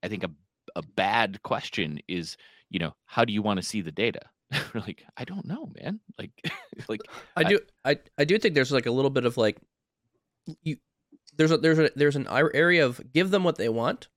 i 0.03 0.09
think 0.09 0.25
a, 0.25 0.31
a 0.77 0.83
bad 0.97 1.43
question 1.43 1.99
is 2.09 2.37
you 2.71 2.79
know 2.79 2.95
how 3.05 3.25
do 3.25 3.33
you 3.33 3.43
want 3.43 3.59
to 3.59 3.67
see 3.67 3.83
the 3.83 3.93
data? 3.93 4.21
Like 4.75 5.05
i 5.17 5.25
don't 5.25 5.47
know 5.47 5.71
man. 5.81 6.01
Like 6.19 6.31
like 6.89 7.01
I 7.37 7.45
do 7.45 7.59
I, 7.85 7.99
I 8.19 8.25
do 8.25 8.39
think 8.39 8.55
there's 8.55 8.73
like 8.73 8.87
a 8.87 8.91
little 8.91 9.11
bit 9.11 9.27
of 9.27 9.37
like 9.37 9.59
you 10.63 10.77
there's 11.37 11.51
a 11.51 11.59
there's 11.59 11.79
a 11.79 11.91
there's 11.95 12.17
an 12.17 12.27
area 12.31 12.87
of 12.87 13.01
give 13.13 13.31
them 13.31 13.45
what 13.45 13.57
they 13.57 13.69
want 13.69 14.09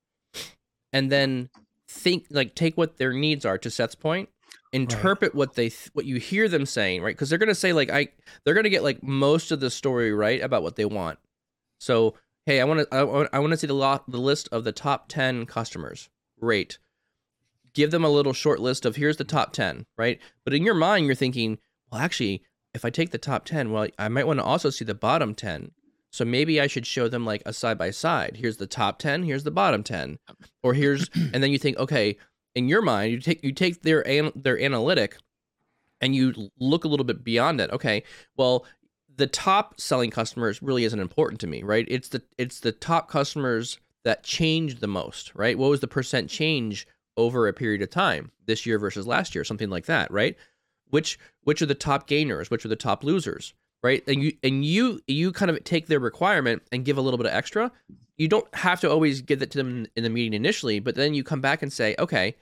and 0.93 1.11
then 1.11 1.49
think 1.89 2.25
like 2.29 2.55
take 2.55 2.77
what 2.77 2.97
their 2.97 3.11
needs 3.11 3.45
are 3.45 3.57
to 3.57 3.69
Seth's 3.69 3.95
point 3.95 4.29
interpret 4.71 5.35
what 5.35 5.53
they 5.53 5.69
th- 5.69 5.89
what 5.93 6.05
you 6.05 6.15
hear 6.17 6.47
them 6.47 6.65
saying 6.65 7.03
right? 7.03 7.15
Because 7.15 7.29
they're 7.29 7.37
gonna 7.37 7.53
say 7.53 7.73
like 7.73 7.91
I 7.91 8.07
they're 8.43 8.53
gonna 8.55 8.69
get 8.69 8.83
like 8.83 9.03
most 9.03 9.51
of 9.51 9.59
the 9.59 9.69
story 9.69 10.11
right 10.13 10.41
about 10.41 10.63
what 10.63 10.75
they 10.77 10.85
want. 10.85 11.19
So 11.79 12.15
hey 12.45 12.59
I 12.61 12.63
want 12.63 12.79
to 12.79 12.95
I, 12.95 13.03
want- 13.03 13.29
I 13.33 13.39
want 13.39 13.51
to 13.51 13.57
see 13.57 13.67
the 13.67 13.73
lot 13.73 14.09
the 14.09 14.17
list 14.17 14.49
of 14.51 14.63
the 14.63 14.71
top 14.71 15.09
10 15.09 15.45
customers. 15.45 16.09
Great. 16.39 16.79
Give 17.73 17.91
them 17.91 18.03
a 18.03 18.09
little 18.09 18.33
short 18.33 18.59
list 18.59 18.85
of 18.85 18.95
here's 18.95 19.17
the 19.17 19.23
top 19.23 19.53
10 19.53 19.85
right? 19.97 20.19
But 20.43 20.53
in 20.53 20.63
your 20.63 20.75
mind 20.75 21.05
you're 21.05 21.15
thinking 21.15 21.59
well 21.91 22.01
actually 22.01 22.43
if 22.73 22.83
I 22.83 22.89
take 22.89 23.11
the 23.11 23.19
top 23.19 23.45
10, 23.45 23.71
well, 23.71 23.87
I 23.99 24.07
might 24.07 24.25
want 24.25 24.39
to 24.39 24.43
also 24.43 24.71
see 24.71 24.83
the 24.83 24.95
bottom 24.95 25.35
10. 25.35 25.69
So 26.13 26.23
maybe 26.23 26.61
I 26.61 26.67
should 26.67 26.85
show 26.85 27.07
them 27.07 27.25
like 27.25 27.41
a 27.43 27.51
side 27.51 27.79
by 27.79 27.89
side. 27.89 28.37
Here's 28.39 28.57
the 28.57 28.67
top 28.67 28.99
10, 28.99 29.23
here's 29.23 29.43
the 29.43 29.51
bottom 29.51 29.81
10. 29.81 30.19
Or 30.61 30.75
here's 30.75 31.09
and 31.33 31.43
then 31.43 31.51
you 31.51 31.57
think, 31.57 31.77
okay, 31.77 32.17
in 32.53 32.69
your 32.69 32.83
mind, 32.83 33.11
you 33.11 33.19
take 33.19 33.43
you 33.43 33.51
take 33.51 33.81
their 33.81 34.07
an, 34.07 34.31
their 34.35 34.61
analytic 34.61 35.17
and 35.99 36.15
you 36.15 36.51
look 36.59 36.85
a 36.85 36.87
little 36.87 37.03
bit 37.03 37.23
beyond 37.23 37.59
it. 37.59 37.71
Okay, 37.71 38.03
well, 38.37 38.65
the 39.15 39.27
top 39.27 39.81
selling 39.81 40.11
customers 40.11 40.61
really 40.61 40.83
isn't 40.83 40.99
important 40.99 41.41
to 41.41 41.47
me, 41.47 41.63
right? 41.63 41.87
It's 41.89 42.09
the 42.09 42.21
it's 42.37 42.59
the 42.59 42.71
top 42.71 43.09
customers 43.09 43.79
that 44.03 44.23
changed 44.23 44.81
the 44.81 44.87
most, 44.87 45.33
right? 45.33 45.57
What 45.57 45.71
was 45.71 45.79
the 45.79 45.87
percent 45.87 46.27
mm-hmm. 46.27 46.37
change 46.37 46.87
over 47.17 47.47
a 47.47 47.53
period 47.53 47.81
of 47.81 47.89
time 47.89 48.31
this 48.45 48.65
year 48.65 48.77
versus 48.77 49.07
last 49.07 49.33
year, 49.33 49.43
something 49.43 49.69
like 49.69 49.85
that, 49.85 50.11
right? 50.11 50.35
which 50.93 51.17
which 51.43 51.59
are 51.59 51.65
the 51.65 51.73
top 51.73 52.07
gainers 52.07 52.51
which 52.51 52.63
are 52.63 52.69
the 52.69 52.75
top 52.75 53.03
losers 53.03 53.55
right? 53.83 54.03
And 54.07 54.23
you 54.23 54.33
and 54.41 54.65
you 54.65 55.01
you 55.07 55.31
kind 55.31 55.51
of 55.51 55.63
take 55.63 55.87
their 55.87 55.99
requirement 55.99 56.63
and 56.71 56.85
give 56.85 56.97
a 56.97 57.01
little 57.01 57.17
bit 57.17 57.27
of 57.27 57.33
extra. 57.33 57.71
You 58.17 58.27
don't 58.27 58.53
have 58.55 58.79
to 58.81 58.89
always 58.89 59.21
give 59.21 59.39
that 59.39 59.51
to 59.51 59.57
them 59.57 59.87
in 59.95 60.03
the 60.03 60.09
meeting 60.09 60.33
initially 60.33 60.79
but 60.79 60.95
then 60.95 61.13
you 61.13 61.23
come 61.23 61.41
back 61.41 61.61
and 61.61 61.73
say 61.73 61.95
okay 61.99 62.35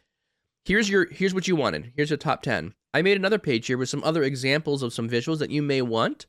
here's 0.66 0.90
your 0.90 1.08
here's 1.12 1.34
what 1.34 1.48
you 1.48 1.56
wanted. 1.56 1.92
Here's 1.96 2.10
your 2.10 2.18
top 2.18 2.42
10 2.42 2.74
i 2.94 3.02
made 3.02 3.18
another 3.18 3.40
page 3.40 3.68
here 3.68 3.78
with 3.78 3.88
some 3.90 4.04
other 4.04 4.22
examples 4.24 4.84
of 4.84 4.94
some 4.94 5.10
visuals 5.10 5.40
that 5.40 5.50
you 5.50 5.62
may 5.62 5.82
want 5.82 6.26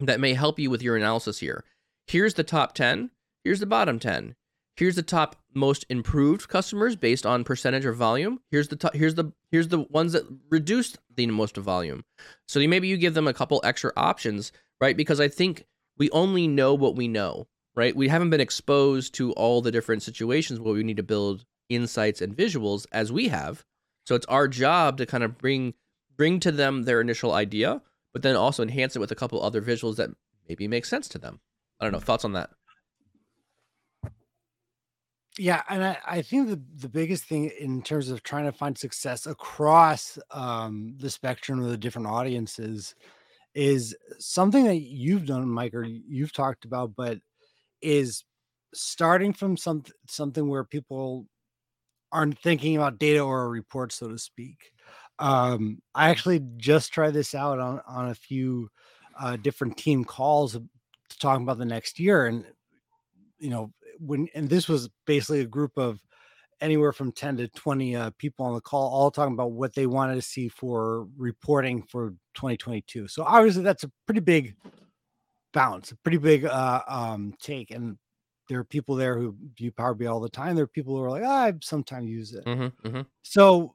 that 0.00 0.20
may 0.20 0.34
help 0.34 0.58
you 0.58 0.70
with 0.70 0.82
your 0.82 0.96
analysis 0.96 1.38
here. 1.38 1.64
Here's 2.06 2.34
the 2.34 2.44
top 2.44 2.74
10 2.74 3.10
here's 3.44 3.60
the 3.60 3.66
bottom 3.66 3.98
10 3.98 4.34
here's 4.76 4.96
the 4.96 5.02
top 5.02 5.36
most 5.54 5.84
improved 5.88 6.48
customers 6.48 6.96
based 6.96 7.26
on 7.26 7.44
percentage 7.44 7.86
or 7.86 7.92
volume. 7.92 8.40
Here's 8.50 8.68
the 8.68 8.76
top 8.76 8.94
here's 8.94 9.14
the 9.14 9.32
here's 9.50 9.68
the 9.68 9.80
ones 9.80 10.12
that 10.12 10.24
reduced 10.50 10.98
the 11.14 11.26
most 11.26 11.56
volume 11.56 12.04
so 12.46 12.60
maybe 12.66 12.88
you 12.88 12.96
give 12.96 13.14
them 13.14 13.28
a 13.28 13.34
couple 13.34 13.60
extra 13.64 13.92
options 13.96 14.52
right 14.80 14.96
because 14.96 15.20
i 15.20 15.28
think 15.28 15.64
we 15.96 16.10
only 16.10 16.46
know 16.46 16.74
what 16.74 16.94
we 16.94 17.08
know 17.08 17.46
right? 17.78 17.94
We 17.94 18.08
haven't 18.08 18.30
been 18.30 18.40
exposed 18.40 19.14
to 19.14 19.30
all 19.34 19.62
the 19.62 19.70
different 19.70 20.02
situations 20.02 20.58
where 20.58 20.74
we 20.74 20.82
need 20.82 20.96
to 20.96 21.04
build 21.04 21.44
insights 21.68 22.20
and 22.20 22.36
visuals 22.36 22.86
as 22.90 23.12
we 23.12 23.28
have. 23.28 23.64
So 24.04 24.16
it's 24.16 24.26
our 24.26 24.48
job 24.48 24.98
to 24.98 25.06
kind 25.06 25.22
of 25.22 25.38
bring 25.38 25.74
bring 26.16 26.40
to 26.40 26.50
them 26.50 26.82
their 26.82 27.00
initial 27.00 27.32
idea, 27.32 27.80
but 28.12 28.22
then 28.22 28.34
also 28.34 28.64
enhance 28.64 28.96
it 28.96 28.98
with 28.98 29.12
a 29.12 29.14
couple 29.14 29.40
other 29.40 29.62
visuals 29.62 29.94
that 29.96 30.10
maybe 30.48 30.66
make 30.66 30.84
sense 30.84 31.06
to 31.10 31.18
them. 31.18 31.38
I 31.78 31.84
don't 31.84 31.92
know. 31.92 32.00
Thoughts 32.00 32.24
on 32.24 32.32
that? 32.32 32.50
Yeah, 35.38 35.62
and 35.68 35.84
I, 35.84 35.98
I 36.06 36.22
think 36.22 36.48
the, 36.48 36.60
the 36.80 36.88
biggest 36.88 37.24
thing 37.24 37.50
in 37.60 37.82
terms 37.82 38.10
of 38.10 38.22
trying 38.22 38.46
to 38.46 38.52
find 38.52 38.76
success 38.76 39.26
across 39.26 40.18
um, 40.32 40.94
the 40.98 41.10
spectrum 41.10 41.62
of 41.62 41.70
the 41.70 41.76
different 41.78 42.08
audiences 42.08 42.94
is 43.54 43.96
something 44.18 44.64
that 44.66 44.78
you've 44.82 45.26
done, 45.26 45.48
Mike, 45.48 45.74
or 45.74 45.84
you've 45.84 46.32
talked 46.32 46.64
about, 46.64 46.94
but 46.96 47.18
is 47.82 48.24
starting 48.74 49.32
from 49.32 49.56
some 49.56 49.84
something 50.08 50.48
where 50.48 50.64
people 50.64 51.26
aren't 52.12 52.38
thinking 52.40 52.76
about 52.76 52.98
data 52.98 53.20
or 53.20 53.44
a 53.44 53.48
report, 53.48 53.92
so 53.92 54.08
to 54.08 54.18
speak. 54.18 54.72
Um, 55.18 55.82
I 55.94 56.10
actually 56.10 56.42
just 56.58 56.92
tried 56.92 57.14
this 57.14 57.34
out 57.34 57.58
on 57.60 57.80
on 57.88 58.10
a 58.10 58.14
few 58.14 58.70
uh, 59.20 59.36
different 59.36 59.76
team 59.78 60.04
calls 60.04 60.52
to 60.54 61.18
talk 61.18 61.40
about 61.40 61.58
the 61.58 61.64
next 61.66 62.00
year, 62.00 62.26
and 62.26 62.44
you 63.38 63.50
know 63.50 63.72
when 64.00 64.28
and 64.34 64.48
this 64.48 64.68
was 64.68 64.88
basically 65.06 65.40
a 65.40 65.46
group 65.46 65.72
of 65.76 66.00
anywhere 66.60 66.92
from 66.92 67.12
10 67.12 67.36
to 67.36 67.48
20 67.48 67.94
uh, 67.96 68.10
people 68.18 68.44
on 68.44 68.54
the 68.54 68.60
call 68.60 68.90
all 68.90 69.10
talking 69.10 69.34
about 69.34 69.52
what 69.52 69.74
they 69.74 69.86
wanted 69.86 70.16
to 70.16 70.22
see 70.22 70.48
for 70.48 71.06
reporting 71.16 71.82
for 71.82 72.10
2022 72.34 73.06
so 73.08 73.22
obviously 73.22 73.62
that's 73.62 73.84
a 73.84 73.90
pretty 74.06 74.20
big 74.20 74.56
bounce 75.52 75.92
a 75.92 75.96
pretty 75.96 76.18
big 76.18 76.44
uh, 76.44 76.82
um, 76.88 77.32
take 77.40 77.70
and 77.70 77.96
there 78.48 78.58
are 78.58 78.64
people 78.64 78.96
there 78.96 79.16
who 79.18 79.36
view 79.56 79.70
power 79.70 79.94
bi 79.94 80.06
all 80.06 80.20
the 80.20 80.28
time. 80.28 80.56
There 80.56 80.64
are 80.64 80.68
people 80.68 80.96
who 80.96 81.02
are 81.04 81.10
like 81.10 81.22
oh, 81.22 81.28
i 81.28 81.52
sometimes 81.62 82.08
use 82.08 82.34
it. 82.34 82.44
Mm-hmm, 82.44 82.88
mm-hmm. 82.88 83.00
so 83.22 83.74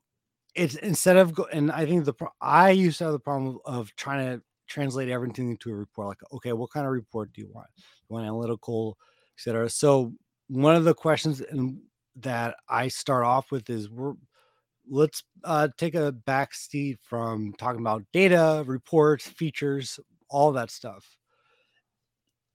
it's 0.55 0.76
instead 0.76 1.17
of 1.17 1.34
go, 1.34 1.45
and 1.51 1.71
i 1.71 1.86
think 1.86 2.05
the 2.05 2.13
pro- 2.13 2.34
i 2.41 2.69
used 2.69 2.97
to 2.99 3.05
have 3.05 3.13
the 3.13 3.19
problem 3.19 3.59
of 3.65 3.95
trying 3.95 4.38
to 4.38 4.43
translate 4.67 5.09
everything 5.09 5.49
into 5.51 5.69
a 5.69 5.76
report 5.76 6.07
like 6.07 6.34
okay 6.34 6.53
what 6.53 6.71
kind 6.71 6.86
of 6.86 6.91
report 6.91 7.32
do 7.34 7.41
you 7.41 7.49
want? 7.51 7.67
Do 7.76 7.84
you 8.09 8.13
want 8.15 8.26
analytical 8.26 8.97
etc 9.38 9.69
so 9.69 10.13
one 10.47 10.75
of 10.75 10.84
the 10.84 10.93
questions 10.93 11.41
that 12.17 12.55
I 12.69 12.88
start 12.89 13.25
off 13.25 13.51
with 13.51 13.69
is 13.69 13.89
we're 13.89 14.13
let's 14.89 15.23
uh, 15.43 15.69
take 15.77 15.95
a 15.95 16.11
back 16.11 16.53
seat 16.53 16.99
from 17.01 17.53
talking 17.57 17.81
about 17.81 18.03
data, 18.11 18.63
reports, 18.65 19.27
features, 19.27 19.99
all 20.29 20.51
that 20.53 20.71
stuff. 20.71 21.05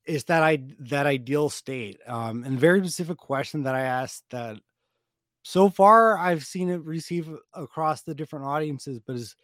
Is 0.06 0.24
that 0.24 0.42
I 0.42 0.60
that 0.80 1.06
ideal 1.06 1.50
state? 1.50 1.98
Um, 2.06 2.44
and 2.44 2.58
very 2.58 2.80
specific 2.80 3.18
question 3.18 3.62
that 3.64 3.74
I 3.74 3.82
asked 3.82 4.24
that 4.30 4.58
so 5.42 5.68
far 5.68 6.18
I've 6.18 6.44
seen 6.44 6.70
it 6.70 6.84
receive 6.84 7.30
across 7.54 8.02
the 8.02 8.14
different 8.14 8.46
audiences, 8.46 9.00
but 9.06 9.16
is 9.16 9.36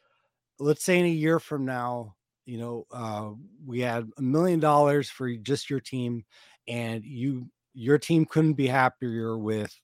let's 0.59 0.85
say 0.85 0.99
in 0.99 1.07
a 1.07 1.09
year 1.09 1.39
from 1.39 1.65
now, 1.65 2.15
you 2.47 2.59
know, 2.59 2.87
uh, 2.93 3.31
we 3.67 3.81
had 3.81 4.09
a 4.19 4.23
million 4.23 4.61
dollars 4.61 5.11
for 5.11 5.31
just 5.37 5.71
your 5.71 5.81
team, 5.81 6.25
and 6.69 7.05
you 7.05 7.47
your 7.75 7.99
team 7.99 8.25
couldn't 8.25 8.55
be 8.55 8.67
happier 8.67 9.37
with 9.37 9.75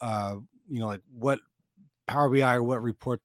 uh 0.00 0.36
you 0.68 0.80
know 0.80 0.86
like 0.86 1.02
what 1.12 1.40
power 2.06 2.28
bi 2.28 2.54
or 2.54 2.62
what 2.62 2.82
report 2.82 3.20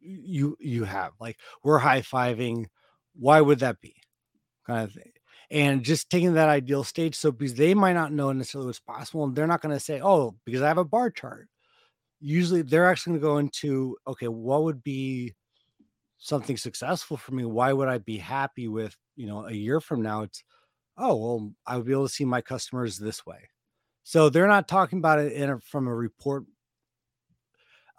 you 0.00 0.56
you 0.60 0.84
have 0.84 1.12
like 1.20 1.38
we're 1.62 1.78
high-fiving 1.78 2.66
why 3.14 3.42
would 3.42 3.58
that 3.58 3.78
be? 3.80 3.94
Kind 4.66 4.84
of 4.84 4.92
thing 4.92 5.12
and 5.52 5.84
just 5.84 6.08
taking 6.08 6.32
that 6.32 6.48
ideal 6.48 6.82
stage 6.82 7.14
so 7.14 7.30
because 7.30 7.54
they 7.54 7.74
might 7.74 7.92
not 7.92 8.10
know 8.10 8.32
necessarily 8.32 8.66
what's 8.66 8.80
possible 8.80 9.24
and 9.24 9.36
they're 9.36 9.46
not 9.46 9.60
going 9.60 9.74
to 9.74 9.80
say 9.80 10.00
oh 10.02 10.34
because 10.46 10.62
i 10.62 10.68
have 10.68 10.78
a 10.78 10.84
bar 10.84 11.10
chart. 11.10 11.48
Usually 12.20 12.62
they're 12.62 12.88
actually 12.88 13.18
going 13.18 13.20
to 13.20 13.26
go 13.26 13.38
into 13.38 13.96
okay 14.06 14.28
what 14.28 14.64
would 14.64 14.82
be 14.82 15.34
something 16.18 16.56
successful 16.56 17.16
for 17.16 17.32
me? 17.34 17.44
Why 17.44 17.72
would 17.72 17.88
i 17.88 17.98
be 17.98 18.16
happy 18.16 18.68
with 18.68 18.96
you 19.16 19.26
know 19.26 19.46
a 19.46 19.52
year 19.52 19.80
from 19.80 20.02
now? 20.02 20.22
It's 20.22 20.42
oh 20.98 21.16
well 21.16 21.52
i 21.66 21.76
would 21.76 21.86
be 21.86 21.92
able 21.92 22.06
to 22.06 22.12
see 22.12 22.24
my 22.24 22.40
customers 22.40 22.98
this 22.98 23.24
way 23.26 23.48
so 24.04 24.28
they're 24.28 24.48
not 24.48 24.68
talking 24.68 24.98
about 24.98 25.18
it 25.20 25.32
in 25.32 25.50
a, 25.50 25.60
from 25.60 25.86
a 25.86 25.94
report, 25.94 26.44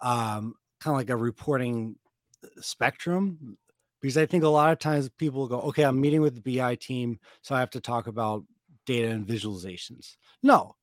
um, 0.00 0.54
kind 0.80 0.94
of 0.94 0.98
like 0.98 1.10
a 1.10 1.16
reporting 1.16 1.96
uh, 2.44 2.48
spectrum, 2.60 3.56
because 4.00 4.18
I 4.18 4.26
think 4.26 4.44
a 4.44 4.48
lot 4.48 4.72
of 4.72 4.78
times 4.78 5.08
people 5.08 5.48
go, 5.48 5.60
okay, 5.62 5.82
I'm 5.82 6.00
meeting 6.00 6.20
with 6.20 6.34
the 6.34 6.56
BI 6.56 6.74
team, 6.76 7.18
so 7.40 7.54
I 7.54 7.60
have 7.60 7.70
to 7.70 7.80
talk 7.80 8.06
about 8.06 8.44
data 8.84 9.08
and 9.08 9.26
visualizations. 9.26 10.16
No, 10.42 10.76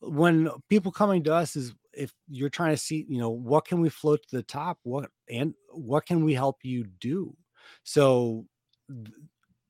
when 0.00 0.50
people 0.68 0.92
coming 0.92 1.24
to 1.24 1.34
us 1.34 1.56
is 1.56 1.74
if 1.94 2.12
you're 2.28 2.50
trying 2.50 2.74
to 2.74 2.76
see, 2.76 3.06
you 3.08 3.18
know, 3.18 3.30
what 3.30 3.64
can 3.64 3.80
we 3.80 3.88
float 3.88 4.22
to 4.28 4.36
the 4.36 4.42
top, 4.42 4.78
what 4.82 5.10
and 5.30 5.54
what 5.72 6.04
can 6.04 6.24
we 6.24 6.34
help 6.34 6.58
you 6.62 6.84
do? 7.00 7.34
So 7.84 8.44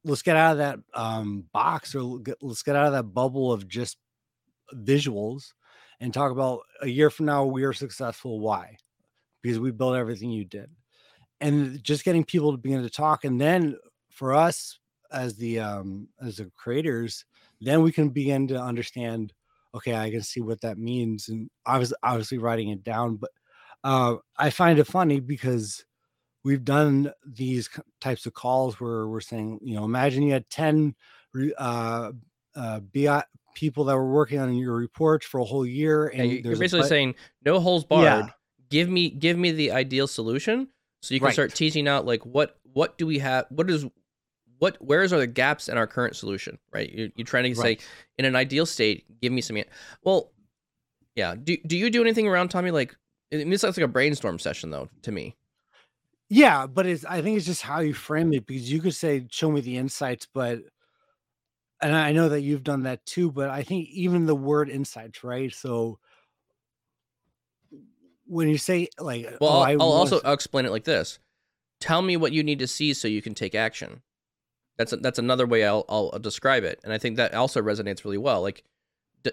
let's 0.05 0.23
get 0.23 0.37
out 0.37 0.53
of 0.53 0.59
that 0.59 0.79
um, 0.95 1.45
box 1.53 1.95
or 1.95 2.21
let's 2.41 2.63
get 2.63 2.77
out 2.77 2.87
of 2.87 2.93
that 2.93 3.15
bubble 3.15 3.53
of 3.53 3.69
just 3.69 3.99
visuals 4.75 5.53
and 6.01 6.15
talk 6.15 6.31
about 6.31 6.61
a 6.83 6.89
year 6.89 7.11
from 7.11 7.27
now 7.27 7.45
we 7.45 7.65
are 7.65 7.73
successful 7.73 8.41
why? 8.41 8.77
Because 9.43 9.59
we 9.59 9.71
built 9.71 9.97
everything 9.97 10.31
you 10.31 10.45
did. 10.45 10.71
And 11.41 11.83
just 11.83 12.05
getting 12.05 12.25
people 12.25 12.53
to 12.53 12.59
begin 12.59 12.83
to 12.83 12.91
talk 12.91 13.25
and 13.25 13.41
then 13.41 13.77
for 14.11 14.35
us 14.35 14.79
as 15.13 15.37
the 15.37 15.61
um 15.61 16.09
as 16.21 16.37
the 16.37 16.51
creators 16.57 17.25
then 17.61 17.83
we 17.83 17.93
can 17.93 18.11
begin 18.11 18.47
to 18.49 18.61
understand 18.61 19.33
okay 19.75 19.95
i 19.95 20.11
can 20.11 20.23
see 20.23 20.41
what 20.41 20.61
that 20.61 20.79
means 20.79 21.29
and 21.29 21.49
i 21.67 21.79
was 21.79 21.95
obviously 22.03 22.39
writing 22.39 22.69
it 22.71 22.83
down 22.83 23.17
but 23.17 23.31
uh 23.85 24.17
i 24.37 24.51
find 24.51 24.79
it 24.79 24.85
funny 24.85 25.21
because 25.21 25.85
we've 26.45 26.65
done 26.65 27.13
these 27.27 27.69
types 28.01 28.27
of 28.27 28.35
calls 28.35 28.81
where 28.81 29.07
we're 29.07 29.21
saying 29.21 29.59
you 29.63 29.75
know 29.75 29.85
imagine 29.85 30.23
you 30.23 30.33
had 30.33 30.49
10 30.51 30.95
uh, 31.59 32.13
uh, 32.57 32.81
BI, 32.81 33.23
people 33.55 33.85
that 33.85 33.97
were 33.97 34.11
working 34.11 34.39
on 34.39 34.55
your 34.55 34.75
reports 34.75 35.27
for 35.27 35.41
a 35.41 35.45
whole 35.45 35.67
year. 35.67 36.09
And 36.09 36.31
yeah, 36.31 36.41
you're 36.45 36.57
basically 36.57 36.89
saying 36.89 37.15
no 37.45 37.61
holes 37.61 37.85
barred. 37.85 38.05
Yeah. 38.05 38.29
Give 38.71 38.89
me 38.89 39.11
give 39.11 39.39
me 39.39 39.51
the 39.53 39.73
ideal 39.73 40.07
solution 40.07 40.69
so 41.03 41.15
you 41.15 41.21
can 41.21 41.27
right. 41.27 41.33
start 41.33 41.55
teasing 41.55 41.89
out 41.89 42.05
like 42.05 42.25
what 42.27 42.59
what 42.73 42.99
do 42.99 43.07
we 43.07 43.19
have 43.19 43.47
what 43.49 43.71
is 43.71 43.87
what 44.59 44.77
where's 44.81 45.13
are 45.13 45.19
the 45.19 45.27
gaps 45.27 45.69
in 45.69 45.79
our 45.79 45.87
current 45.87 46.17
solution 46.17 46.59
right 46.73 46.93
you're, 46.93 47.09
you're 47.15 47.25
trying 47.25 47.45
to 47.45 47.61
right. 47.61 47.81
say 47.81 47.87
in 48.19 48.25
an 48.25 48.37
ideal 48.37 48.67
state 48.67 49.05
give 49.23 49.33
me 49.33 49.41
some 49.41 49.57
well 50.03 50.33
yeah 51.15 51.35
do, 51.35 51.57
do 51.67 51.79
you 51.79 51.89
do 51.89 52.03
anything 52.03 52.27
around 52.27 52.49
tommy 52.49 52.71
like 52.71 52.95
it 53.31 53.49
this 53.49 53.63
looks 53.63 53.79
like 53.79 53.85
a 53.85 53.89
brainstorm 53.89 54.39
session 54.39 54.71
though 54.71 54.89
to 55.03 55.13
me 55.13 55.37
yeah 56.29 56.67
but 56.67 56.87
it's 56.87 57.05
i 57.05 57.23
think 57.23 57.37
it's 57.37 57.47
just 57.47 57.63
how 57.63 57.81
you 57.81 57.95
frame 57.95 58.33
it 58.33 58.47
because 58.47 58.71
you 58.71 58.81
could 58.81 58.95
say 58.95 59.27
show 59.31 59.51
me 59.51 59.61
the 59.61 59.77
insights 59.77 60.27
but 60.33 60.61
and 61.81 61.95
I 61.95 62.13
know 62.13 62.29
that 62.29 62.41
you've 62.41 62.65
done 62.65 62.83
that 62.85 63.05
too, 63.07 63.31
but 63.31 63.51
I 63.51 63.63
think 63.63 63.89
even 63.91 64.27
the 64.27 64.35
word 64.35 64.69
insights, 64.69 65.23
right? 65.23 65.53
So 65.53 65.99
when 68.27 68.49
you 68.49 68.59
say 68.59 68.89
like, 68.99 69.27
uh, 69.27 69.37
well, 69.41 69.53
oh, 69.53 69.61
I'll, 69.61 69.83
I'll 69.83 69.93
also 69.93 70.21
explain 70.21 70.67
it 70.67 70.73
like 70.73 70.85
this: 70.85 71.19
Tell 71.81 72.03
me 72.03 72.17
what 72.17 72.33
you 72.33 72.43
need 72.43 72.59
to 72.59 72.67
see 72.67 72.93
so 72.95 73.09
you 73.09 73.23
can 73.23 73.35
take 73.35 73.55
action. 73.55 74.03
That's 74.77 74.93
a, 74.93 74.97
that's 74.97 75.19
another 75.19 75.47
way 75.47 75.65
I'll 75.65 75.85
I'll 75.89 76.11
uh, 76.13 76.19
describe 76.19 76.65
it, 76.65 76.81
and 76.83 76.93
I 76.93 76.99
think 76.99 77.17
that 77.17 77.35
also 77.35 77.63
resonates 77.63 78.05
really 78.05 78.19
well. 78.19 78.43
Like, 78.43 78.65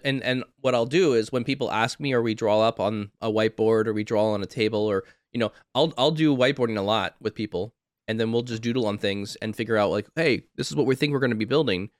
and 0.03 0.23
and 0.23 0.43
what 0.61 0.75
I'll 0.75 0.85
do 0.85 1.13
is 1.13 1.31
when 1.31 1.43
people 1.43 1.71
ask 1.71 1.99
me, 1.99 2.13
or 2.13 2.21
we 2.21 2.35
draw 2.35 2.61
up 2.61 2.79
on 2.79 3.11
a 3.21 3.31
whiteboard, 3.31 3.87
or 3.87 3.93
we 3.93 4.03
draw 4.03 4.31
on 4.33 4.43
a 4.43 4.47
table, 4.47 4.85
or 4.85 5.03
you 5.35 5.39
know, 5.39 5.51
I'll 5.75 5.93
I'll 5.97 6.11
do 6.11 6.35
whiteboarding 6.35 6.77
a 6.77 6.81
lot 6.81 7.15
with 7.21 7.35
people, 7.35 7.75
and 8.07 8.19
then 8.19 8.31
we'll 8.31 8.41
just 8.41 8.63
doodle 8.63 8.87
on 8.87 8.97
things 8.97 9.35
and 9.35 9.55
figure 9.55 9.77
out 9.77 9.91
like, 9.91 10.07
hey, 10.15 10.45
this 10.55 10.71
is 10.71 10.75
what 10.75 10.87
we 10.87 10.95
think 10.95 11.13
we're 11.13 11.19
going 11.19 11.29
to 11.29 11.35
be 11.35 11.45
building 11.45 11.91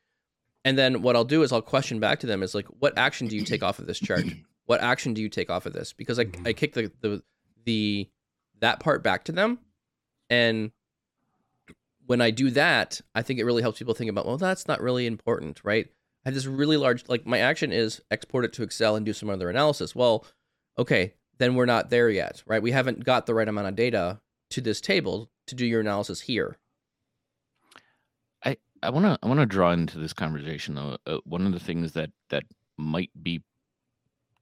and 0.65 0.75
then 0.75 1.03
what 1.03 1.15
I'll 1.15 1.23
do 1.23 1.43
is 1.43 1.53
I'll 1.53 1.61
question 1.61 1.99
back 1.99 2.19
to 2.21 2.27
them 2.27 2.41
is 2.41 2.55
like, 2.55 2.65
what 2.79 2.97
action 2.97 3.27
do 3.27 3.36
you 3.36 3.45
take 3.45 3.61
off 3.63 3.77
of 3.79 3.86
this 3.86 3.99
chart? 3.99 4.25
What 4.67 4.81
action 4.81 5.13
do 5.13 5.21
you 5.21 5.29
take 5.29 5.51
off 5.51 5.67
of 5.67 5.73
this? 5.73 5.93
Because 5.93 6.17
I 6.17 6.23
I 6.23 6.25
mm-hmm. 6.25 6.51
kick 6.53 6.73
the 6.73 6.91
the 7.01 7.21
the 7.65 8.09
that 8.61 8.79
part 8.79 9.03
back 9.03 9.25
to 9.25 9.31
them, 9.31 9.59
and 10.27 10.71
when 12.07 12.19
I 12.19 12.31
do 12.31 12.49
that, 12.49 12.99
I 13.13 13.21
think 13.21 13.39
it 13.39 13.43
really 13.43 13.61
helps 13.61 13.77
people 13.77 13.93
think 13.93 14.09
about, 14.09 14.25
well, 14.25 14.39
that's 14.39 14.67
not 14.67 14.81
really 14.81 15.05
important, 15.05 15.61
right? 15.63 15.86
I 15.86 16.29
have 16.29 16.33
this 16.33 16.47
really 16.47 16.77
large 16.77 17.07
like 17.07 17.27
my 17.27 17.38
action 17.38 17.71
is 17.71 18.01
export 18.09 18.43
it 18.43 18.53
to 18.53 18.63
Excel 18.63 18.95
and 18.95 19.05
do 19.05 19.13
some 19.13 19.29
other 19.29 19.51
analysis. 19.51 19.93
Well, 19.93 20.25
okay, 20.79 21.13
then 21.38 21.55
we're 21.55 21.65
not 21.65 21.89
there 21.89 22.09
yet, 22.09 22.43
right? 22.45 22.61
We 22.61 22.71
haven't 22.71 23.03
got 23.03 23.25
the 23.25 23.33
right 23.33 23.47
amount 23.47 23.67
of 23.67 23.75
data 23.75 24.19
to 24.51 24.61
this 24.61 24.81
table 24.81 25.29
to 25.47 25.55
do 25.55 25.65
your 25.65 25.81
analysis 25.81 26.21
here. 26.21 26.57
I 28.86 28.89
want 28.89 29.05
to 29.05 29.17
I 29.23 29.27
want 29.27 29.39
to 29.39 29.45
draw 29.45 29.71
into 29.71 29.97
this 29.97 30.13
conversation 30.13 30.75
though. 30.75 30.97
Uh, 31.07 31.17
one 31.25 31.45
of 31.45 31.53
the 31.53 31.59
things 31.59 31.93
that 31.93 32.11
that 32.29 32.43
might 32.77 33.09
be 33.21 33.41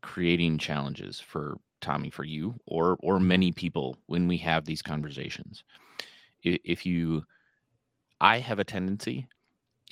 creating 0.02 0.58
challenges 0.58 1.20
for 1.20 1.58
Tommy, 1.80 2.10
for 2.10 2.26
you, 2.26 2.56
or 2.66 2.98
or 3.00 3.20
many 3.20 3.52
people 3.52 3.98
when 4.08 4.28
we 4.28 4.38
have 4.38 4.66
these 4.66 4.82
conversations. 4.82 5.64
If 6.44 6.86
you, 6.86 7.24
I 8.20 8.40
have 8.40 8.60
a 8.60 8.66
tendency, 8.66 9.28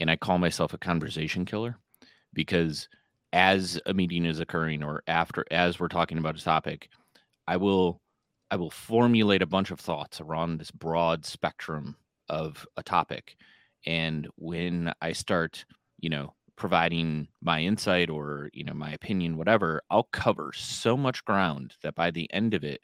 and 0.02 0.12
I 0.12 0.18
call 0.18 0.38
myself 0.38 0.74
a 0.74 0.78
conversation 0.78 1.46
killer, 1.46 1.78
because 2.34 2.90
as 3.34 3.80
a 3.86 3.94
meeting 3.94 4.26
is 4.26 4.40
occurring 4.40 4.84
or 4.84 5.04
after 5.08 5.46
as 5.52 5.80
we're 5.80 5.88
talking 5.88 6.18
about 6.18 6.38
a 6.38 6.44
topic, 6.44 6.90
I 7.48 7.58
will 7.58 8.02
I 8.50 8.58
will 8.58 8.72
formulate 8.72 9.42
a 9.42 9.48
bunch 9.48 9.72
of 9.72 9.80
thoughts 9.80 10.20
around 10.20 10.58
this 10.58 10.72
broad 10.72 11.26
spectrum 11.26 11.96
of 12.28 12.68
a 12.76 12.84
topic. 12.84 13.38
And 13.86 14.28
when 14.36 14.94
I 15.02 15.14
start, 15.14 15.66
you 16.00 16.10
know, 16.10 16.34
providing 16.58 17.30
my 17.42 17.62
insight 17.62 18.10
or, 18.10 18.50
you 18.54 18.64
know, 18.64 18.74
my 18.74 18.92
opinion, 18.92 19.38
whatever, 19.38 19.82
I'll 19.90 20.10
cover 20.12 20.52
so 20.54 20.98
much 20.98 21.24
ground 21.24 21.76
that 21.82 21.96
by 21.96 22.12
the 22.12 22.32
end 22.34 22.54
of 22.54 22.64
it, 22.64 22.82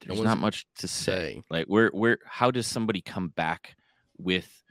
there's 0.00 0.18
one's 0.18 0.26
not 0.26 0.38
much 0.38 0.66
to 0.78 0.88
say. 0.88 1.34
say. 1.34 1.42
Like 1.50 1.66
where 1.66 1.90
where 1.90 2.18
how 2.24 2.50
does 2.50 2.66
somebody 2.66 3.00
come 3.02 3.28
back 3.28 3.76
with 4.18 4.61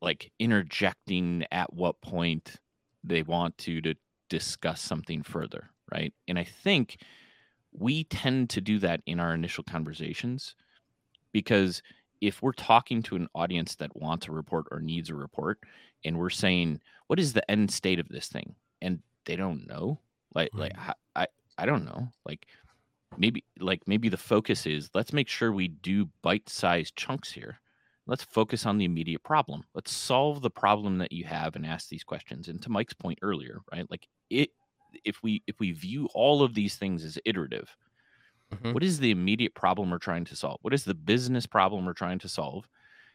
like 0.00 0.32
interjecting 0.38 1.44
at 1.52 1.72
what 1.72 2.00
point 2.00 2.56
they 3.04 3.22
want 3.22 3.56
to 3.58 3.80
to 3.82 3.94
discuss 4.28 4.80
something 4.80 5.22
further, 5.22 5.70
right? 5.92 6.12
And 6.28 6.38
I 6.38 6.44
think 6.44 6.98
we 7.72 8.04
tend 8.04 8.50
to 8.50 8.60
do 8.60 8.78
that 8.80 9.02
in 9.06 9.20
our 9.20 9.34
initial 9.34 9.64
conversations 9.64 10.54
because 11.32 11.82
if 12.20 12.42
we're 12.42 12.52
talking 12.52 13.02
to 13.02 13.16
an 13.16 13.28
audience 13.34 13.76
that 13.76 13.94
wants 13.96 14.26
a 14.28 14.32
report 14.32 14.66
or 14.70 14.80
needs 14.80 15.10
a 15.10 15.14
report 15.14 15.60
and 16.04 16.18
we're 16.18 16.30
saying 16.30 16.80
what 17.08 17.18
is 17.18 17.32
the 17.32 17.48
end 17.50 17.70
state 17.70 17.98
of 17.98 18.08
this 18.08 18.28
thing 18.28 18.54
and 18.80 19.02
they 19.26 19.36
don't 19.36 19.66
know 19.66 20.00
like 20.34 20.50
like 20.54 20.72
Right. 20.76 20.86
ho- 20.86 20.92
i 21.16 21.26
i 21.58 21.66
don't 21.66 21.84
know 21.84 22.08
like 22.24 22.46
maybe 23.16 23.44
like 23.60 23.86
maybe 23.86 24.08
the 24.08 24.16
focus 24.16 24.66
is 24.66 24.90
let's 24.94 25.12
make 25.12 25.28
sure 25.28 25.52
we 25.52 25.68
do 25.68 26.06
bite-sized 26.22 26.96
chunks 26.96 27.32
here 27.32 27.60
let's 28.06 28.24
focus 28.24 28.66
on 28.66 28.78
the 28.78 28.84
immediate 28.84 29.22
problem. 29.22 29.64
Let's 29.74 29.92
solve 29.92 30.42
the 30.42 30.50
problem 30.50 30.98
that 30.98 31.12
you 31.12 31.24
have 31.24 31.56
and 31.56 31.66
ask 31.66 31.88
these 31.88 32.04
questions. 32.04 32.48
And 32.48 32.62
to 32.62 32.70
mike's 32.70 32.94
point 32.94 33.18
earlier 33.22 33.60
right 33.72 33.90
like 33.90 34.08
it 34.30 34.50
if 35.04 35.22
we 35.22 35.42
if 35.46 35.60
we 35.60 35.72
view 35.72 36.08
all 36.14 36.42
of 36.42 36.54
these 36.54 36.76
things 36.76 37.04
as 37.04 37.18
iterative 37.24 37.76
Mhm. 38.50 38.72
what 38.72 38.82
is 38.82 38.98
the 38.98 39.10
immediate 39.10 39.54
problem 39.54 39.90
we're 39.90 39.98
trying 39.98 40.24
to 40.24 40.36
solve? 40.36 40.58
What 40.62 40.74
is 40.74 40.84
the 40.84 40.94
business 40.94 41.46
problem 41.46 41.84
we're 41.86 41.92
trying 41.92 42.18
to 42.20 42.28
solve? 42.28 42.68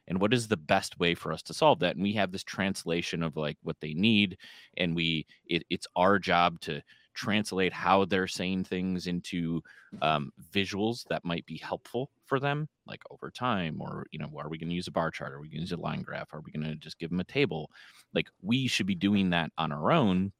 And 0.07 0.19
what 0.21 0.33
is 0.33 0.47
the 0.47 0.57
best 0.57 0.99
way 0.99 1.15
for 1.15 1.31
us 1.31 1.43
to 1.43 1.53
solve 1.53 1.79
that? 1.79 1.95
And 1.95 2.03
we 2.03 2.13
have 2.13 2.31
this 2.31 2.43
translation 2.43 3.23
of 3.23 3.37
like 3.37 3.57
what 3.63 3.79
they 3.81 3.93
need. 3.93 4.37
And 4.77 4.95
we 4.95 5.27
it, 5.45 5.63
it's 5.69 5.87
our 5.95 6.19
job 6.19 6.59
to 6.61 6.81
translate 7.13 7.73
how 7.73 8.05
they're 8.05 8.27
saying 8.27 8.63
things 8.63 9.07
into 9.07 9.61
um, 10.01 10.31
visuals 10.53 11.03
that 11.09 11.25
might 11.25 11.45
be 11.45 11.57
helpful 11.57 12.09
for 12.25 12.39
them 12.39 12.67
like 12.87 13.01
over 13.09 13.29
time 13.29 13.81
or 13.81 14.05
you 14.11 14.19
know 14.19 14.29
are 14.37 14.49
we 14.49 14.57
going 14.57 14.69
to 14.69 14.75
use 14.75 14.87
a 14.87 14.91
bar 14.91 15.11
chart? 15.11 15.33
Are 15.33 15.39
we 15.39 15.47
going 15.47 15.57
to 15.57 15.61
use 15.61 15.71
a 15.71 15.77
line 15.77 16.01
graph? 16.01 16.33
Are 16.33 16.41
we 16.41 16.51
going 16.51 16.69
to 16.69 16.75
just 16.75 16.99
give 16.99 17.09
them 17.09 17.19
a 17.19 17.25
table? 17.25 17.69
Like 18.13 18.27
we 18.41 18.67
should 18.67 18.87
be 18.87 18.95
doing 18.95 19.29
that 19.31 19.51
on 19.57 19.71
our 19.71 19.91
own 19.91 20.31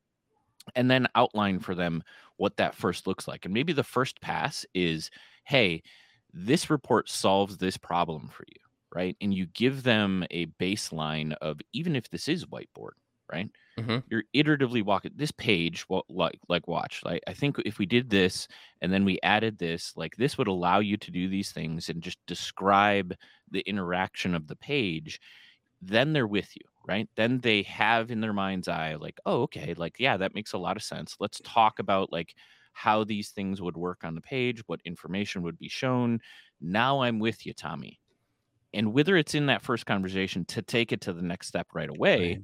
and 0.76 0.90
then 0.90 1.08
outline 1.16 1.60
for 1.60 1.76
them 1.76 2.04
what 2.38 2.58
that 2.58 2.76
first 2.76 3.08
looks 3.08 3.28
like. 3.28 3.46
And 3.46 3.54
maybe 3.54 3.74
the 3.74 3.84
first 3.84 4.22
pass 4.22 4.66
is 4.74 5.10
hey 5.44 5.84
this 6.34 6.70
report 6.70 7.10
solves 7.10 7.58
this 7.58 7.78
problem 7.78 8.30
for 8.30 8.46
you 8.48 8.62
right? 8.94 9.16
And 9.22 9.34
you 9.34 9.46
give 9.48 9.84
them 9.84 10.26
a 10.32 10.48
baseline 10.48 11.34
of 11.42 11.60
even 11.74 11.96
if 11.96 12.10
this 12.10 12.28
is 12.28 12.46
whiteboard 12.46 12.92
right 13.32 13.50
Mhm. 13.82 14.02
you're 14.10 14.24
iteratively 14.36 14.84
walking 14.84 15.12
this 15.16 15.32
page 15.32 15.86
well 15.90 16.04
like 16.10 16.40
like 16.50 16.68
watch 16.68 17.02
like 17.06 17.22
i 17.28 17.34
think 17.34 17.58
if 17.66 17.80
we 17.80 17.86
did 17.86 18.10
this 18.10 18.48
and 18.82 18.92
then 18.94 19.06
we 19.06 19.20
added 19.24 19.58
this 19.58 19.96
like 19.96 20.16
this 20.18 20.38
would 20.38 20.48
allow 20.48 20.80
you 20.80 20.98
to 20.98 21.12
do 21.12 21.28
these 21.30 21.52
things 21.52 21.90
and 21.90 22.04
just 22.04 22.18
describe 22.28 23.16
the 23.50 23.62
interaction 23.62 24.36
of 24.36 24.48
the 24.48 24.56
page 24.56 25.20
then 25.82 26.14
they're 26.14 26.28
with 26.28 26.56
you 26.56 26.64
right 26.88 27.10
then 27.16 27.40
they 27.40 27.64
have 27.64 28.12
in 28.12 28.22
their 28.22 28.34
mind's 28.34 28.68
eye 28.68 28.96
like 28.96 29.20
oh 29.26 29.44
okay 29.44 29.74
like 29.76 29.96
yeah 30.00 30.18
that 30.18 30.36
makes 30.36 30.54
a 30.54 30.58
lot 30.58 30.78
of 30.78 30.84
sense 30.84 31.16
let's 31.20 31.42
talk 31.44 31.80
about 31.80 32.12
like 32.12 32.36
how 32.74 33.04
these 33.04 33.32
things 33.32 33.62
would 33.62 33.78
work 33.78 34.04
on 34.04 34.16
the 34.16 34.22
page 34.22 34.62
what 34.68 34.82
information 34.86 35.42
would 35.42 35.58
be 35.58 35.70
shown 35.70 36.20
now 36.60 37.02
i'm 37.02 37.20
with 37.20 37.46
you 37.46 37.54
tommy 37.54 38.00
and 38.74 38.94
whether 38.94 39.18
it's 39.18 39.36
in 39.36 39.48
that 39.48 39.64
first 39.64 39.86
conversation 39.86 40.46
to 40.46 40.62
take 40.62 40.92
it 40.92 41.02
to 41.02 41.14
the 41.14 41.22
next 41.22 41.48
step 41.48 41.68
right 41.74 41.90
away 41.90 42.38
Right. 42.38 42.44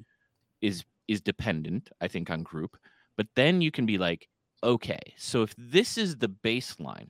is 0.61 0.85
is 1.07 1.21
dependent 1.21 1.89
i 2.01 2.07
think 2.07 2.29
on 2.29 2.43
group 2.43 2.77
but 3.15 3.27
then 3.35 3.61
you 3.61 3.71
can 3.71 3.85
be 3.85 3.97
like 3.97 4.27
okay 4.63 4.99
so 5.17 5.43
if 5.43 5.53
this 5.57 5.97
is 5.97 6.17
the 6.17 6.29
baseline 6.29 7.09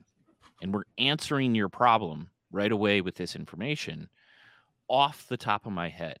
and 0.62 0.72
we're 0.72 0.84
answering 0.98 1.54
your 1.54 1.68
problem 1.68 2.30
right 2.50 2.72
away 2.72 3.00
with 3.00 3.14
this 3.14 3.36
information 3.36 4.08
off 4.88 5.26
the 5.28 5.36
top 5.36 5.66
of 5.66 5.72
my 5.72 5.88
head 5.88 6.18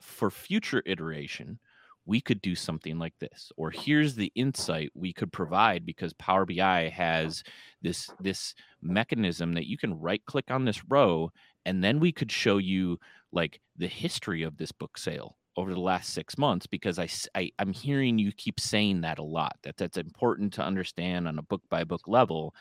for 0.00 0.30
future 0.30 0.82
iteration 0.86 1.58
we 2.06 2.20
could 2.20 2.40
do 2.40 2.54
something 2.54 2.98
like 2.98 3.14
this 3.18 3.50
or 3.56 3.70
here's 3.70 4.14
the 4.14 4.32
insight 4.34 4.90
we 4.94 5.12
could 5.12 5.32
provide 5.32 5.84
because 5.84 6.12
power 6.14 6.46
bi 6.46 6.88
has 6.88 7.42
this 7.82 8.08
this 8.20 8.54
mechanism 8.80 9.52
that 9.54 9.66
you 9.66 9.76
can 9.76 9.98
right 9.98 10.24
click 10.24 10.50
on 10.50 10.64
this 10.64 10.82
row 10.88 11.30
and 11.64 11.82
then 11.82 11.98
we 11.98 12.12
could 12.12 12.30
show 12.30 12.58
you 12.58 12.98
like 13.32 13.60
the 13.76 13.88
history 13.88 14.42
of 14.42 14.56
this 14.56 14.72
book 14.72 14.96
sale 14.96 15.36
over 15.56 15.72
the 15.72 15.80
last 15.80 16.12
six 16.12 16.36
months 16.36 16.66
because 16.66 16.98
I, 16.98 17.08
I 17.34 17.50
am 17.58 17.72
hearing 17.72 18.18
you 18.18 18.32
keep 18.32 18.60
saying 18.60 19.00
that 19.02 19.18
a 19.18 19.22
lot 19.22 19.56
that 19.62 19.76
that's 19.76 19.96
important 19.96 20.52
to 20.54 20.62
understand 20.62 21.26
on 21.26 21.38
a 21.38 21.42
book 21.42 21.62
by 21.70 21.84
book 21.84 22.06
level 22.06 22.54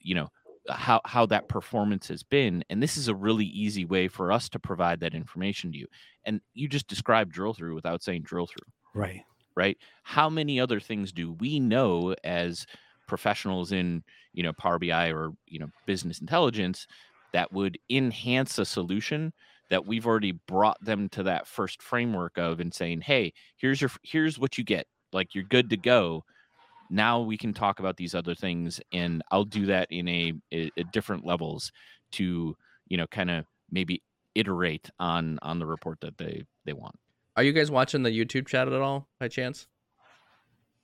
you 0.00 0.14
know 0.14 0.30
how 0.68 1.00
how 1.04 1.26
that 1.26 1.48
performance 1.48 2.08
has 2.08 2.22
been 2.22 2.64
and 2.70 2.82
this 2.82 2.96
is 2.96 3.08
a 3.08 3.14
really 3.14 3.46
easy 3.46 3.84
way 3.84 4.08
for 4.08 4.32
us 4.32 4.48
to 4.48 4.58
provide 4.58 5.00
that 5.00 5.14
information 5.14 5.72
to 5.72 5.78
you 5.78 5.86
and 6.24 6.40
you 6.54 6.68
just 6.68 6.88
described 6.88 7.32
drill 7.32 7.54
through 7.54 7.74
without 7.74 8.02
saying 8.02 8.22
drill 8.22 8.46
through 8.46 8.66
Right. 8.94 9.24
right 9.56 9.76
how 10.02 10.28
many 10.30 10.60
other 10.60 10.80
things 10.80 11.12
do 11.12 11.32
we 11.32 11.60
know 11.60 12.14
as 12.24 12.66
professionals 13.06 13.72
in 13.72 14.02
you 14.32 14.42
know 14.42 14.52
power 14.52 14.78
bi 14.78 15.12
or 15.12 15.32
you 15.46 15.58
know 15.58 15.68
business 15.86 16.20
intelligence 16.20 16.86
that 17.32 17.52
would 17.52 17.78
enhance 17.90 18.58
a 18.58 18.64
solution 18.64 19.32
that 19.72 19.86
we've 19.86 20.06
already 20.06 20.32
brought 20.46 20.76
them 20.84 21.08
to 21.08 21.22
that 21.22 21.46
first 21.46 21.82
framework 21.82 22.36
of 22.36 22.60
and 22.60 22.74
saying 22.74 23.00
hey 23.00 23.32
here's 23.56 23.80
your 23.80 23.90
here's 24.02 24.38
what 24.38 24.58
you 24.58 24.64
get 24.64 24.86
like 25.14 25.34
you're 25.34 25.44
good 25.44 25.70
to 25.70 25.78
go 25.78 26.22
now 26.90 27.20
we 27.20 27.38
can 27.38 27.54
talk 27.54 27.80
about 27.80 27.96
these 27.96 28.14
other 28.14 28.34
things 28.34 28.82
and 28.92 29.22
i'll 29.30 29.46
do 29.46 29.64
that 29.64 29.88
in 29.90 30.06
a, 30.08 30.34
a, 30.52 30.70
a 30.76 30.84
different 30.92 31.24
levels 31.24 31.72
to 32.10 32.54
you 32.88 32.98
know 32.98 33.06
kind 33.06 33.30
of 33.30 33.46
maybe 33.70 34.02
iterate 34.34 34.90
on 34.98 35.38
on 35.40 35.58
the 35.58 35.64
report 35.64 35.98
that 36.02 36.18
they 36.18 36.44
they 36.66 36.74
want 36.74 36.94
Are 37.36 37.42
you 37.42 37.52
guys 37.54 37.70
watching 37.70 38.02
the 38.02 38.10
YouTube 38.10 38.46
chat 38.46 38.68
at 38.68 38.74
all 38.74 39.08
by 39.18 39.28
chance? 39.28 39.66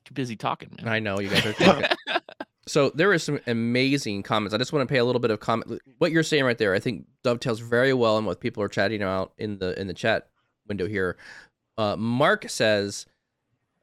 too 0.06 0.14
busy 0.14 0.34
talking 0.34 0.70
man 0.78 0.88
I 0.88 0.98
know 0.98 1.20
you 1.20 1.28
guys 1.28 1.44
are 1.44 1.52
talking. 1.52 2.20
So 2.68 2.90
there 2.90 3.12
is 3.12 3.22
some 3.22 3.40
amazing 3.46 4.22
comments. 4.22 4.54
I 4.54 4.58
just 4.58 4.72
want 4.72 4.88
to 4.88 4.92
pay 4.92 4.98
a 4.98 5.04
little 5.04 5.20
bit 5.20 5.30
of 5.30 5.40
comment. 5.40 5.80
What 5.98 6.12
you're 6.12 6.22
saying 6.22 6.44
right 6.44 6.58
there, 6.58 6.74
I 6.74 6.78
think 6.78 7.06
dovetails 7.24 7.60
very 7.60 7.92
well 7.92 8.16
on 8.16 8.24
what 8.24 8.40
people 8.40 8.62
are 8.62 8.68
chatting 8.68 9.02
about 9.02 9.32
in 9.38 9.58
the 9.58 9.78
in 9.80 9.86
the 9.86 9.94
chat 9.94 10.28
window 10.66 10.86
here. 10.86 11.16
Uh, 11.76 11.96
Mark 11.96 12.48
says, 12.48 13.06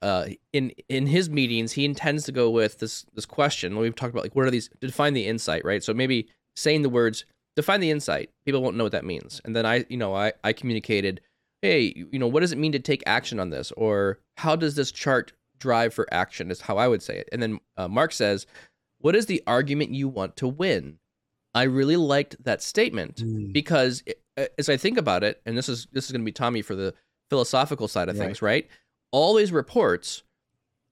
uh, 0.01 0.27
in 0.53 0.71
in 0.87 1.07
his 1.07 1.29
meetings, 1.29 1.73
he 1.73 1.85
intends 1.85 2.25
to 2.25 2.31
go 2.31 2.49
with 2.49 2.79
this 2.79 3.05
this 3.13 3.25
question. 3.25 3.77
We've 3.77 3.95
talked 3.95 4.13
about 4.13 4.23
like 4.23 4.35
what 4.35 4.45
are 4.45 4.51
these? 4.51 4.69
Define 4.79 5.13
the 5.13 5.27
insight, 5.27 5.65
right? 5.65 5.83
So 5.83 5.93
maybe 5.93 6.29
saying 6.55 6.83
the 6.83 6.89
words 6.89 7.25
define 7.55 7.79
the 7.79 7.91
insight. 7.91 8.29
People 8.45 8.61
won't 8.61 8.75
know 8.75 8.83
what 8.83 8.91
that 8.91 9.05
means. 9.05 9.41
And 9.45 9.55
then 9.55 9.65
I, 9.65 9.85
you 9.89 9.97
know, 9.97 10.13
I 10.15 10.33
I 10.43 10.53
communicated, 10.53 11.21
hey, 11.61 11.93
you 12.11 12.19
know, 12.19 12.27
what 12.27 12.41
does 12.41 12.51
it 12.51 12.57
mean 12.57 12.73
to 12.73 12.79
take 12.79 13.03
action 13.05 13.39
on 13.39 13.49
this, 13.49 13.71
or 13.73 14.19
how 14.37 14.55
does 14.55 14.75
this 14.75 14.91
chart 14.91 15.33
drive 15.57 15.93
for 15.93 16.07
action? 16.13 16.51
Is 16.51 16.61
how 16.61 16.77
I 16.77 16.87
would 16.87 17.01
say 17.01 17.17
it. 17.17 17.29
And 17.31 17.41
then 17.41 17.59
uh, 17.77 17.87
Mark 17.87 18.11
says, 18.11 18.45
what 19.05 19.15
is 19.15 19.27
the 19.27 19.43
argument 19.45 19.91
you 19.91 20.07
want 20.07 20.35
to 20.35 20.47
win? 20.47 20.97
I 21.53 21.63
really 21.63 21.95
liked 21.95 22.43
that 22.43 22.63
statement 22.63 23.17
Mm. 23.17 23.53
because 23.53 24.01
it, 24.07 24.19
uh, 24.35 24.47
as 24.57 24.67
I 24.67 24.77
think 24.77 24.97
about 24.97 25.23
it, 25.23 25.43
and 25.45 25.55
this 25.55 25.69
is 25.69 25.85
this 25.91 26.05
is 26.05 26.11
going 26.11 26.21
to 26.21 26.25
be 26.25 26.31
Tommy 26.31 26.63
for 26.63 26.75
the 26.75 26.91
philosophical 27.29 27.87
side 27.87 28.09
of 28.09 28.17
things, 28.17 28.41
right? 28.41 28.67
All 29.11 29.35
these 29.35 29.51
reports, 29.51 30.23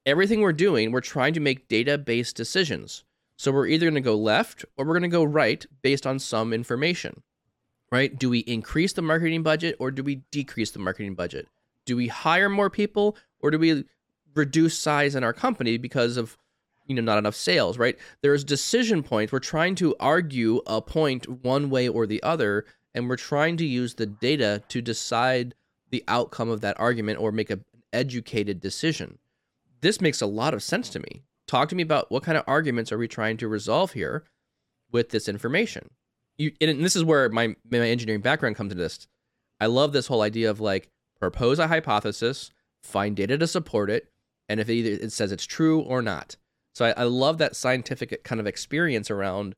everything 0.05 0.41
we're 0.41 0.53
doing, 0.53 0.91
we're 0.91 1.01
trying 1.01 1.33
to 1.33 1.39
make 1.39 1.67
data-based 1.67 2.35
decisions. 2.35 3.03
So 3.35 3.51
we're 3.51 3.65
either 3.65 3.87
going 3.87 3.95
to 3.95 4.01
go 4.01 4.15
left 4.15 4.63
or 4.77 4.85
we're 4.85 4.93
going 4.93 5.09
to 5.09 5.17
go 5.17 5.23
right 5.23 5.65
based 5.81 6.05
on 6.05 6.19
some 6.19 6.53
information. 6.53 7.23
Right? 7.91 8.15
Do 8.15 8.29
we 8.29 8.39
increase 8.39 8.93
the 8.93 9.01
marketing 9.01 9.41
budget 9.41 9.75
or 9.79 9.89
do 9.89 10.03
we 10.03 10.21
decrease 10.29 10.69
the 10.69 10.77
marketing 10.77 11.15
budget? 11.15 11.47
Do 11.87 11.95
we 11.95 12.09
hire 12.09 12.47
more 12.49 12.69
people 12.69 13.17
or 13.39 13.49
do 13.49 13.57
we 13.57 13.85
reduce 14.35 14.77
size 14.77 15.15
in 15.15 15.23
our 15.23 15.33
company 15.33 15.77
because 15.79 16.15
of 16.15 16.37
you 16.85 16.95
know 16.95 17.01
not 17.01 17.17
enough 17.17 17.35
sales, 17.35 17.77
right? 17.77 17.97
There's 18.21 18.43
decision 18.43 19.03
points. 19.03 19.31
We're 19.31 19.39
trying 19.39 19.75
to 19.75 19.95
argue 19.99 20.61
a 20.67 20.81
point 20.81 21.43
one 21.43 21.69
way 21.69 21.87
or 21.87 22.05
the 22.05 22.21
other 22.23 22.65
and 22.93 23.09
we're 23.09 23.15
trying 23.15 23.57
to 23.57 23.65
use 23.65 23.95
the 23.95 24.05
data 24.05 24.61
to 24.69 24.81
decide 24.81 25.55
the 25.89 26.03
outcome 26.07 26.49
of 26.49 26.61
that 26.61 26.79
argument 26.79 27.19
or 27.19 27.31
make 27.31 27.49
a, 27.49 27.53
an 27.53 27.63
educated 27.91 28.59
decision. 28.59 29.17
This 29.81 30.01
makes 30.01 30.21
a 30.21 30.27
lot 30.27 30.53
of 30.53 30.63
sense 30.63 30.89
to 30.89 30.99
me. 30.99 31.23
Talk 31.47 31.69
to 31.69 31.75
me 31.75 31.83
about 31.83 32.11
what 32.11 32.23
kind 32.23 32.37
of 32.37 32.43
arguments 32.47 32.91
are 32.91 32.97
we 32.97 33.07
trying 33.07 33.37
to 33.37 33.47
resolve 33.47 33.93
here 33.93 34.23
with 34.91 35.09
this 35.09 35.27
information. 35.27 35.89
You, 36.37 36.51
and 36.61 36.83
this 36.83 36.95
is 36.95 37.03
where 37.03 37.29
my 37.29 37.55
my 37.69 37.79
engineering 37.79 38.21
background 38.21 38.55
comes 38.55 38.71
into 38.71 38.83
this. 38.83 39.07
I 39.59 39.67
love 39.67 39.93
this 39.93 40.07
whole 40.07 40.21
idea 40.21 40.49
of 40.49 40.59
like 40.59 40.89
propose 41.19 41.59
a 41.59 41.67
hypothesis, 41.67 42.51
find 42.81 43.15
data 43.15 43.37
to 43.37 43.47
support 43.47 43.89
it, 43.89 44.09
and 44.49 44.59
if 44.59 44.69
it 44.69 44.73
either 44.73 45.03
it 45.05 45.11
says 45.11 45.31
it's 45.31 45.45
true 45.45 45.81
or 45.81 46.01
not. 46.01 46.37
So 46.73 46.85
I, 46.85 46.91
I 46.97 47.03
love 47.03 47.37
that 47.37 47.55
scientific 47.55 48.11
uh, 48.11 48.17
kind 48.23 48.41
of 48.41 48.47
experience 48.47 49.09
around 49.09 49.55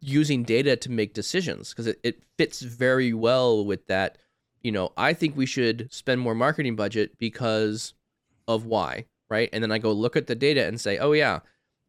using 0.00 0.44
data 0.44 0.76
to 0.76 0.90
make 0.90 1.12
decisions 1.12 1.70
because 1.70 1.86
it, 1.86 2.00
it 2.02 2.22
fits 2.38 2.60
very 2.62 3.12
well 3.12 3.64
with 3.64 3.86
that. 3.88 4.18
You 4.62 4.72
know, 4.72 4.92
I 4.96 5.12
think 5.12 5.36
we 5.36 5.46
should 5.46 5.92
spend 5.92 6.20
more 6.20 6.34
marketing 6.34 6.76
budget 6.76 7.18
because 7.18 7.94
of 8.46 8.66
why, 8.66 9.06
right? 9.28 9.48
And 9.52 9.62
then 9.62 9.72
I 9.72 9.78
go 9.78 9.92
look 9.92 10.16
at 10.16 10.26
the 10.26 10.34
data 10.34 10.66
and 10.66 10.80
say, 10.80 10.98
oh 10.98 11.12
yeah, 11.12 11.40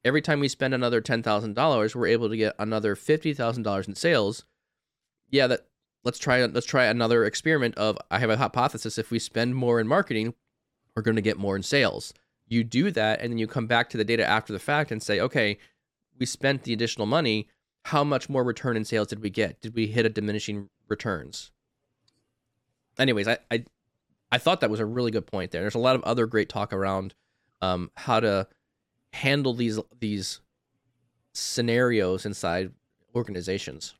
every 0.04 0.22
time 0.22 0.40
we 0.40 0.48
spend 0.48 0.74
another 0.74 1.02
ten 1.02 1.22
thousand 1.24 1.56
dollars, 1.56 1.96
we're 1.96 2.08
able 2.08 2.30
to 2.30 2.38
get 2.38 2.56
another 2.60 2.96
fifty 2.96 3.34
thousand 3.34 3.64
dollars 3.64 3.88
in 3.88 3.96
sales. 3.96 4.46
Yeah, 5.30 5.48
that 5.48 5.68
let's 6.04 6.20
try 6.20 6.44
let's 6.46 6.66
try 6.66 6.86
another 6.86 7.26
experiment 7.26 7.76
of 7.76 7.98
I 8.10 8.20
have 8.20 8.30
a 8.30 8.38
hypothesis 8.38 8.98
if 8.98 9.12
we 9.12 9.20
spend 9.20 9.56
more 9.56 9.80
in 9.80 9.88
marketing, 9.88 10.34
we're 10.96 11.04
going 11.04 11.16
to 11.16 11.22
get 11.22 11.38
more 11.38 11.56
in 11.56 11.64
sales. 11.64 12.14
You 12.52 12.66
do 12.66 12.92
that 12.92 13.22
and 13.22 13.32
then 13.32 13.38
you 13.38 13.48
come 13.48 13.66
back 13.66 13.90
to 13.90 13.98
the 13.98 14.04
data 14.04 14.28
after 14.28 14.52
the 14.52 14.60
fact 14.60 14.92
and 14.92 15.02
say, 15.02 15.22
okay, 15.22 15.58
we 16.20 16.26
spent 16.26 16.64
the 16.64 16.74
additional 16.74 17.08
money. 17.08 17.48
How 17.86 18.04
much 18.04 18.28
more 18.28 18.44
return 18.44 18.76
in 18.76 18.84
sales 18.84 19.08
did 19.08 19.22
we 19.22 19.30
get? 19.30 19.62
Did 19.62 19.74
we 19.74 19.88
hit 19.88 20.06
a 20.06 20.10
diminishing 20.10 20.70
returns? 20.90 21.52
Anyways, 23.00 23.30
I 23.30 23.38
I, 23.50 23.64
I 24.34 24.38
thought 24.38 24.60
that 24.60 24.70
was 24.70 24.82
a 24.82 24.86
really 24.86 25.12
good 25.12 25.26
point 25.26 25.52
there. 25.52 25.62
There's 25.62 25.76
a 25.76 25.80
lot 25.80 25.96
of 25.96 26.04
other 26.04 26.26
great 26.26 26.50
talk 26.50 26.74
around 26.74 27.16
um, 27.62 27.90
how 27.96 28.20
to 28.20 28.48
handle 29.14 29.54
these 29.54 29.80
these 30.02 30.42
scenarios 31.34 32.26
inside 32.26 32.74
organizations. 33.16 33.96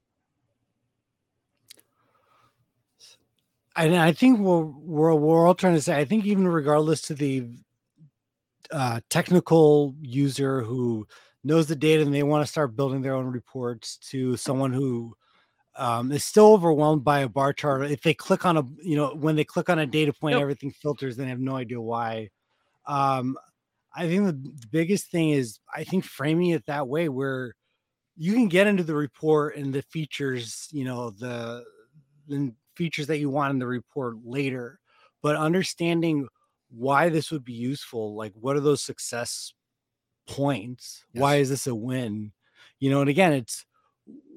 and 3.76 3.96
I 3.96 4.12
think 4.12 4.40
we're, 4.40 4.66
we're 4.66 5.16
we're 5.16 5.48
all 5.48 5.56
trying 5.56 5.76
to 5.76 5.82
say. 5.82 5.98
I 5.98 6.06
think 6.06 6.26
even 6.26 6.48
regardless 6.48 7.02
to 7.04 7.14
the 7.14 7.48
uh, 8.72 9.00
technical 9.10 9.96
user 10.02 10.62
who 10.62 11.08
knows 11.44 11.68
the 11.68 11.76
data 11.76 12.04
and 12.04 12.14
they 12.14 12.24
want 12.24 12.46
to 12.46 12.52
start 12.52 12.76
building 12.76 13.02
their 13.02 13.16
own 13.16 13.26
reports, 13.26 13.98
to 13.98 14.38
someone 14.38 14.72
who 14.72 15.16
um, 15.76 16.12
is 16.12 16.24
still 16.24 16.54
overwhelmed 16.54 17.04
by 17.04 17.20
a 17.20 17.30
bar 17.30 17.54
chart. 17.54 17.90
If 17.90 18.02
they 18.02 18.14
click 18.14 18.46
on 18.46 18.58
a, 18.58 18.64
you 18.84 18.96
know, 18.96 19.16
when 19.16 19.36
they 19.36 19.44
click 19.44 19.70
on 19.70 19.80
a 19.80 19.86
data 19.86 20.14
point, 20.14 20.36
everything 20.42 20.72
filters. 20.72 21.18
and 21.18 21.26
They 21.26 21.30
have 21.30 21.40
no 21.40 21.56
idea 21.56 21.82
why. 21.82 22.30
Um, 22.86 23.38
I 23.96 24.08
think 24.08 24.26
the, 24.26 24.34
the 24.34 24.68
biggest 24.72 25.12
thing 25.12 25.30
is 25.30 25.60
I 25.74 25.84
think 25.84 26.04
framing 26.04 26.52
it 26.52 26.66
that 26.68 26.88
way 26.88 27.10
where 27.10 27.56
you 28.16 28.34
can 28.34 28.48
get 28.48 28.68
into 28.68 28.84
the 28.84 28.96
report 28.96 29.56
and 29.56 29.74
the 29.74 29.82
features, 29.82 30.68
you 30.72 30.86
know, 30.86 31.10
the 31.10 31.64
the 32.28 32.54
features 32.76 33.08
that 33.08 33.20
you 33.20 33.30
want 33.30 33.52
in 33.52 33.60
the 33.60 33.68
report 33.68 34.18
later, 34.24 34.80
but 35.22 35.36
understanding 35.36 36.28
why 36.72 37.10
this 37.10 37.32
would 37.32 37.44
be 37.44 37.54
useful, 37.54 38.16
like 38.16 38.34
what 38.34 38.56
are 38.56 38.62
those 38.62 38.82
success 38.82 39.54
points? 40.28 41.06
Why 41.14 41.38
is 41.38 41.50
this 41.50 41.68
a 41.68 41.76
win? 41.76 42.32
You 42.80 42.90
know, 42.90 43.02
and 43.02 43.10
again, 43.10 43.34
it's 43.34 43.66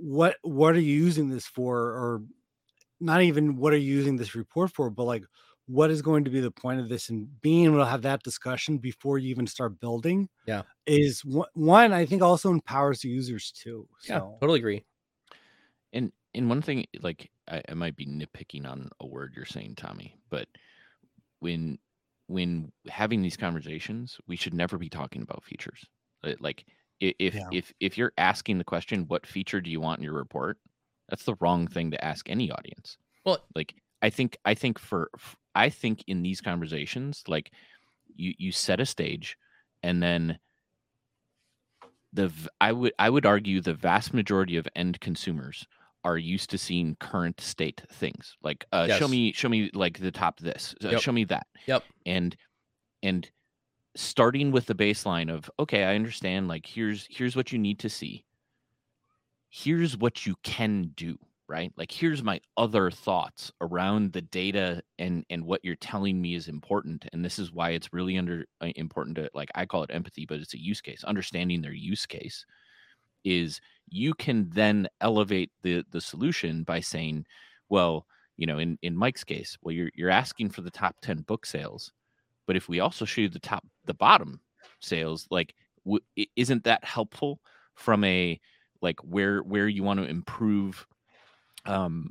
what 0.00 0.36
what 0.42 0.74
are 0.74 0.80
you 0.80 0.94
using 0.94 1.30
this 1.30 1.46
for, 1.46 1.78
or 1.78 2.22
not 3.00 3.22
even 3.22 3.56
what 3.56 3.72
are 3.72 3.78
you 3.78 3.94
using 3.94 4.16
this 4.16 4.34
report 4.34 4.70
for, 4.72 4.90
but 4.90 5.04
like 5.04 5.24
what 5.66 5.90
is 5.90 6.02
going 6.02 6.24
to 6.24 6.30
be 6.30 6.40
the 6.40 6.50
point 6.50 6.80
of 6.80 6.88
this 6.88 7.08
and 7.08 7.40
being 7.40 7.64
able 7.64 7.78
to 7.78 7.86
have 7.86 8.02
that 8.02 8.22
discussion 8.22 8.78
before 8.78 9.18
you 9.18 9.30
even 9.30 9.46
start 9.46 9.80
building 9.80 10.28
Yeah. 10.46 10.62
is 10.86 11.22
one, 11.24 11.92
i 11.94 12.04
think 12.04 12.20
also 12.20 12.50
empowers 12.50 13.00
the 13.00 13.08
users 13.08 13.50
too 13.50 13.88
Yeah, 14.06 14.20
totally 14.40 14.58
agree. 14.58 14.84
And 15.92 16.12
and 16.34 16.48
one 16.48 16.60
thing, 16.60 16.84
like 17.00 17.30
I, 17.48 17.62
I 17.68 17.74
might 17.74 17.96
be 17.96 18.04
nitpicking 18.04 18.66
on 18.68 18.90
a 19.00 19.06
word 19.06 19.32
you're 19.36 19.46
saying, 19.46 19.76
Tommy, 19.76 20.16
but 20.28 20.48
when 21.40 21.78
when 22.26 22.72
having 22.88 23.22
these 23.22 23.36
conversations, 23.36 24.18
we 24.26 24.36
should 24.36 24.54
never 24.54 24.78
be 24.78 24.88
talking 24.88 25.22
about 25.22 25.44
features. 25.44 25.84
Uh, 26.22 26.34
Like 26.40 26.64
if 27.00 27.34
Yeah. 27.34 27.48
if 27.52 27.72
if 27.80 27.98
you're 27.98 28.12
asking 28.16 28.58
the 28.58 28.64
question, 28.64 29.06
what 29.08 29.26
feature 29.26 29.60
do 29.60 29.70
you 29.70 29.80
want 29.80 29.98
in 29.98 30.04
your 30.04 30.14
report? 30.14 30.58
That's 31.08 31.24
the 31.24 31.36
wrong 31.40 31.66
thing 31.66 31.90
to 31.90 32.04
ask 32.04 32.30
any 32.30 32.50
audience. 32.50 32.96
Well- 33.24 33.44
like 33.54 33.74
I 34.02 34.10
think 34.10 34.38
I 34.44 34.54
think 34.54 34.78
for 34.78 35.10
I 35.54 35.70
think 35.70 36.04
in 36.06 36.22
these 36.22 36.40
conversations, 36.40 37.24
like 37.28 37.52
you 38.16 38.34
you 38.38 38.52
set 38.52 38.80
a 38.80 38.86
stage, 38.86 39.36
and 39.82 40.02
then 40.02 40.38
the 42.12 42.32
I 42.60 42.72
would 42.72 42.92
I 42.98 43.10
would 43.10 43.26
argue 43.26 43.60
the 43.60 43.74
vast 43.74 44.14
majority 44.14 44.56
of 44.56 44.68
end 44.76 45.00
consumers 45.00 45.66
are 46.04 46.18
used 46.18 46.50
to 46.50 46.58
seeing 46.58 46.96
current 47.00 47.40
state 47.40 47.82
things 47.90 48.36
like 48.42 48.64
uh, 48.72 48.86
show 48.88 49.08
me 49.08 49.32
show 49.32 49.48
me 49.48 49.70
like 49.74 49.98
the 49.98 50.10
top 50.10 50.38
this 50.38 50.74
uh, 50.84 50.98
show 50.98 51.12
me 51.12 51.24
that. 51.24 51.46
Yep. 51.66 51.84
and 52.06 52.36
and 53.02 53.30
starting 53.96 54.50
with 54.50 54.66
the 54.66 54.74
baseline 54.74 55.32
of 55.32 55.48
okay 55.58 55.84
i 55.84 55.94
understand 55.94 56.48
like 56.48 56.66
here's 56.66 57.06
here's 57.10 57.36
what 57.36 57.52
you 57.52 57.58
need 57.58 57.78
to 57.80 57.88
see. 57.88 58.24
Here's 59.50 59.96
what 59.96 60.26
you 60.26 60.34
can 60.42 60.90
do 60.96 61.16
right? 61.46 61.72
Like 61.76 61.92
here's 61.92 62.22
my 62.22 62.40
other 62.56 62.90
thoughts 62.90 63.52
around 63.60 64.12
the 64.12 64.22
data 64.22 64.82
and 64.98 65.24
and 65.30 65.44
what 65.44 65.60
you're 65.62 65.76
telling 65.76 66.20
me 66.20 66.34
is 66.34 66.48
important. 66.48 67.06
And 67.12 67.24
this 67.24 67.38
is 67.38 67.52
why 67.52 67.70
it's 67.70 67.92
really 67.92 68.16
under 68.16 68.46
uh, 68.60 68.72
important 68.76 69.16
to 69.16 69.30
like 69.34 69.50
i 69.54 69.66
call 69.66 69.82
it 69.82 69.90
empathy 69.92 70.26
but 70.26 70.40
it's 70.40 70.54
a 70.54 70.62
use 70.62 70.80
case 70.80 71.04
understanding 71.04 71.62
their 71.62 71.72
use 71.72 72.06
case 72.06 72.44
is 73.24 73.60
you 73.88 74.14
can 74.14 74.48
then 74.50 74.88
elevate 75.00 75.50
the 75.62 75.84
the 75.90 76.00
solution 76.00 76.62
by 76.64 76.80
saying 76.80 77.24
well 77.68 78.06
you 78.36 78.46
know 78.46 78.58
in 78.58 78.78
in 78.82 78.96
mike's 78.96 79.24
case 79.24 79.56
well 79.62 79.72
you're 79.72 79.90
you're 79.94 80.10
asking 80.10 80.50
for 80.50 80.62
the 80.62 80.70
top 80.70 80.96
10 81.02 81.22
book 81.22 81.46
sales 81.46 81.92
but 82.46 82.56
if 82.56 82.68
we 82.68 82.80
also 82.80 83.04
show 83.04 83.22
you 83.22 83.28
the 83.28 83.38
top 83.38 83.64
the 83.86 83.94
bottom 83.94 84.40
sales 84.80 85.26
like 85.30 85.54
w- 85.84 86.04
isn't 86.36 86.64
that 86.64 86.84
helpful 86.84 87.40
from 87.74 88.04
a 88.04 88.38
like 88.82 89.00
where 89.00 89.40
where 89.40 89.68
you 89.68 89.82
want 89.82 90.00
to 90.00 90.06
improve 90.06 90.86
um 91.66 92.10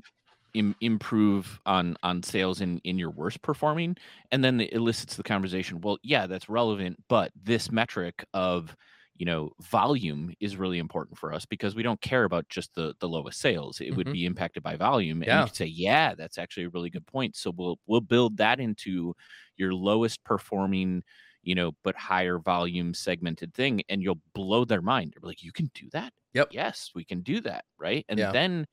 Im- 0.56 0.76
improve 0.82 1.60
on 1.66 1.98
on 2.04 2.24
sales 2.24 2.62
in 2.62 2.80
in 2.84 3.00
your 3.00 3.10
worst 3.12 3.42
performing? 3.42 3.98
And 4.32 4.44
then 4.44 4.62
it 4.62 4.74
elicits 4.74 5.16
the 5.16 5.24
conversation 5.24 5.82
well 5.82 5.98
yeah 6.04 6.28
that's 6.28 6.50
relevant 6.50 6.98
but 7.10 7.32
this 7.36 7.72
metric 7.72 8.26
of 8.34 8.76
you 9.16 9.26
know 9.26 9.52
volume 9.62 10.34
is 10.40 10.58
really 10.58 10.80
important 10.80 11.18
for 11.18 11.34
us 11.34 11.46
because 11.46 11.76
we 11.76 11.84
don't 11.84 12.02
care 12.02 12.24
about 12.24 12.50
just 12.50 12.74
the 12.76 12.96
the 13.00 13.08
lowest 13.08 13.40
sales 13.40 13.80
it 13.82 13.96
would 13.96 14.10
Mhm. 14.10 14.14
be 14.14 14.26
impacted 14.26 14.64
by 14.64 14.76
volume 14.76 15.22
and 15.24 15.32
Yeah. 15.32 15.40
you 15.40 15.46
could 15.46 15.56
say 15.56 15.66
yeah 15.66 16.16
that's 16.16 16.38
actually 16.38 16.64
a 16.64 16.70
really 16.70 16.90
good 16.90 17.06
point 17.06 17.36
so 17.36 17.52
we'll 17.56 17.80
we'll 17.86 18.02
build 18.02 18.38
that 18.38 18.60
into 18.60 19.14
your 19.58 19.74
lowest 19.74 20.24
performing 20.24 21.04
you 21.44 21.54
know 21.56 21.72
but 21.84 21.96
higher 21.96 22.40
volume 22.40 22.94
segmented 22.94 23.54
thing 23.54 23.82
and 23.90 24.02
you'll 24.02 24.22
blow 24.34 24.66
their 24.66 24.82
mind 24.82 25.14
they're 25.16 25.28
like 25.28 25.44
you 25.44 25.52
can 25.52 25.70
do 25.74 25.90
that 25.92 26.14
Yep. 26.34 26.50
yes 26.50 26.92
we 26.96 27.04
can 27.06 27.22
do 27.22 27.40
that 27.42 27.66
right 27.78 28.06
and 28.10 28.30
Yeah. 28.30 28.34
then 28.34 28.66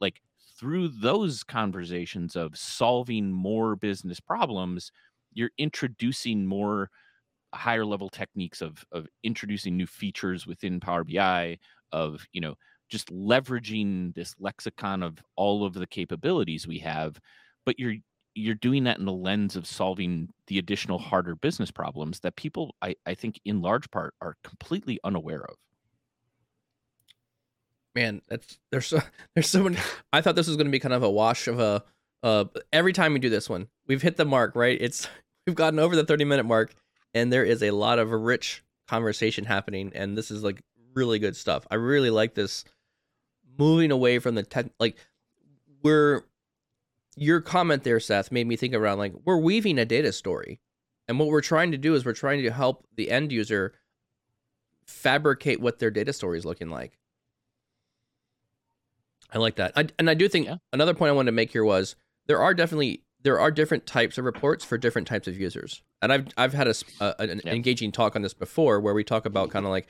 like 0.00 0.20
through 0.58 0.88
those 0.88 1.42
conversations 1.44 2.36
of 2.36 2.56
solving 2.56 3.32
more 3.32 3.76
business 3.76 4.20
problems 4.20 4.90
you're 5.32 5.50
introducing 5.58 6.46
more 6.46 6.90
higher 7.56 7.84
level 7.84 8.08
techniques 8.08 8.60
of 8.60 8.84
of 8.92 9.06
introducing 9.22 9.76
new 9.76 9.86
features 9.86 10.46
within 10.46 10.80
Power 10.80 11.04
BI 11.04 11.58
of 11.92 12.24
you 12.32 12.40
know 12.40 12.54
just 12.88 13.12
leveraging 13.12 14.14
this 14.14 14.34
lexicon 14.38 15.02
of 15.02 15.18
all 15.36 15.64
of 15.64 15.74
the 15.74 15.86
capabilities 15.86 16.66
we 16.66 16.78
have 16.78 17.18
but 17.64 17.78
you're 17.78 17.94
you're 18.34 18.54
doing 18.54 18.84
that 18.84 18.98
in 18.98 19.06
the 19.06 19.12
lens 19.12 19.56
of 19.56 19.66
solving 19.66 20.28
the 20.46 20.58
additional 20.58 20.98
harder 20.98 21.34
business 21.34 21.70
problems 21.70 22.20
that 22.20 22.36
people 22.36 22.74
I, 22.82 22.94
I 23.06 23.14
think 23.14 23.40
in 23.44 23.62
large 23.62 23.90
part 23.90 24.14
are 24.20 24.36
completely 24.44 25.00
unaware 25.04 25.44
of 25.44 25.56
Man, 27.96 28.20
that's 28.28 28.58
there's 28.70 28.86
so 28.86 29.00
there's 29.34 29.48
so 29.48 29.64
many. 29.64 29.78
I 30.12 30.20
thought 30.20 30.36
this 30.36 30.46
was 30.46 30.56
going 30.56 30.66
to 30.66 30.70
be 30.70 30.78
kind 30.78 30.94
of 30.94 31.02
a 31.02 31.10
wash 31.10 31.48
of 31.48 31.58
a. 31.58 31.82
Uh, 32.22 32.44
every 32.72 32.92
time 32.92 33.14
we 33.14 33.18
do 33.18 33.30
this 33.30 33.48
one, 33.48 33.68
we've 33.86 34.02
hit 34.02 34.16
the 34.16 34.24
mark, 34.26 34.54
right? 34.54 34.76
It's 34.78 35.08
we've 35.46 35.56
gotten 35.56 35.78
over 35.78 35.96
the 35.96 36.04
30 36.04 36.26
minute 36.26 36.44
mark, 36.44 36.74
and 37.16 37.32
there 37.32 37.44
is 37.44 37.62
a 37.62 37.70
lot 37.70 37.98
of 37.98 38.10
rich 38.10 38.62
conversation 38.86 39.46
happening, 39.46 39.90
and 39.94 40.18
this 40.18 40.30
is 40.30 40.44
like 40.44 40.62
really 40.94 41.18
good 41.18 41.34
stuff. 41.34 41.66
I 41.70 41.76
really 41.76 42.10
like 42.10 42.34
this 42.34 42.64
moving 43.58 43.90
away 43.90 44.18
from 44.18 44.34
the 44.34 44.42
tech. 44.42 44.66
Like 44.78 44.96
we're 45.82 46.22
your 47.16 47.40
comment 47.40 47.84
there, 47.84 47.98
Seth, 48.00 48.30
made 48.30 48.46
me 48.46 48.54
think 48.56 48.74
around 48.74 48.98
like 48.98 49.14
we're 49.24 49.38
weaving 49.38 49.78
a 49.78 49.86
data 49.86 50.12
story, 50.12 50.60
and 51.08 51.18
what 51.18 51.28
we're 51.28 51.40
trying 51.40 51.72
to 51.72 51.78
do 51.78 51.94
is 51.94 52.04
we're 52.04 52.12
trying 52.12 52.42
to 52.42 52.50
help 52.50 52.86
the 52.94 53.10
end 53.10 53.32
user 53.32 53.72
fabricate 54.86 55.58
what 55.58 55.78
their 55.78 55.90
data 55.90 56.12
story 56.12 56.38
is 56.38 56.44
looking 56.44 56.68
like. 56.68 56.98
I 59.32 59.38
like 59.38 59.56
that. 59.56 59.72
I, 59.74 59.88
and 59.98 60.08
I 60.10 60.14
do 60.14 60.28
think 60.28 60.46
Yeah. 60.46 60.58
another 60.72 60.94
point 60.94 61.08
I 61.08 61.12
wanted 61.12 61.30
to 61.30 61.36
make 61.36 61.50
here 61.50 61.64
was 61.64 61.96
there 62.26 62.40
are 62.40 62.52
definitely 62.54 63.02
there 63.26 63.40
are 63.40 63.50
different 63.50 63.86
types 63.86 64.16
of 64.18 64.24
reports 64.24 64.64
for 64.64 64.78
different 64.78 65.08
types 65.08 65.26
of 65.28 65.38
users. 65.38 65.82
And 66.00 66.12
I've 66.12 66.26
I've 66.36 66.54
had 66.54 66.68
a, 66.68 66.74
a- 67.00 67.14
an 67.18 67.40
Yeah. 67.44 67.52
engaging 67.52 67.90
talk 67.92 68.14
on 68.16 68.22
this 68.22 68.34
before 68.34 68.80
where 68.80 68.94
we 68.94 69.04
talk 69.04 69.26
about 69.26 69.50
kind 69.50 69.66
of 69.66 69.70
like 69.70 69.88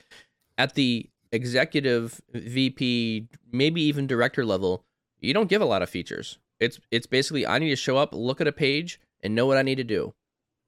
at 0.58 0.74
the 0.74 1.08
executive 1.32 2.20
VP, 2.32 3.28
maybe 3.52 3.82
even 3.82 4.06
director 4.06 4.44
level, 4.44 4.84
you 5.20 5.34
don't 5.34 5.48
give 5.50 5.60
a 5.62 5.66
lot 5.66 5.82
of 5.82 5.90
features. 5.90 6.38
It's 6.60 6.80
it's 6.90 7.06
basically 7.06 7.46
I 7.46 7.58
need 7.58 7.70
to 7.70 7.76
show 7.76 7.96
up, 7.98 8.14
look 8.14 8.40
at 8.40 8.46
a 8.46 8.52
page, 8.52 8.98
and 9.22 9.34
know 9.34 9.46
what 9.46 9.58
I 9.58 9.62
need 9.62 9.76
to 9.76 9.84
do. 9.84 10.14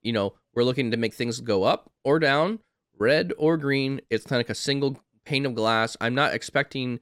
you 0.02 0.12
know, 0.12 0.34
we're 0.54 0.62
looking 0.64 0.90
to 0.92 0.96
make 0.96 1.12
things 1.14 1.40
go 1.40 1.64
up 1.64 1.90
or 2.04 2.18
down, 2.20 2.60
red 2.98 3.32
or 3.36 3.56
green. 3.56 4.00
It's 4.10 4.24
kind 4.24 4.40
of 4.40 4.46
like 4.48 4.50
a 4.50 4.54
single 4.54 5.00
pane 5.24 5.44
of 5.46 5.54
glass. 5.56 5.96
I'm 6.00 6.14
not 6.14 6.34
expecting 6.34 7.00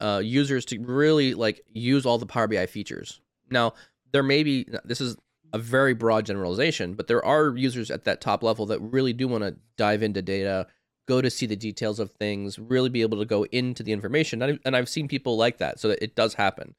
uh, 0.00 0.20
users 0.24 0.64
to 0.66 0.80
really 0.80 1.34
like 1.34 1.60
use 1.72 2.04
all 2.06 2.18
the 2.18 2.26
Power 2.26 2.48
BI 2.48 2.66
features. 2.66 3.20
Now, 3.50 3.74
there 4.12 4.22
may 4.22 4.42
be 4.42 4.66
this 4.84 5.00
is 5.00 5.16
a 5.52 5.58
very 5.58 5.94
broad 5.94 6.24
generalization, 6.24 6.94
but 6.94 7.08
there 7.08 7.24
are 7.24 7.56
users 7.56 7.90
at 7.90 8.04
that 8.04 8.20
top 8.20 8.42
level 8.42 8.66
that 8.66 8.80
really 8.80 9.12
do 9.12 9.28
want 9.28 9.44
to 9.44 9.56
dive 9.76 10.02
into 10.02 10.22
data, 10.22 10.66
go 11.06 11.20
to 11.20 11.30
see 11.30 11.46
the 11.46 11.56
details 11.56 11.98
of 11.98 12.10
things, 12.12 12.58
really 12.58 12.88
be 12.88 13.02
able 13.02 13.18
to 13.18 13.26
go 13.26 13.44
into 13.46 13.82
the 13.82 13.92
information. 13.92 14.40
And 14.64 14.76
I've 14.76 14.88
seen 14.88 15.08
people 15.08 15.36
like 15.36 15.58
that, 15.58 15.78
so 15.78 15.88
that 15.88 16.02
it 16.02 16.14
does 16.14 16.34
happen. 16.34 16.74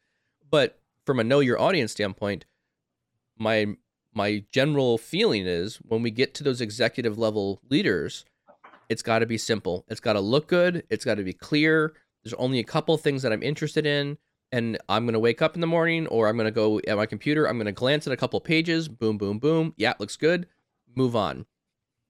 But 0.49 0.79
from 1.05 1.19
a 1.19 1.23
know 1.23 1.39
your 1.39 1.59
audience 1.59 1.91
standpoint, 1.91 2.45
my 3.37 3.75
my 4.15 4.43
general 4.51 4.97
feeling 4.97 5.47
is 5.47 5.77
when 5.77 6.03
we 6.03 6.11
get 6.11 6.33
to 6.35 6.43
those 6.43 6.61
executive 6.61 7.17
level 7.17 7.59
leaders, 7.69 8.25
it's 8.89 9.01
got 9.01 9.19
to 9.19 9.25
be 9.25 9.37
simple. 9.39 9.85
It's 9.87 9.99
got 9.99 10.13
to 10.13 10.19
look 10.19 10.47
good. 10.47 10.83
It's 10.89 11.05
got 11.05 11.15
to 11.15 11.23
be 11.23 11.33
clear. 11.33 11.93
There's 12.23 12.35
only 12.35 12.59
a 12.59 12.63
couple 12.63 12.95
things 12.97 13.23
that 13.23 13.33
I'm 13.33 13.43
interested 13.43 13.85
in, 13.85 14.17
and 14.53 14.77
I'm 14.87 15.05
gonna 15.05 15.19
wake 15.19 15.41
up 15.41 15.55
in 15.55 15.61
the 15.61 15.67
morning, 15.67 16.07
or 16.07 16.29
I'm 16.29 16.37
gonna 16.37 16.51
go 16.51 16.79
at 16.87 16.95
my 16.95 17.05
computer. 17.05 17.45
I'm 17.45 17.57
gonna 17.57 17.73
glance 17.73 18.07
at 18.07 18.13
a 18.13 18.17
couple 18.17 18.39
pages. 18.39 18.87
Boom, 18.87 19.17
boom, 19.17 19.39
boom. 19.39 19.73
Yeah, 19.75 19.93
looks 19.99 20.15
good. 20.15 20.47
Move 20.95 21.15
on. 21.15 21.45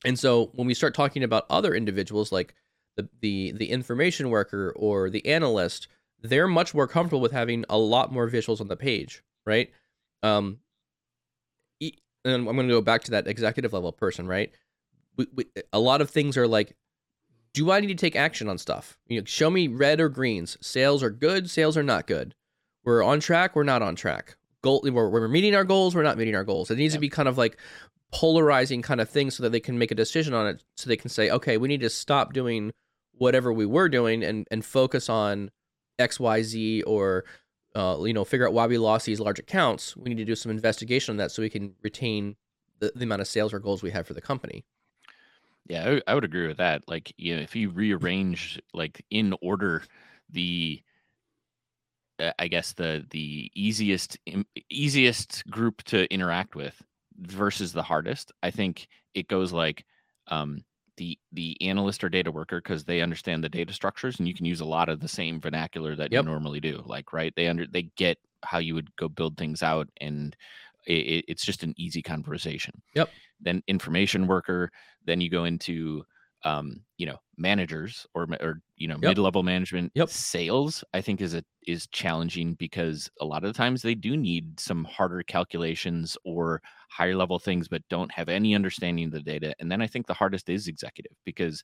And 0.05 0.19
so 0.19 0.51
when 0.53 0.67
we 0.67 0.73
start 0.73 0.93
talking 0.93 1.23
about 1.23 1.45
other 1.49 1.73
individuals 1.73 2.31
like 2.31 2.53
the 2.97 3.09
the 3.21 3.53
the 3.53 3.69
information 3.71 4.29
worker 4.29 4.73
or 4.75 5.09
the 5.09 5.25
analyst, 5.25 5.87
they're 6.21 6.47
much 6.47 6.73
more 6.75 6.87
comfortable 6.87 7.21
with 7.21 7.31
having 7.31 7.63
a 7.69 7.77
lot 7.77 8.11
more 8.11 8.29
visuals 8.29 8.61
on 8.61 8.67
the 8.67 8.75
page, 8.75 9.23
right? 9.45 9.71
Um, 10.21 10.59
and 12.25 12.47
I'm 12.47 12.55
going 12.55 12.67
to 12.67 12.73
go 12.73 12.81
back 12.81 13.03
to 13.03 13.11
that 13.11 13.27
executive 13.27 13.73
level 13.73 13.91
person, 13.91 14.27
right? 14.27 14.51
We, 15.17 15.27
we, 15.35 15.45
a 15.71 15.79
lot 15.79 16.01
of 16.01 16.09
things 16.09 16.37
are 16.37 16.47
like, 16.47 16.75
do 17.53 17.71
I 17.71 17.79
need 17.79 17.87
to 17.87 17.95
take 17.95 18.15
action 18.15 18.49
on 18.49 18.57
stuff? 18.57 18.97
You 19.07 19.19
know, 19.19 19.25
show 19.25 19.49
me 19.49 19.67
red 19.67 19.99
or 19.99 20.09
greens. 20.09 20.57
Sales 20.61 21.03
are 21.03 21.09
good. 21.09 21.49
Sales 21.49 21.77
are 21.77 21.83
not 21.83 22.07
good. 22.07 22.35
We're 22.83 23.03
on 23.03 23.19
track. 23.19 23.55
We're 23.55 23.63
not 23.63 23.81
on 23.81 23.95
track. 23.95 24.37
Goal. 24.63 24.81
We're, 24.83 25.09
we're 25.09 25.27
meeting 25.27 25.55
our 25.55 25.63
goals. 25.63 25.95
We're 25.95 26.03
not 26.03 26.17
meeting 26.17 26.35
our 26.35 26.43
goals. 26.43 26.71
It 26.71 26.77
needs 26.77 26.93
yep. 26.93 26.97
to 26.97 27.01
be 27.01 27.09
kind 27.09 27.27
of 27.29 27.37
like 27.37 27.57
polarizing 28.11 28.81
kind 28.81 29.01
of 29.01 29.09
thing 29.09 29.31
so 29.31 29.43
that 29.43 29.51
they 29.51 29.59
can 29.59 29.77
make 29.77 29.91
a 29.91 29.95
decision 29.95 30.33
on 30.33 30.47
it. 30.47 30.63
So 30.77 30.87
they 30.87 30.97
can 30.97 31.09
say, 31.09 31.29
okay, 31.29 31.57
we 31.57 31.67
need 31.67 31.81
to 31.81 31.89
stop 31.89 32.33
doing 32.33 32.71
whatever 33.13 33.53
we 33.53 33.65
were 33.65 33.89
doing 33.89 34.23
and 34.23 34.47
and 34.49 34.65
focus 34.65 35.09
on 35.09 35.51
X, 35.99 36.19
Y, 36.19 36.41
Z, 36.41 36.83
or 36.83 37.25
uh, 37.75 37.97
you 38.03 38.13
know, 38.13 38.23
figure 38.23 38.47
out 38.47 38.53
why 38.53 38.67
we 38.67 38.77
lost 38.77 39.05
these 39.05 39.19
large 39.19 39.39
accounts, 39.39 39.97
we 39.97 40.09
need 40.09 40.17
to 40.17 40.25
do 40.25 40.35
some 40.35 40.51
investigation 40.51 41.13
on 41.13 41.17
that 41.17 41.31
so 41.31 41.41
we 41.41 41.49
can 41.49 41.73
retain 41.81 42.35
the, 42.79 42.91
the 42.95 43.03
amount 43.03 43.21
of 43.21 43.27
sales 43.27 43.53
or 43.53 43.59
goals 43.59 43.81
we 43.81 43.91
have 43.91 44.05
for 44.05 44.13
the 44.13 44.21
company. 44.21 44.63
Yeah, 45.65 45.97
I, 46.07 46.11
I 46.11 46.15
would 46.15 46.25
agree 46.25 46.47
with 46.47 46.57
that. 46.57 46.83
Like, 46.87 47.13
you 47.17 47.35
know, 47.35 47.41
if 47.41 47.55
you 47.55 47.69
rearrange 47.69 48.59
like 48.73 49.05
in 49.09 49.33
order 49.41 49.83
the 50.29 50.81
uh, 52.19 52.31
I 52.37 52.47
guess 52.47 52.73
the 52.73 53.05
the 53.09 53.49
easiest 53.55 54.17
easiest 54.69 55.45
group 55.49 55.83
to 55.83 56.11
interact 56.13 56.55
with 56.55 56.81
versus 57.17 57.73
the 57.73 57.83
hardest, 57.83 58.31
I 58.41 58.51
think 58.51 58.87
it 59.13 59.27
goes 59.27 59.53
like 59.53 59.85
um 60.27 60.63
the 60.97 61.17
the 61.31 61.57
analyst 61.61 62.03
or 62.03 62.09
data 62.09 62.31
worker 62.31 62.61
because 62.61 62.83
they 62.83 63.01
understand 63.01 63.43
the 63.43 63.49
data 63.49 63.73
structures 63.73 64.19
and 64.19 64.27
you 64.27 64.33
can 64.33 64.45
use 64.45 64.61
a 64.61 64.65
lot 64.65 64.89
of 64.89 64.99
the 64.99 65.07
same 65.07 65.39
vernacular 65.39 65.95
that 65.95 66.11
yep. 66.11 66.23
you 66.23 66.29
normally 66.29 66.59
do 66.59 66.83
like 66.85 67.13
right 67.13 67.33
they 67.35 67.47
under 67.47 67.65
they 67.65 67.89
get 67.95 68.17
how 68.43 68.59
you 68.59 68.75
would 68.75 68.95
go 68.95 69.09
build 69.09 69.37
things 69.37 69.63
out 69.63 69.87
and 70.01 70.35
it, 70.85 71.25
it's 71.27 71.45
just 71.45 71.63
an 71.63 71.73
easy 71.77 72.01
conversation 72.01 72.73
yep 72.93 73.09
then 73.39 73.63
information 73.67 74.27
worker 74.27 74.71
then 75.05 75.21
you 75.21 75.29
go 75.29 75.45
into 75.45 76.03
um, 76.45 76.81
you 76.97 77.05
know 77.05 77.17
managers 77.37 78.05
or 78.13 78.27
or 78.41 78.61
you 78.75 78.87
know 78.87 78.95
yep. 78.95 79.11
mid-level 79.11 79.43
management 79.43 79.91
yep. 79.95 80.09
sales 80.09 80.83
i 80.93 81.01
think 81.01 81.21
is 81.21 81.33
a 81.33 81.43
is 81.65 81.87
challenging 81.87 82.53
because 82.55 83.09
a 83.21 83.25
lot 83.25 83.43
of 83.43 83.51
the 83.51 83.57
times 83.57 83.81
they 83.81 83.95
do 83.95 84.15
need 84.17 84.59
some 84.59 84.83
harder 84.83 85.23
calculations 85.23 86.17
or 86.25 86.61
higher 86.89 87.15
level 87.15 87.39
things 87.39 87.67
but 87.67 87.81
don't 87.89 88.11
have 88.11 88.29
any 88.29 88.53
understanding 88.53 89.05
of 89.05 89.11
the 89.11 89.21
data 89.21 89.53
and 89.59 89.71
then 89.71 89.81
i 89.81 89.87
think 89.87 90.05
the 90.05 90.13
hardest 90.13 90.49
is 90.49 90.67
executive 90.67 91.15
because 91.25 91.63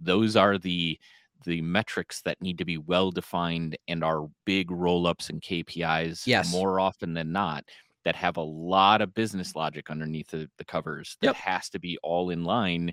those 0.00 0.36
are 0.36 0.58
the 0.58 0.98
the 1.44 1.60
metrics 1.62 2.22
that 2.22 2.40
need 2.40 2.58
to 2.58 2.64
be 2.64 2.78
well 2.78 3.10
defined 3.10 3.76
and 3.88 4.04
are 4.04 4.28
big 4.44 4.70
roll 4.70 5.06
ups 5.06 5.28
and 5.28 5.42
KPIs 5.42 6.26
yes. 6.26 6.52
more 6.52 6.78
often 6.78 7.14
than 7.14 7.32
not 7.32 7.64
that 8.04 8.16
have 8.16 8.36
a 8.36 8.42
lot 8.42 9.00
of 9.00 9.14
business 9.14 9.54
logic 9.54 9.90
underneath 9.90 10.28
the, 10.28 10.48
the 10.58 10.64
covers 10.64 11.16
that 11.20 11.28
yep. 11.28 11.36
has 11.36 11.68
to 11.70 11.78
be 11.78 11.98
all 12.02 12.30
in 12.30 12.44
line 12.44 12.92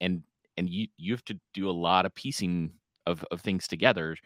and 0.00 0.22
and 0.56 0.68
you 0.68 0.88
you 0.96 1.12
have 1.12 1.24
to 1.24 1.38
do 1.54 1.68
a 1.68 1.72
lot 1.72 2.06
of 2.06 2.14
piecing 2.14 2.70
of 3.06 3.24
of 3.30 3.40
things 3.40 3.66
together 3.66 4.16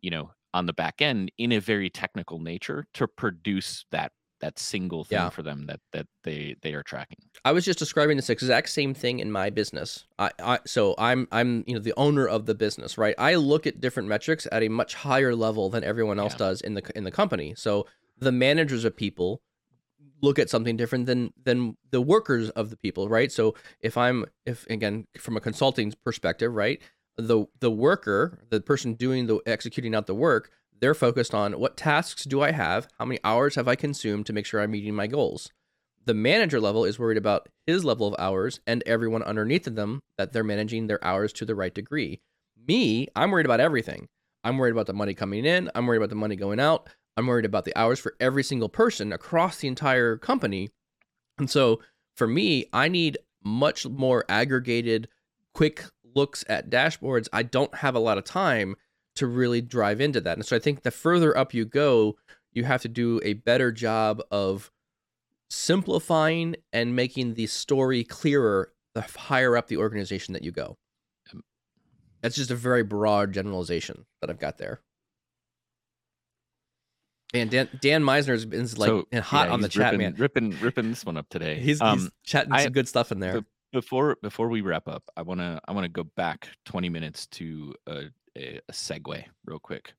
you 0.00 0.10
know 0.10 0.30
on 0.52 0.66
the 0.66 0.72
back 0.72 1.02
end 1.02 1.30
in 1.38 1.52
a 1.52 1.60
very 1.60 1.90
technical 1.90 2.38
nature 2.38 2.86
to 2.94 3.06
produce 3.06 3.84
that 3.90 4.12
that 4.40 4.58
single 4.58 5.04
thing 5.04 5.16
yeah. 5.16 5.30
for 5.30 5.42
them 5.42 5.64
that 5.66 5.80
that 5.92 6.06
they 6.22 6.54
they 6.60 6.74
are 6.74 6.82
tracking. 6.82 7.16
I 7.44 7.52
was 7.52 7.64
just 7.64 7.78
describing 7.78 8.16
this 8.16 8.28
exact 8.28 8.68
same 8.68 8.92
thing 8.92 9.20
in 9.20 9.32
my 9.32 9.48
business. 9.48 10.04
I, 10.18 10.30
I 10.38 10.58
so 10.66 10.94
I'm 10.98 11.26
I'm 11.32 11.64
you 11.66 11.74
know 11.74 11.80
the 11.80 11.94
owner 11.96 12.28
of 12.28 12.44
the 12.44 12.54
business, 12.54 12.98
right? 12.98 13.14
I 13.16 13.36
look 13.36 13.66
at 13.66 13.80
different 13.80 14.08
metrics 14.08 14.46
at 14.52 14.62
a 14.62 14.68
much 14.68 14.94
higher 14.94 15.34
level 15.34 15.70
than 15.70 15.82
everyone 15.82 16.18
else 16.18 16.34
yeah. 16.34 16.38
does 16.38 16.60
in 16.60 16.74
the 16.74 16.82
in 16.94 17.04
the 17.04 17.10
company. 17.10 17.54
So 17.56 17.86
the 18.18 18.32
managers 18.32 18.84
of 18.84 18.94
people 18.96 19.40
look 20.24 20.38
at 20.38 20.50
something 20.50 20.76
different 20.76 21.06
than 21.06 21.32
than 21.42 21.76
the 21.90 22.00
workers 22.00 22.50
of 22.50 22.70
the 22.70 22.76
people, 22.76 23.08
right? 23.08 23.30
So 23.30 23.54
if 23.80 23.96
I'm 23.96 24.24
if 24.46 24.66
again 24.68 25.06
from 25.18 25.36
a 25.36 25.40
consulting 25.40 25.92
perspective, 26.04 26.52
right, 26.54 26.80
the 27.16 27.46
the 27.60 27.70
worker, 27.70 28.40
the 28.50 28.60
person 28.60 28.94
doing 28.94 29.26
the 29.26 29.40
executing 29.46 29.94
out 29.94 30.06
the 30.06 30.14
work, 30.14 30.50
they're 30.80 30.94
focused 30.94 31.34
on 31.34 31.52
what 31.54 31.76
tasks 31.76 32.24
do 32.24 32.40
I 32.40 32.50
have, 32.52 32.88
how 32.98 33.04
many 33.04 33.20
hours 33.22 33.54
have 33.54 33.68
I 33.68 33.76
consumed 33.76 34.26
to 34.26 34.32
make 34.32 34.46
sure 34.46 34.60
I'm 34.60 34.72
meeting 34.72 34.94
my 34.94 35.06
goals. 35.06 35.50
The 36.06 36.14
manager 36.14 36.60
level 36.60 36.84
is 36.84 36.98
worried 36.98 37.16
about 37.16 37.48
his 37.66 37.84
level 37.84 38.06
of 38.06 38.14
hours 38.18 38.60
and 38.66 38.82
everyone 38.84 39.22
underneath 39.22 39.66
of 39.66 39.74
them 39.74 40.00
that 40.18 40.32
they're 40.32 40.44
managing 40.44 40.86
their 40.86 41.02
hours 41.04 41.32
to 41.34 41.46
the 41.46 41.54
right 41.54 41.74
degree. 41.74 42.20
Me, 42.66 43.08
I'm 43.16 43.30
worried 43.30 43.46
about 43.46 43.60
everything. 43.60 44.08
I'm 44.42 44.58
worried 44.58 44.72
about 44.72 44.86
the 44.86 44.92
money 44.92 45.14
coming 45.14 45.46
in. 45.46 45.70
I'm 45.74 45.86
worried 45.86 45.98
about 45.98 46.10
the 46.10 46.16
money 46.16 46.36
going 46.36 46.60
out. 46.60 46.90
I'm 47.16 47.26
worried 47.26 47.44
about 47.44 47.64
the 47.64 47.76
hours 47.76 48.00
for 48.00 48.14
every 48.20 48.42
single 48.42 48.68
person 48.68 49.12
across 49.12 49.58
the 49.58 49.68
entire 49.68 50.16
company. 50.16 50.70
And 51.38 51.48
so 51.48 51.80
for 52.16 52.26
me, 52.26 52.66
I 52.72 52.88
need 52.88 53.18
much 53.42 53.86
more 53.86 54.24
aggregated, 54.28 55.08
quick 55.52 55.84
looks 56.14 56.44
at 56.48 56.70
dashboards. 56.70 57.28
I 57.32 57.42
don't 57.42 57.74
have 57.76 57.94
a 57.94 58.00
lot 58.00 58.18
of 58.18 58.24
time 58.24 58.76
to 59.16 59.26
really 59.26 59.60
drive 59.60 60.00
into 60.00 60.20
that. 60.20 60.36
And 60.36 60.46
so 60.46 60.56
I 60.56 60.58
think 60.58 60.82
the 60.82 60.90
further 60.90 61.36
up 61.36 61.54
you 61.54 61.64
go, 61.64 62.16
you 62.52 62.64
have 62.64 62.82
to 62.82 62.88
do 62.88 63.20
a 63.24 63.34
better 63.34 63.70
job 63.70 64.22
of 64.30 64.70
simplifying 65.50 66.56
and 66.72 66.96
making 66.96 67.34
the 67.34 67.46
story 67.46 68.02
clearer 68.04 68.72
the 68.94 69.02
higher 69.02 69.56
up 69.56 69.68
the 69.68 69.76
organization 69.76 70.34
that 70.34 70.42
you 70.42 70.50
go. 70.50 70.76
That's 72.22 72.36
just 72.36 72.50
a 72.50 72.56
very 72.56 72.82
broad 72.82 73.32
generalization 73.32 74.06
that 74.20 74.30
I've 74.30 74.38
got 74.38 74.58
there. 74.58 74.80
Man, 77.32 77.48
Dan 77.48 77.68
Dan 77.80 78.02
Meisner's 78.02 78.44
been 78.44 78.68
like 78.76 78.88
so, 78.88 79.06
hot 79.20 79.48
yeah, 79.48 79.52
on 79.52 79.60
the 79.60 79.68
chat, 79.68 79.92
ripping, 79.92 79.98
man. 79.98 80.14
Ripping 80.16 80.60
ripping 80.60 80.90
this 80.90 81.04
one 81.04 81.16
up 81.16 81.28
today. 81.28 81.58
He's, 81.58 81.80
um, 81.80 81.98
he's 81.98 82.10
chatting 82.24 82.52
I, 82.52 82.64
some 82.64 82.72
good 82.72 82.88
stuff 82.88 83.10
in 83.10 83.18
there. 83.18 83.44
Before 83.72 84.16
before 84.22 84.48
we 84.48 84.60
wrap 84.60 84.86
up, 84.86 85.02
I 85.16 85.22
wanna 85.22 85.60
I 85.66 85.72
wanna 85.72 85.88
go 85.88 86.04
back 86.04 86.48
twenty 86.64 86.88
minutes 86.88 87.26
to 87.28 87.74
a, 87.88 88.02
a, 88.36 88.60
a 88.68 88.72
segue 88.72 89.24
real 89.46 89.58
quick 89.58 89.94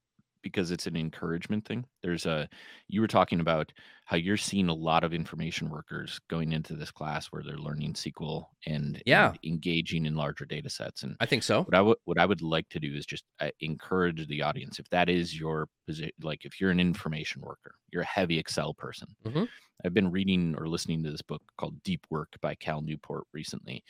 because 0.45 0.69
it's 0.69 0.85
an 0.85 0.95
encouragement 0.95 1.65
thing. 1.65 1.83
There's 2.03 2.27
a 2.27 2.47
you 2.87 3.01
were 3.01 3.07
talking 3.07 3.39
about 3.39 3.73
how 4.05 4.15
you're 4.15 4.37
seeing 4.37 4.69
a 4.69 4.73
lot 4.73 5.03
of 5.03 5.11
information 5.11 5.71
workers 5.71 6.21
going 6.29 6.51
into 6.51 6.75
this 6.75 6.91
class 6.91 7.25
where 7.27 7.41
they're 7.41 7.57
learning 7.57 7.93
SQL 7.93 8.45
and, 8.67 9.01
yeah. 9.07 9.29
and 9.29 9.39
engaging 9.43 10.05
in 10.05 10.15
larger 10.15 10.45
data 10.45 10.69
sets. 10.69 11.01
And 11.01 11.15
I 11.19 11.25
think 11.25 11.41
so. 11.41 11.63
What 11.63 11.73
I 11.73 11.81
would 11.81 11.97
what 12.05 12.19
I 12.19 12.27
would 12.27 12.43
like 12.43 12.69
to 12.69 12.79
do 12.79 12.93
is 12.93 13.07
just 13.07 13.23
uh, 13.39 13.49
encourage 13.59 14.27
the 14.27 14.43
audience 14.43 14.77
if 14.77 14.87
that 14.89 15.09
is 15.09 15.37
your 15.37 15.67
position, 15.87 16.11
like 16.21 16.45
if 16.45 16.61
you're 16.61 16.69
an 16.69 16.79
information 16.79 17.41
worker, 17.41 17.73
you're 17.91 18.03
a 18.03 18.05
heavy 18.05 18.37
Excel 18.37 18.75
person. 18.75 19.07
Mm-hmm. 19.25 19.45
I've 19.83 19.95
been 19.95 20.11
reading 20.11 20.53
or 20.59 20.67
listening 20.67 21.03
to 21.05 21.11
this 21.11 21.23
book 21.23 21.41
called 21.57 21.81
Deep 21.81 22.05
Work 22.11 22.35
by 22.39 22.53
Cal 22.53 22.81
Newport 22.81 23.23
recently, 23.33 23.83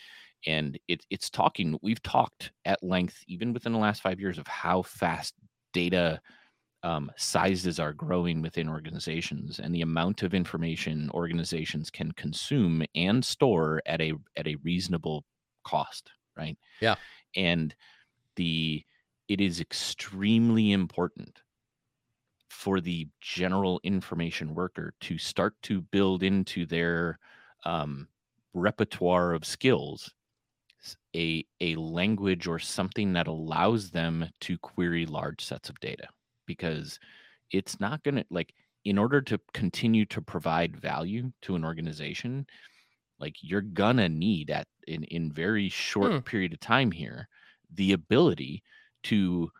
and 0.47 0.79
it, 0.87 1.05
it's 1.09 1.29
talking. 1.29 1.77
We've 1.81 2.01
talked 2.01 2.51
at 2.63 2.81
length, 2.81 3.21
even 3.27 3.51
within 3.51 3.73
the 3.73 3.79
last 3.79 4.01
five 4.01 4.21
years, 4.21 4.37
of 4.37 4.47
how 4.47 4.83
fast 4.83 5.33
data 5.73 6.21
um, 6.85 7.11
sizes 7.17 7.79
are 7.79 7.93
growing 7.93 8.41
within 8.41 8.69
organizations 8.69 9.59
and 9.59 9.73
the 9.73 9.81
amount 9.81 10.23
of 10.23 10.33
information 10.33 11.09
organizations 11.13 11.89
can 11.89 12.11
consume 12.11 12.83
and 12.93 13.25
store 13.25 13.81
at 13.85 14.01
a 14.01 14.13
at 14.37 14.47
a 14.47 14.55
reasonable 14.63 15.25
cost 15.63 16.11
right? 16.35 16.57
Yeah. 16.81 16.95
And 17.35 17.75
the 18.35 18.83
it 19.27 19.41
is 19.41 19.59
extremely 19.59 20.71
important 20.71 21.41
for 22.49 22.79
the 22.79 23.07
general 23.21 23.79
information 23.83 24.53
worker 24.53 24.93
to 25.01 25.17
start 25.17 25.55
to 25.63 25.81
build 25.81 26.23
into 26.23 26.65
their 26.65 27.19
um, 27.65 28.07
repertoire 28.53 29.33
of 29.33 29.45
skills 29.45 30.11
a 31.15 31.43
a 31.61 31.75
language 31.75 32.45
or 32.47 32.59
something 32.59 33.13
that 33.13 33.27
allows 33.27 33.89
them 33.89 34.29
to 34.39 34.57
query 34.59 35.05
large 35.05 35.43
sets 35.43 35.67
of 35.69 35.79
data 35.79 36.07
because 36.45 36.99
it's 37.51 37.79
not 37.79 38.03
going 38.03 38.15
to 38.15 38.25
like 38.29 38.55
in 38.85 38.97
order 38.97 39.21
to 39.21 39.39
continue 39.53 40.05
to 40.05 40.21
provide 40.21 40.77
value 40.77 41.31
to 41.43 41.55
an 41.55 41.65
organization 41.65 42.47
like 43.19 43.35
you're 43.41 43.61
gonna 43.61 44.09
need 44.09 44.49
at 44.49 44.67
in 44.87 45.03
in 45.05 45.31
very 45.31 45.69
short 45.69 46.13
Hmm. 46.13 46.19
period 46.19 46.53
of 46.53 46.59
time 46.59 46.91
here 46.91 47.27
the 47.71 47.93
ability 47.93 48.63
to 49.03 49.51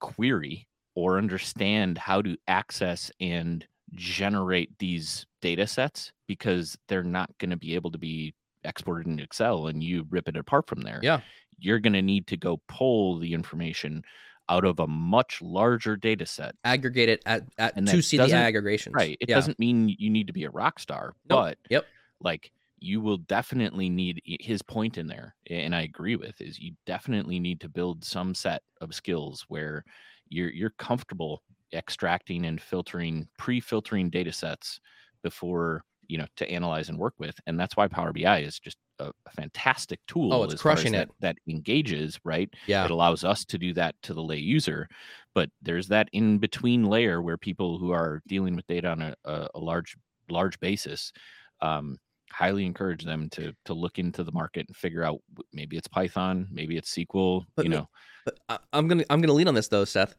query 0.00 0.68
or 0.94 1.18
understand 1.18 1.98
how 1.98 2.22
to 2.22 2.36
access 2.46 3.10
and 3.20 3.66
generate 3.94 4.76
these 4.78 5.26
data 5.40 5.66
sets 5.66 6.12
because 6.26 6.76
they're 6.88 7.02
not 7.04 7.36
going 7.38 7.50
to 7.50 7.56
be 7.56 7.74
able 7.74 7.90
to 7.90 7.98
be 7.98 8.34
exported 8.64 9.06
into 9.06 9.22
excel 9.22 9.66
and 9.66 9.82
you 9.84 10.04
rip 10.10 10.28
it 10.28 10.36
apart 10.36 10.66
from 10.68 10.82
there 10.82 11.00
Yeah. 11.02 11.22
you're 11.58 11.80
going 11.80 11.92
to 11.94 12.02
need 12.02 12.26
to 12.28 12.36
go 12.36 12.58
pull 12.68 13.18
the 13.18 13.34
information 13.34 14.02
out 14.48 14.64
of 14.64 14.78
a 14.80 14.86
much 14.86 15.40
larger 15.42 15.96
data 15.96 16.26
set 16.26 16.54
Aggregate 16.64 17.08
it 17.08 17.22
at, 17.26 17.42
at 17.58 17.76
And 17.76 17.86
to 17.88 18.02
see 18.02 18.16
the 18.18 18.32
aggregations. 18.32 18.94
right 18.94 19.16
it 19.20 19.28
yeah. 19.28 19.34
doesn't 19.34 19.58
mean 19.58 19.88
you 19.98 20.10
need 20.10 20.26
to 20.26 20.32
be 20.32 20.44
a 20.44 20.50
rock 20.50 20.78
star 20.78 21.14
Nope. 21.28 21.38
but 21.38 21.58
Yep. 21.70 21.86
like 22.20 22.50
you 22.78 23.00
will 23.00 23.16
definitely 23.18 23.88
need 23.88 24.20
his 24.24 24.60
point 24.60 24.98
in 24.98 25.06
there 25.06 25.34
and 25.48 25.74
i 25.74 25.82
agree 25.82 26.16
with 26.16 26.38
is 26.40 26.58
you 26.58 26.72
definitely 26.84 27.40
need 27.40 27.60
to 27.60 27.68
build 27.68 28.04
some 28.04 28.34
set 28.34 28.62
of 28.82 28.94
skills 28.94 29.44
where 29.48 29.84
you're 30.28 30.50
you're 30.50 30.74
comfortable 30.78 31.42
extracting 31.72 32.44
and 32.46 32.60
filtering 32.60 33.26
pre-filtering 33.38 34.10
data 34.10 34.32
sets 34.32 34.80
before 35.22 35.82
you 36.08 36.18
know 36.18 36.26
to 36.36 36.48
analyze 36.50 36.88
and 36.88 36.98
work 36.98 37.14
with 37.18 37.34
and 37.46 37.58
that's 37.58 37.76
why 37.76 37.86
power 37.88 38.12
bi 38.12 38.38
is 38.38 38.58
just 38.58 38.76
a, 38.98 39.06
a 39.26 39.30
fantastic 39.36 40.00
tool 40.06 40.32
Oh, 40.32 40.42
it's 40.44 40.60
crushing 40.60 40.92
that, 40.92 41.08
it. 41.08 41.14
that 41.20 41.36
engages 41.48 42.18
right 42.24 42.48
Yeah. 42.66 42.84
it 42.84 42.90
allows 42.90 43.24
us 43.24 43.44
to 43.46 43.58
do 43.58 43.72
that 43.74 43.94
to 44.02 44.14
the 44.14 44.22
lay 44.22 44.38
user 44.38 44.88
but 45.34 45.50
there's 45.62 45.88
that 45.88 46.08
in 46.12 46.38
between 46.38 46.84
layer 46.84 47.20
where 47.22 47.36
people 47.36 47.78
who 47.78 47.90
are 47.92 48.22
dealing 48.28 48.54
with 48.56 48.66
data 48.66 48.88
on 48.88 49.02
a, 49.02 49.14
a, 49.24 49.58
large 49.58 49.96
large 50.30 50.58
basis 50.60 51.12
um, 51.60 51.96
highly 52.32 52.64
encourage 52.66 53.04
them 53.04 53.28
to 53.30 53.52
to 53.64 53.74
look 53.74 53.98
into 53.98 54.24
the 54.24 54.32
market 54.32 54.66
and 54.68 54.76
figure 54.76 55.02
out 55.04 55.20
maybe 55.52 55.76
it's 55.76 55.88
python 55.88 56.46
maybe 56.50 56.76
it's 56.76 56.92
sql 56.94 57.44
But 57.56 57.64
you 57.64 57.70
know 57.70 57.88
But 58.24 58.38
I, 58.48 58.58
I'm 58.72 58.88
gonna 58.88 59.04
I'm 59.10 59.20
gonna 59.20 59.32
lean 59.34 59.48
on 59.48 59.54
this 59.54 59.68
though, 59.68 59.84
Seth. 59.84 60.14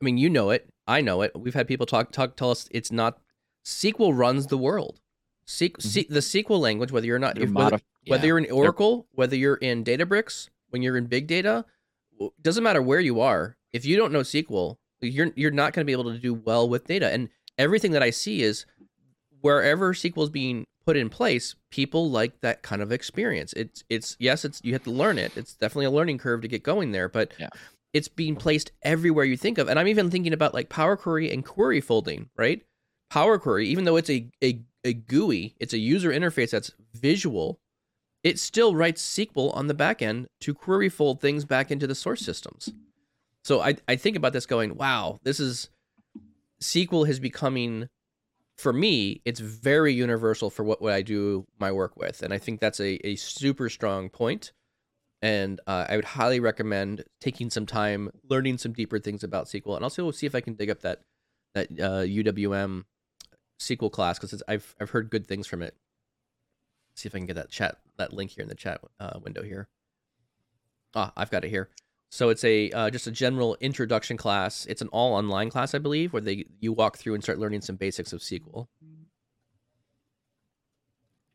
I 0.00 0.04
mean, 0.04 0.16
you 0.16 0.30
know 0.30 0.48
it. 0.48 0.66
I 0.86 1.02
know 1.02 1.20
it. 1.20 1.30
We've 1.38 1.52
had 1.52 1.68
people 1.68 1.84
talk 1.84 2.10
talk 2.10 2.34
tell 2.34 2.50
us 2.50 2.66
it's 2.70 2.90
not 2.90 3.18
SQL 3.66 4.16
runs 4.16 4.46
the 4.46 4.56
world. 4.56 4.98
Se- 5.50 5.70
mm-hmm. 5.70 5.88
se- 5.88 6.06
the 6.08 6.20
SQL 6.20 6.60
language, 6.60 6.92
whether 6.92 7.06
you're 7.06 7.18
not 7.18 7.34
they're 7.34 7.44
if, 7.44 7.50
whether, 7.50 7.76
modif- 7.76 7.82
whether 8.06 8.22
yeah, 8.22 8.26
you're 8.28 8.38
in 8.38 8.50
Oracle, 8.50 9.06
whether 9.12 9.34
you're 9.36 9.56
in 9.56 9.82
Databricks, 9.84 10.48
when 10.70 10.80
you're 10.82 10.96
in 10.96 11.06
big 11.06 11.26
data, 11.26 11.64
doesn't 12.40 12.62
matter 12.62 12.80
where 12.82 13.00
you 13.00 13.20
are. 13.20 13.56
If 13.72 13.84
you 13.84 13.96
don't 13.96 14.12
know 14.12 14.20
SQL, 14.20 14.76
you're 15.00 15.32
you're 15.34 15.50
not 15.50 15.72
going 15.72 15.82
to 15.82 15.86
be 15.86 15.92
able 15.92 16.12
to 16.12 16.18
do 16.18 16.34
well 16.34 16.68
with 16.68 16.86
data. 16.86 17.10
And 17.10 17.30
everything 17.58 17.92
that 17.92 18.02
I 18.02 18.10
see 18.10 18.42
is 18.42 18.64
wherever 19.40 19.92
SQL 19.92 20.24
is 20.24 20.30
being 20.30 20.66
put 20.84 20.96
in 20.96 21.08
place, 21.08 21.54
people 21.70 22.10
like 22.10 22.40
that 22.42 22.62
kind 22.62 22.82
of 22.82 22.92
experience. 22.92 23.52
It's 23.54 23.82
it's 23.88 24.16
yes, 24.20 24.44
it's 24.44 24.60
you 24.62 24.72
have 24.72 24.84
to 24.84 24.90
learn 24.90 25.18
it. 25.18 25.36
It's 25.36 25.54
definitely 25.54 25.86
a 25.86 25.90
learning 25.90 26.18
curve 26.18 26.42
to 26.42 26.48
get 26.48 26.62
going 26.62 26.92
there, 26.92 27.08
but 27.08 27.32
Yeah. 27.38 27.48
it's 27.92 28.08
being 28.08 28.36
placed 28.36 28.72
everywhere 28.82 29.24
you 29.24 29.36
think 29.36 29.58
of. 29.58 29.68
And 29.68 29.78
I'm 29.78 29.88
even 29.88 30.10
thinking 30.10 30.32
about 30.32 30.54
like 30.54 30.68
Power 30.68 30.96
Query 30.96 31.32
and 31.32 31.44
query 31.44 31.80
folding, 31.80 32.28
right? 32.36 32.62
Power 33.10 33.38
Query, 33.38 33.66
even 33.68 33.84
though 33.84 33.96
it's 33.96 34.10
a 34.10 34.28
a, 34.42 34.60
a 34.84 34.94
GUI, 34.94 35.54
it's 35.60 35.72
a 35.72 35.78
user 35.78 36.10
interface 36.10 36.50
that's 36.50 36.72
visual, 36.94 37.60
it 38.22 38.38
still 38.38 38.74
writes 38.74 39.02
SQL 39.02 39.54
on 39.56 39.66
the 39.66 39.74
back 39.74 40.02
end 40.02 40.26
to 40.40 40.54
query 40.54 40.88
fold 40.88 41.20
things 41.20 41.44
back 41.44 41.70
into 41.70 41.86
the 41.86 41.94
source 41.94 42.20
systems. 42.20 42.72
So 43.44 43.60
I, 43.60 43.76
I 43.88 43.96
think 43.96 44.16
about 44.16 44.32
this 44.32 44.46
going, 44.46 44.76
wow, 44.76 45.18
this 45.22 45.40
is 45.40 45.70
SQL 46.62 47.08
is 47.08 47.18
becoming 47.18 47.88
for 48.58 48.72
me, 48.74 49.22
it's 49.24 49.40
very 49.40 49.94
universal 49.94 50.50
for 50.50 50.62
what, 50.62 50.82
what 50.82 50.92
I 50.92 51.00
do 51.00 51.46
my 51.58 51.72
work 51.72 51.96
with. 51.96 52.22
And 52.22 52.32
I 52.32 52.36
think 52.36 52.60
that's 52.60 52.78
a, 52.78 53.06
a 53.06 53.16
super 53.16 53.70
strong 53.70 54.10
point. 54.10 54.52
And 55.22 55.60
uh, 55.66 55.86
I 55.88 55.96
would 55.96 56.04
highly 56.04 56.40
recommend 56.40 57.04
taking 57.22 57.48
some 57.48 57.64
time 57.64 58.10
learning 58.28 58.58
some 58.58 58.72
deeper 58.72 58.98
things 58.98 59.24
about 59.24 59.46
SQL. 59.46 59.76
And 59.76 59.84
also 59.84 60.10
see 60.10 60.26
if 60.26 60.34
I 60.34 60.42
can 60.42 60.54
dig 60.54 60.70
up 60.70 60.80
that 60.82 61.00
that 61.54 61.68
uh, 61.72 62.04
UWM 62.04 62.84
SQL 63.60 63.92
class 63.92 64.18
because 64.18 64.42
I've 64.48 64.74
I've 64.80 64.90
heard 64.90 65.10
good 65.10 65.26
things 65.26 65.46
from 65.46 65.62
it. 65.62 65.76
See 66.94 67.06
if 67.08 67.14
I 67.14 67.18
can 67.18 67.26
get 67.26 67.36
that 67.36 67.50
chat 67.50 67.76
that 67.98 68.12
link 68.12 68.32
here 68.32 68.42
in 68.42 68.48
the 68.48 68.54
chat 68.54 68.80
uh, 68.98 69.20
window 69.22 69.42
here. 69.42 69.68
Ah, 70.94 71.12
I've 71.16 71.30
got 71.30 71.44
it 71.44 71.50
here. 71.50 71.68
So 72.10 72.30
it's 72.30 72.42
a 72.42 72.70
uh, 72.72 72.90
just 72.90 73.06
a 73.06 73.12
general 73.12 73.56
introduction 73.60 74.16
class. 74.16 74.66
It's 74.66 74.82
an 74.82 74.88
all 74.88 75.14
online 75.14 75.50
class, 75.50 75.74
I 75.74 75.78
believe, 75.78 76.12
where 76.12 76.22
they 76.22 76.46
you 76.58 76.72
walk 76.72 76.98
through 76.98 77.14
and 77.14 77.22
start 77.22 77.38
learning 77.38 77.60
some 77.60 77.76
basics 77.76 78.12
of 78.12 78.20
SQL. 78.20 78.66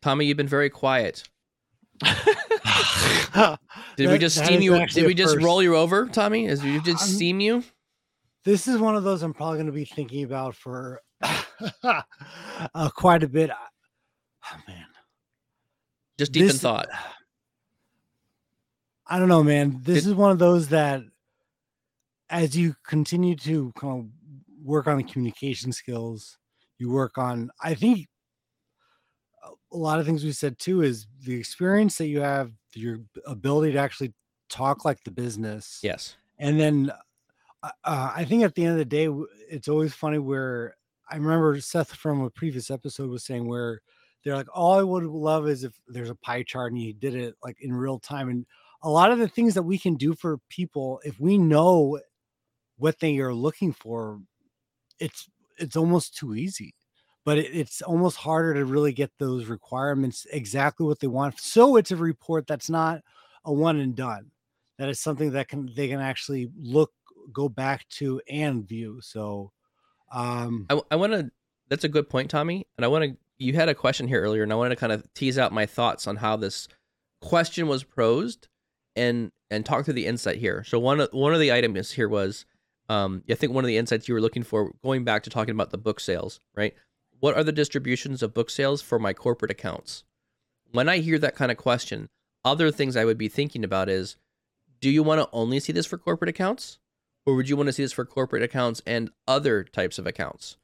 Tommy, 0.01 0.25
you've 0.25 0.37
been 0.37 0.47
very 0.47 0.69
quiet. 0.69 1.23
Did 3.95 4.09
we 4.09 4.17
just 4.17 4.37
that 4.37 4.45
steam 4.45 4.61
you? 4.61 4.85
Did 4.87 5.05
we 5.05 5.13
just 5.13 5.35
first. 5.35 5.45
roll 5.45 5.63
you 5.63 5.77
over, 5.77 6.07
Tommy? 6.07 6.45
Is 6.45 6.63
you 6.63 6.81
just 6.81 7.03
I'm- 7.03 7.15
steam 7.15 7.39
you? 7.39 7.63
this 8.43 8.67
is 8.67 8.77
one 8.77 8.95
of 8.95 9.03
those 9.03 9.23
I'm 9.23 9.33
probably 9.33 9.57
going 9.57 9.65
to 9.65 9.71
be 9.71 9.85
thinking 9.85 10.23
about 10.23 10.55
for 10.55 11.01
uh, 11.83 12.89
quite 12.95 13.23
a 13.23 13.27
bit. 13.27 13.49
Oh, 13.51 14.57
man, 14.67 14.85
Just 16.17 16.31
deep 16.31 16.49
in 16.49 16.57
thought. 16.57 16.87
I 19.07 19.19
don't 19.19 19.29
know, 19.29 19.43
man. 19.43 19.79
This 19.83 20.03
Did- 20.03 20.09
is 20.09 20.15
one 20.15 20.31
of 20.31 20.39
those 20.39 20.69
that, 20.69 21.01
as 22.29 22.57
you 22.57 22.75
continue 22.85 23.35
to 23.37 23.71
kind 23.77 23.99
of 23.99 24.65
work 24.65 24.87
on 24.87 24.97
the 24.97 25.03
communication 25.03 25.71
skills, 25.71 26.37
you 26.79 26.91
work 26.91 27.17
on. 27.17 27.51
I 27.61 27.75
think 27.75 28.07
a 29.71 29.77
lot 29.77 29.99
of 29.99 30.05
things 30.05 30.23
we 30.23 30.31
said 30.31 30.57
too 30.57 30.81
is 30.81 31.05
the 31.23 31.35
experience 31.35 31.97
that 31.99 32.07
you 32.07 32.19
have, 32.21 32.51
your 32.73 32.99
ability 33.27 33.73
to 33.73 33.77
actually 33.77 34.13
talk 34.49 34.85
like 34.85 35.03
the 35.03 35.11
business. 35.11 35.79
Yes. 35.83 36.15
And 36.39 36.59
then 36.59 36.91
uh, 37.61 37.69
uh, 37.83 38.11
I 38.15 38.25
think 38.25 38.43
at 38.43 38.55
the 38.55 38.63
end 38.63 38.71
of 38.73 38.77
the 38.79 38.85
day, 38.85 39.07
it's 39.49 39.67
always 39.67 39.93
funny 39.93 40.17
where 40.17 40.75
I 41.09 41.15
remember 41.17 41.59
Seth 41.59 41.93
from 41.93 42.21
a 42.21 42.29
previous 42.29 42.71
episode 42.71 43.09
was 43.09 43.23
saying 43.23 43.47
where 43.47 43.81
they're 44.23 44.35
like, 44.35 44.47
all 44.53 44.79
I 44.79 44.83
would 44.83 45.03
love 45.03 45.47
is 45.47 45.63
if 45.63 45.73
there's 45.87 46.09
a 46.09 46.15
pie 46.15 46.43
chart 46.43 46.71
and 46.71 46.81
you 46.81 46.93
did 46.93 47.15
it 47.15 47.35
like 47.43 47.57
in 47.61 47.73
real 47.73 47.99
time. 47.99 48.29
And 48.29 48.45
a 48.81 48.89
lot 48.89 49.11
of 49.11 49.19
the 49.19 49.27
things 49.27 49.53
that 49.53 49.63
we 49.63 49.77
can 49.77 49.95
do 49.95 50.13
for 50.15 50.39
people, 50.49 50.99
if 51.03 51.19
we 51.19 51.37
know 51.37 51.99
what 52.77 52.99
they 52.99 53.19
are 53.19 53.33
looking 53.33 53.71
for, 53.71 54.19
it's 54.99 55.29
it's 55.57 55.75
almost 55.75 56.17
too 56.17 56.35
easy. 56.35 56.73
But 57.23 57.37
it, 57.37 57.55
it's 57.55 57.81
almost 57.81 58.17
harder 58.17 58.55
to 58.55 58.65
really 58.65 58.93
get 58.93 59.11
those 59.19 59.45
requirements 59.45 60.25
exactly 60.31 60.85
what 60.85 60.99
they 60.99 61.07
want. 61.07 61.39
So 61.39 61.75
it's 61.77 61.91
a 61.91 61.95
report 61.95 62.47
that's 62.47 62.69
not 62.69 63.01
a 63.45 63.53
one 63.53 63.79
and 63.79 63.95
done 63.95 64.31
that 64.77 64.89
is 64.89 64.99
something 64.99 65.31
that 65.31 65.47
can 65.47 65.69
they 65.75 65.87
can 65.87 66.01
actually 66.01 66.49
look 66.59 66.91
go 67.31 67.49
back 67.49 67.87
to 67.89 68.21
and 68.29 68.67
view 68.67 68.99
so 69.01 69.51
um 70.11 70.65
I, 70.69 70.79
I 70.91 70.95
want 70.95 71.13
to. 71.13 71.31
That's 71.69 71.83
a 71.83 71.89
good 71.89 72.09
point, 72.09 72.29
Tommy. 72.29 72.67
And 72.77 72.85
I 72.85 72.87
want 72.87 73.03
to. 73.05 73.17
You 73.37 73.53
had 73.53 73.69
a 73.69 73.75
question 73.75 74.07
here 74.07 74.21
earlier, 74.21 74.43
and 74.43 74.51
I 74.51 74.55
wanted 74.55 74.69
to 74.69 74.75
kind 74.79 74.93
of 74.93 75.11
tease 75.13 75.37
out 75.37 75.51
my 75.51 75.65
thoughts 75.65 76.07
on 76.07 76.17
how 76.17 76.37
this 76.37 76.67
question 77.21 77.67
was 77.67 77.83
posed, 77.83 78.47
and 78.95 79.31
and 79.49 79.65
talk 79.65 79.85
through 79.85 79.95
the 79.95 80.05
insight 80.05 80.37
here. 80.37 80.63
So 80.63 80.79
one 80.79 80.99
one 81.11 81.33
of 81.33 81.39
the 81.39 81.51
items 81.51 81.91
here 81.91 82.07
was, 82.07 82.45
um, 82.89 83.23
I 83.29 83.35
think 83.35 83.53
one 83.53 83.63
of 83.63 83.67
the 83.67 83.77
insights 83.77 84.07
you 84.07 84.13
were 84.13 84.21
looking 84.21 84.43
for, 84.43 84.73
going 84.83 85.03
back 85.03 85.23
to 85.23 85.29
talking 85.29 85.53
about 85.53 85.71
the 85.71 85.77
book 85.77 85.99
sales, 85.99 86.39
right? 86.55 86.73
What 87.19 87.35
are 87.35 87.43
the 87.43 87.51
distributions 87.51 88.21
of 88.21 88.33
book 88.33 88.49
sales 88.49 88.81
for 88.81 88.99
my 88.99 89.13
corporate 89.13 89.51
accounts? 89.51 90.03
When 90.71 90.89
I 90.89 90.97
hear 90.97 91.17
that 91.19 91.35
kind 91.35 91.51
of 91.51 91.57
question, 91.57 92.09
other 92.43 92.71
things 92.71 92.95
I 92.95 93.05
would 93.05 93.17
be 93.17 93.29
thinking 93.29 93.63
about 93.63 93.89
is, 93.89 94.17
do 94.81 94.89
you 94.89 95.03
want 95.03 95.21
to 95.21 95.29
only 95.31 95.59
see 95.59 95.73
this 95.73 95.85
for 95.85 95.97
corporate 95.97 96.29
accounts? 96.29 96.79
Or 97.25 97.35
would 97.35 97.49
you 97.49 97.57
want 97.57 97.67
to 97.67 97.73
see 97.73 97.83
this 97.83 97.93
for 97.93 98.05
corporate 98.05 98.43
accounts 98.43 98.81
and 98.85 99.09
other 99.27 99.63
types 99.63 99.97
of 99.97 100.05
accounts? 100.05 100.57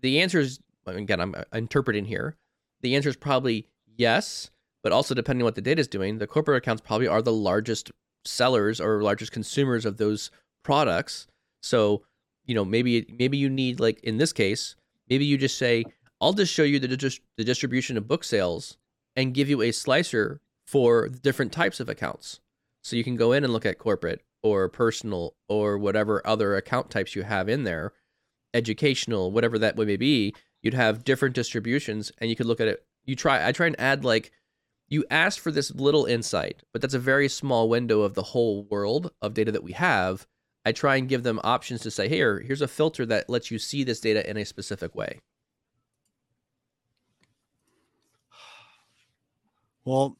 The 0.00 0.20
answer 0.20 0.40
is 0.40 0.60
again, 0.86 1.20
I'm 1.20 1.34
uh, 1.34 1.44
interpreting 1.52 2.04
here. 2.04 2.36
The 2.82 2.94
answer 2.94 3.08
is 3.08 3.16
probably 3.16 3.66
yes, 3.96 4.50
but 4.82 4.92
also 4.92 5.14
depending 5.14 5.42
on 5.42 5.46
what 5.46 5.54
the 5.54 5.62
data 5.62 5.80
is 5.80 5.88
doing, 5.88 6.18
the 6.18 6.26
corporate 6.26 6.58
accounts 6.58 6.82
probably 6.82 7.08
are 7.08 7.22
the 7.22 7.32
largest 7.32 7.90
sellers 8.24 8.80
or 8.80 9.02
largest 9.02 9.32
consumers 9.32 9.84
of 9.84 9.96
those 9.96 10.30
products. 10.62 11.26
So, 11.62 12.02
you 12.44 12.54
know, 12.54 12.64
maybe 12.64 13.06
maybe 13.18 13.38
you 13.38 13.48
need 13.48 13.80
like 13.80 14.00
in 14.00 14.18
this 14.18 14.32
case, 14.32 14.76
maybe 15.08 15.24
you 15.24 15.38
just 15.38 15.56
say, 15.56 15.84
"I'll 16.20 16.34
just 16.34 16.52
show 16.52 16.62
you 16.64 16.78
the 16.78 17.20
the 17.36 17.44
distribution 17.44 17.96
of 17.96 18.08
book 18.08 18.24
sales 18.24 18.76
and 19.16 19.34
give 19.34 19.48
you 19.48 19.62
a 19.62 19.72
slicer 19.72 20.40
for 20.66 21.08
different 21.08 21.52
types 21.52 21.80
of 21.80 21.88
accounts." 21.88 22.40
So 22.82 22.96
you 22.96 23.04
can 23.04 23.16
go 23.16 23.32
in 23.32 23.44
and 23.44 23.52
look 23.52 23.64
at 23.64 23.78
corporate 23.78 24.20
or 24.44 24.68
personal 24.68 25.34
or 25.48 25.78
whatever 25.78 26.24
other 26.24 26.54
account 26.54 26.90
types 26.90 27.16
you 27.16 27.22
have 27.22 27.48
in 27.48 27.64
there, 27.64 27.92
educational, 28.52 29.32
whatever 29.32 29.58
that 29.58 29.76
may 29.76 29.96
be, 29.96 30.34
you'd 30.62 30.74
have 30.74 31.02
different 31.02 31.34
distributions 31.34 32.12
and 32.18 32.30
you 32.30 32.36
could 32.36 32.46
look 32.46 32.60
at 32.60 32.68
it. 32.68 32.84
You 33.06 33.16
try 33.16 33.44
I 33.46 33.52
try 33.52 33.66
and 33.66 33.80
add 33.80 34.04
like 34.04 34.30
you 34.88 35.04
asked 35.10 35.40
for 35.40 35.50
this 35.50 35.74
little 35.74 36.04
insight, 36.04 36.62
but 36.72 36.82
that's 36.82 36.94
a 36.94 36.98
very 36.98 37.28
small 37.28 37.70
window 37.70 38.02
of 38.02 38.14
the 38.14 38.22
whole 38.22 38.64
world 38.64 39.10
of 39.22 39.34
data 39.34 39.50
that 39.50 39.64
we 39.64 39.72
have. 39.72 40.26
I 40.66 40.72
try 40.72 40.96
and 40.96 41.08
give 41.08 41.22
them 41.22 41.40
options 41.42 41.80
to 41.82 41.90
say, 41.90 42.08
here, 42.08 42.40
here's 42.40 42.62
a 42.62 42.68
filter 42.68 43.04
that 43.06 43.28
lets 43.28 43.50
you 43.50 43.58
see 43.58 43.82
this 43.82 44.00
data 44.00 44.28
in 44.28 44.36
a 44.36 44.44
specific 44.44 44.94
way. 44.94 45.20
Well, 49.84 50.16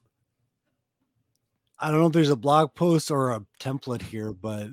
I 1.78 1.90
don't 1.90 2.00
know 2.00 2.06
if 2.06 2.12
there's 2.12 2.30
a 2.30 2.36
blog 2.36 2.74
post 2.74 3.10
or 3.10 3.32
a 3.32 3.44
template 3.60 4.02
here, 4.02 4.32
but 4.32 4.70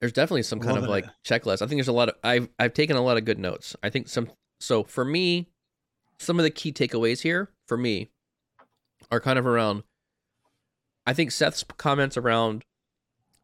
there's 0.00 0.12
definitely 0.12 0.42
some 0.42 0.60
kind 0.60 0.78
of 0.78 0.84
like 0.84 1.04
it. 1.04 1.10
checklist. 1.24 1.62
I 1.62 1.66
think 1.66 1.78
there's 1.78 1.88
a 1.88 1.92
lot 1.92 2.08
of 2.08 2.14
I've 2.22 2.48
I've 2.58 2.74
taken 2.74 2.96
a 2.96 3.02
lot 3.02 3.16
of 3.16 3.24
good 3.24 3.38
notes. 3.38 3.76
I 3.82 3.90
think 3.90 4.08
some 4.08 4.30
so 4.60 4.84
for 4.84 5.04
me, 5.04 5.48
some 6.18 6.38
of 6.38 6.44
the 6.44 6.50
key 6.50 6.72
takeaways 6.72 7.20
here 7.22 7.50
for 7.66 7.76
me 7.76 8.08
are 9.10 9.20
kind 9.20 9.38
of 9.38 9.46
around 9.46 9.82
I 11.06 11.12
think 11.12 11.32
Seth's 11.32 11.64
comments 11.76 12.16
around 12.16 12.64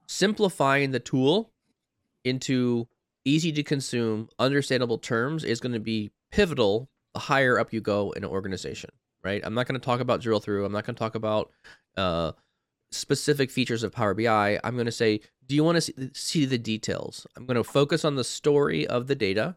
simplifying 0.07 0.93
the 0.93 1.01
tool 1.01 1.51
into 2.25 2.87
easy 3.25 3.53
to 3.53 3.63
consume, 3.63 4.29
understandable 4.39 4.99
terms 4.99 5.43
is 5.45 5.61
going 5.61 5.73
to 5.73 5.81
be 5.81 6.11
pivotal 6.31 6.89
the 7.13 7.21
higher 7.21 7.59
up 7.59 7.73
you 7.73 7.81
go 7.81 8.13
in 8.13 8.25
an 8.25 8.31
organization, 8.31 8.91
right? 9.27 9.43
I'm 9.45 9.55
not 9.55 9.67
going 9.67 9.79
to 9.79 9.85
talk 9.85 9.99
about 9.99 10.21
drill 10.21 10.39
through. 10.39 10.65
I'm 10.65 10.73
not 10.73 10.87
going 10.87 10.95
to 10.95 10.99
talk 10.99 11.17
about 11.17 11.51
uh, 11.97 12.31
specific 12.93 13.51
features 13.51 13.83
of 13.83 13.91
Power 13.93 14.15
BI. 14.15 14.61
I'm 14.63 14.75
going 14.75 14.87
to 14.87 14.93
say, 14.93 15.21
do 15.45 15.57
you 15.57 15.65
want 15.65 15.83
to 15.83 16.11
see, 16.15 16.47
the 16.47 16.59
details? 16.59 17.27
I'm 17.37 17.45
going 17.45 17.57
to 17.57 17.65
focus 17.65 18.05
on 18.05 18.15
the 18.15 18.23
story 18.25 18.87
of 18.87 19.09
the 19.09 19.17
data 19.17 19.57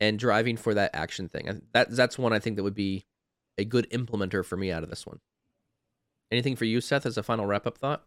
and 0.00 0.18
driving 0.18 0.56
for 0.56 0.72
that 0.72 0.90
action 0.94 1.28
thing. 1.28 1.46
And 1.46 1.62
that 1.72 1.90
that's 1.90 2.18
one 2.18 2.32
I 2.32 2.38
think 2.38 2.56
that 2.56 2.62
would 2.62 2.74
be 2.74 3.04
a 3.58 3.64
good 3.66 3.88
implementer 3.90 4.42
for 4.42 4.56
me 4.56 4.72
out 4.72 4.82
of 4.82 4.88
this 4.88 5.06
one. 5.06 5.20
Anything 6.32 6.56
for 6.56 6.64
you, 6.64 6.80
Seth, 6.80 7.04
as 7.04 7.18
a 7.18 7.22
final 7.22 7.44
wrap 7.46 7.66
up 7.66 7.76
thought? 7.76 8.04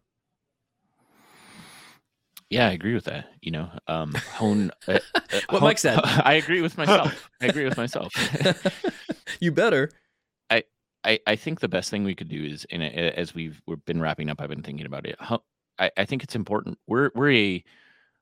Yeah, 2.49 2.67
I 2.67 2.71
agree 2.71 2.93
with 2.93 3.05
that. 3.05 3.25
You 3.41 3.51
know, 3.51 3.69
um, 3.87 4.13
hone. 4.35 4.71
Uh, 4.87 4.99
uh, 5.15 5.19
What 5.49 5.59
hone- 5.59 5.61
Mike 5.63 5.79
said. 5.79 5.99
I 6.03 6.33
agree 6.33 6.61
with 6.61 6.77
myself. 6.77 7.29
I 7.41 7.47
agree 7.47 7.65
with 7.65 7.77
myself. 7.77 8.13
you 9.39 9.51
better. 9.51 9.89
I, 11.05 11.19
I 11.27 11.35
think 11.35 11.59
the 11.59 11.67
best 11.67 11.89
thing 11.89 12.03
we 12.03 12.15
could 12.15 12.29
do 12.29 12.43
is, 12.43 12.65
as 12.71 13.35
we've 13.35 13.61
we've 13.67 13.83
been 13.85 14.01
wrapping 14.01 14.29
up, 14.29 14.39
I've 14.41 14.49
been 14.49 14.63
thinking 14.63 14.85
about 14.85 15.05
it. 15.05 15.15
Ho- 15.19 15.43
I, 15.79 15.91
I 15.97 16.05
think 16.05 16.23
it's 16.23 16.35
important. 16.35 16.77
We're 16.87 17.11
we're 17.15 17.31
a 17.31 17.63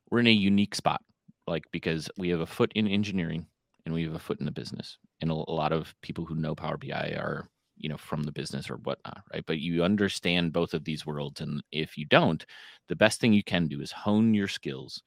we're 0.09 0.19
in 0.19 0.27
a 0.27 0.31
unique 0.31 0.75
spot, 0.75 1.01
like 1.47 1.65
because 1.71 2.09
we 2.17 2.29
have 2.29 2.41
a 2.41 2.45
foot 2.45 2.71
in 2.75 2.87
engineering 2.87 3.45
and 3.85 3.93
we 3.93 4.03
have 4.03 4.15
a 4.15 4.19
foot 4.19 4.39
in 4.39 4.45
the 4.45 4.51
business, 4.51 4.97
and 5.21 5.31
a, 5.31 5.33
a 5.33 5.53
lot 5.53 5.73
of 5.73 5.93
people 6.01 6.25
who 6.25 6.35
know 6.35 6.55
Power 6.55 6.77
BI 6.77 7.15
are 7.17 7.49
you 7.77 7.89
know 7.89 7.97
from 7.97 8.23
the 8.23 8.31
business 8.31 8.69
or 8.69 8.77
whatnot, 8.77 9.21
right? 9.33 9.45
But 9.45 9.59
you 9.59 9.83
understand 9.83 10.53
both 10.53 10.73
of 10.73 10.83
these 10.83 11.05
worlds, 11.05 11.41
and 11.41 11.63
if 11.71 11.97
you 11.97 12.05
don't, 12.05 12.45
the 12.87 12.95
best 12.95 13.19
thing 13.21 13.33
you 13.33 13.43
can 13.43 13.67
do 13.67 13.81
is 13.81 13.91
hone 13.91 14.33
your 14.33 14.47
skills 14.47 15.03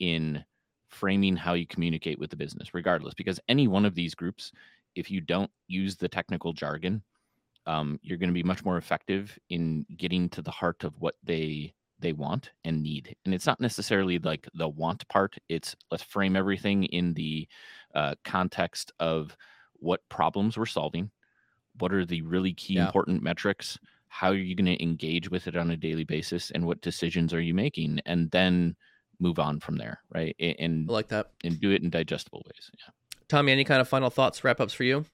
in 0.00 0.44
framing 0.88 1.36
how 1.36 1.54
you 1.54 1.66
communicate 1.66 2.18
with 2.18 2.30
the 2.30 2.36
business, 2.36 2.74
regardless, 2.74 3.14
because 3.14 3.40
any 3.48 3.66
one 3.68 3.84
of 3.84 3.94
these 3.94 4.14
groups 4.14 4.52
if 4.94 5.10
you 5.10 5.20
don't 5.20 5.50
use 5.66 5.96
the 5.96 6.08
technical 6.08 6.52
jargon, 6.52 7.02
um, 7.66 7.98
you're 8.02 8.18
going 8.18 8.28
to 8.28 8.34
be 8.34 8.42
much 8.42 8.64
more 8.64 8.76
effective 8.76 9.38
in 9.48 9.86
getting 9.96 10.28
to 10.30 10.42
the 10.42 10.50
heart 10.50 10.84
of 10.84 11.00
what 11.00 11.14
they 11.22 11.74
they 12.00 12.12
want 12.12 12.50
and 12.64 12.82
need. 12.82 13.14
And 13.24 13.32
it's 13.32 13.46
not 13.46 13.60
necessarily 13.60 14.18
like 14.18 14.46
the 14.54 14.68
want 14.68 15.06
part. 15.08 15.36
It's 15.48 15.74
let's 15.90 16.02
frame 16.02 16.36
everything 16.36 16.84
in 16.84 17.14
the 17.14 17.48
uh, 17.94 18.14
context 18.24 18.92
of 19.00 19.36
what 19.74 20.06
problems 20.10 20.58
we're 20.58 20.66
solving, 20.66 21.10
what 21.78 21.92
are 21.94 22.04
the 22.04 22.20
really 22.22 22.52
key 22.52 22.74
Yeah. 22.74 22.86
important 22.86 23.22
metrics, 23.22 23.78
how 24.08 24.28
are 24.28 24.34
you 24.36 24.54
going 24.54 24.66
to 24.66 24.82
engage 24.82 25.30
with 25.30 25.46
it 25.46 25.56
on 25.56 25.70
a 25.70 25.76
daily 25.76 26.04
basis, 26.04 26.50
and 26.50 26.66
what 26.66 26.80
decisions 26.82 27.32
are 27.32 27.40
you 27.40 27.54
making, 27.54 28.00
and 28.04 28.30
then 28.32 28.76
move 29.20 29.38
on 29.38 29.60
from 29.60 29.76
there, 29.76 30.00
right? 30.12 30.34
And 30.58 30.90
I 30.90 30.92
like 30.92 31.08
that. 31.08 31.30
and 31.44 31.58
do 31.60 31.70
it 31.70 31.82
in 31.82 31.90
digestible 31.90 32.42
ways. 32.44 32.70
Yeah. 32.78 32.92
Tommy, 33.28 33.52
any 33.52 33.64
kind 33.64 33.80
of 33.80 33.88
final 33.88 34.10
thoughts, 34.10 34.44
wrap 34.44 34.60
ups 34.60 34.74
for 34.74 34.84
you? 34.84 35.04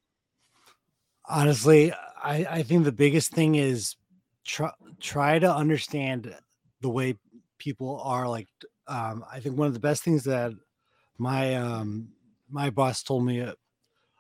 honestly, 1.29 1.93
I, 1.93 2.47
I 2.51 2.63
think 2.63 2.85
the 2.85 2.93
biggest 2.93 3.33
thing 3.33 3.55
is 3.55 3.97
try 4.45 4.71
try 5.01 5.39
to 5.39 5.55
understand 5.55 6.35
the 6.81 6.89
way 6.89 7.15
people 7.59 8.01
are 8.03 8.27
like 8.29 8.49
um 8.89 9.23
i 9.31 9.39
think 9.39 9.57
one 9.57 9.69
of 9.69 9.75
the 9.75 9.81
best 9.81 10.03
things 10.03 10.25
that 10.25 10.51
my 11.19 11.55
um 11.55 12.09
my 12.49 12.71
boss 12.71 13.03
told 13.03 13.25
me 13.25 13.41
a, 13.41 13.55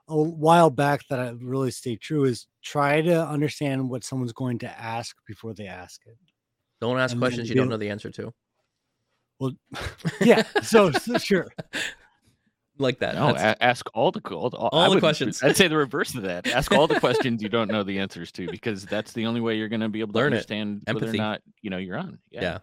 a 0.09 0.22
while 0.22 0.68
back 0.68 1.01
that 1.09 1.18
i 1.18 1.30
really 1.41 1.70
stayed 1.70 2.01
true 2.03 2.24
is 2.24 2.47
try 2.62 3.01
to 3.01 3.26
understand 3.26 3.88
what 3.88 4.05
someone's 4.05 4.32
going 4.32 4.59
to 4.59 4.68
ask 4.78 5.16
before 5.26 5.55
they 5.55 5.66
ask 5.66 6.03
it 6.07 6.18
Don't 6.82 6.99
ask 6.99 7.12
And 7.12 7.20
questions 7.20 7.49
you 7.49 7.55
don't 7.55 7.70
know 7.70 7.78
the 7.78 7.88
answer 7.88 8.11
to. 8.11 8.32
well 9.38 9.53
yeah 10.20 10.43
so, 10.62 10.93
so 10.93 11.16
sure 11.16 11.49
Like 12.80 12.98
that. 13.00 13.14
No, 13.14 13.28
a- 13.36 13.62
ask 13.62 13.86
all 13.94 14.10
the 14.10 14.20
all, 14.30 14.48
all, 14.56 14.68
All 14.72 14.90
the 14.94 14.98
questions. 15.00 15.42
I'd 15.42 15.56
say 15.56 15.68
the 15.68 15.76
reverse 15.86 16.14
of 16.14 16.22
that. 16.22 16.46
Ask 16.48 16.72
all 16.72 16.86
the 16.86 16.98
questions 16.98 17.42
you 17.42 17.48
don't 17.48 17.70
know 17.70 17.82
the 17.82 17.98
answers 17.98 18.32
to, 18.32 18.46
because 18.50 18.84
that's 18.86 19.12
the 19.12 19.26
only 19.26 19.40
way 19.40 19.56
you're 19.56 19.68
going 19.68 19.80
to 19.82 19.88
be 19.88 20.00
able 20.00 20.12
to 20.14 20.18
Learn 20.18 20.32
it. 20.32 20.36
understand 20.36 20.82
whether 20.86 20.98
Empathy. 20.98 21.18
or 21.18 21.20
not 21.22 21.42
you 21.62 21.70
know 21.70 21.76
you're 21.78 21.98
on. 21.98 22.18
Yeah. 22.30 22.40
Yeah. 22.42 22.58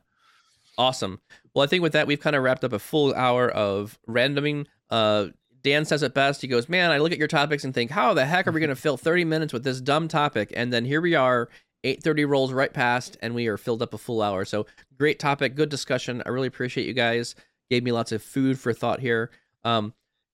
Awesome. 0.78 1.20
Well, 1.54 1.64
I 1.64 1.68
think 1.68 1.82
with 1.82 1.94
that, 1.94 2.08
we've 2.08 2.20
kind 2.20 2.36
of 2.36 2.44
wrapped 2.44 2.64
up 2.64 2.74
a 2.74 2.80
full 2.80 3.14
hour 3.16 3.50
of 3.50 3.98
randoming. 4.08 4.68
Uh, 4.90 5.28
Dan 5.64 5.86
says 5.86 6.04
it 6.04 6.14
best. 6.14 6.42
He 6.42 6.48
goes, 6.48 6.70
Man, 6.70 6.92
I 6.92 7.00
look 7.00 7.12
at 7.12 7.18
your 7.18 7.28
topics 7.28 7.64
and 7.64 7.74
think, 7.74 7.92
How 7.92 8.14
the 8.14 8.26
heck 8.26 8.48
are 8.48 8.52
we 8.52 8.60
going 8.60 8.70
to 8.70 8.76
fill 8.76 8.98
30 8.98 9.26
minutes 9.26 9.54
with 9.54 9.64
this 9.64 9.82
dumb 9.82 10.08
topic? 10.08 10.52
And 10.56 10.72
then 10.72 10.86
here 10.86 11.02
we 11.02 11.16
are. 11.16 11.50
8:30 11.84 12.28
rolls 12.28 12.52
right 12.52 12.74
past, 12.74 13.18
and 13.22 13.36
we 13.36 13.46
are 13.48 13.56
filled 13.56 13.84
up 13.84 13.94
a 13.94 13.98
full 14.00 14.22
hour. 14.24 14.46
So 14.46 14.66
great 14.98 15.20
topic, 15.20 15.56
good 15.56 15.70
discussion. 15.70 16.24
I 16.26 16.30
really 16.30 16.48
appreciate 16.48 16.88
you 16.88 16.94
guys. 16.94 17.36
Gave 17.70 17.84
me 17.84 17.92
lots 17.92 18.12
of 18.12 18.22
food 18.24 18.60
for 18.60 18.74
thought 18.74 19.00
here. 19.00 19.30
Um, 19.64 19.94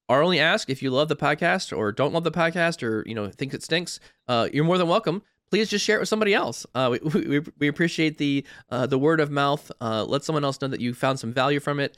our 0.09 0.21
only 0.21 0.39
ask 0.39 0.69
if 0.69 0.81
you 0.81 0.91
love 0.91 1.07
the 1.07 1.15
podcast 1.15 1.75
or 1.75 1.91
don't 1.91 2.13
love 2.13 2.23
the 2.23 2.31
podcast 2.31 2.83
or 2.83 3.03
you 3.07 3.15
know 3.15 3.29
think 3.29 3.53
it 3.53 3.63
stinks, 3.63 3.99
uh, 4.27 4.49
you're 4.53 4.65
more 4.65 4.77
than 4.77 4.87
welcome. 4.87 5.21
Please 5.49 5.69
just 5.69 5.85
share 5.85 5.97
it 5.97 5.99
with 5.99 6.09
somebody 6.09 6.33
else. 6.33 6.65
Uh, 6.73 6.97
we, 7.13 7.21
we, 7.21 7.41
we 7.59 7.67
appreciate 7.67 8.17
the 8.17 8.45
uh, 8.69 8.85
the 8.85 8.97
word 8.97 9.19
of 9.19 9.31
mouth. 9.31 9.71
Uh, 9.81 10.03
let 10.03 10.23
someone 10.23 10.43
else 10.43 10.61
know 10.61 10.67
that 10.67 10.81
you 10.81 10.93
found 10.93 11.19
some 11.19 11.31
value 11.31 11.59
from 11.59 11.79
it, 11.79 11.97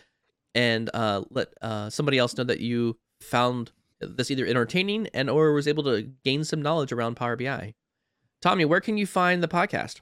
and 0.53 0.89
uh, 0.93 1.23
let 1.29 1.49
uh, 1.61 1.89
somebody 1.89 2.17
else 2.17 2.37
know 2.37 2.43
that 2.43 2.59
you 2.59 2.97
found 3.21 3.71
this 4.01 4.29
either 4.29 4.45
entertaining 4.45 5.07
and 5.13 5.29
or 5.29 5.53
was 5.53 5.67
able 5.67 5.83
to 5.83 6.03
gain 6.23 6.43
some 6.43 6.61
knowledge 6.61 6.91
around 6.91 7.15
Power 7.15 7.35
BI. 7.35 7.73
Tommy, 8.41 8.65
where 8.65 8.81
can 8.81 8.97
you 8.97 9.07
find 9.07 9.41
the 9.41 9.47
podcast? 9.47 10.01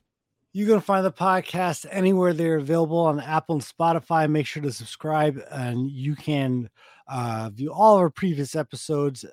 you 0.55 0.67
can 0.67 0.81
find 0.81 1.03
the 1.03 1.11
podcast 1.11 1.87
anywhere 1.89 2.31
they're 2.31 2.57
available 2.57 2.99
on 2.99 3.19
Apple 3.19 3.55
and 3.55 3.63
Spotify. 3.63 4.29
Make 4.29 4.45
sure 4.45 4.61
to 4.61 4.71
subscribe, 4.71 5.41
and 5.49 5.89
you 5.89 6.15
can 6.15 6.69
uh, 7.07 7.49
view 7.53 7.71
all 7.71 7.95
of 7.95 8.01
our 8.01 8.09
previous 8.09 8.55
episodes. 8.55 9.25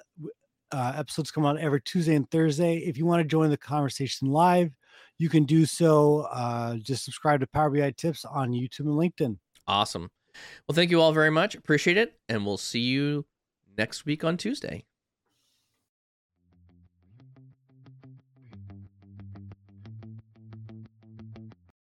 Uh, 0.73 0.93
episodes 0.97 1.31
come 1.31 1.45
out 1.45 1.59
every 1.59 1.81
Tuesday 1.83 2.15
and 2.15 2.31
Thursday. 2.31 2.79
If 2.79 2.97
you 2.97 3.05
want 3.05 3.21
to 3.21 3.29
join 3.29 3.51
the 3.51 3.57
conversation 3.57 4.29
live, 4.29 4.71
you 5.19 5.29
can 5.29 5.45
do 5.45 5.67
so. 5.67 6.29
Uh, 6.33 6.77
just 6.77 7.05
subscribe 7.05 7.41
to 7.41 7.47
Power 7.49 7.71
BI 7.71 7.91
Tips 7.93 8.25
on 8.25 8.53
YouTube 8.53 8.81
and 8.81 8.89
LinkedIn. 8.89 9.37
Awesome. 9.67 10.11
Well, 10.69 10.75
thank 10.75 10.91
you 10.91 11.01
all 11.01 11.13
very 11.13 11.31
much. 11.31 11.55
Appreciate 11.55 11.97
it, 11.97 12.15
and 12.29 12.47
we'll 12.47 12.57
see 12.57 12.81
you 12.81 13.27
next 13.77 14.07
week 14.07 14.25
on 14.25 14.37
Tuesday. 14.37 14.85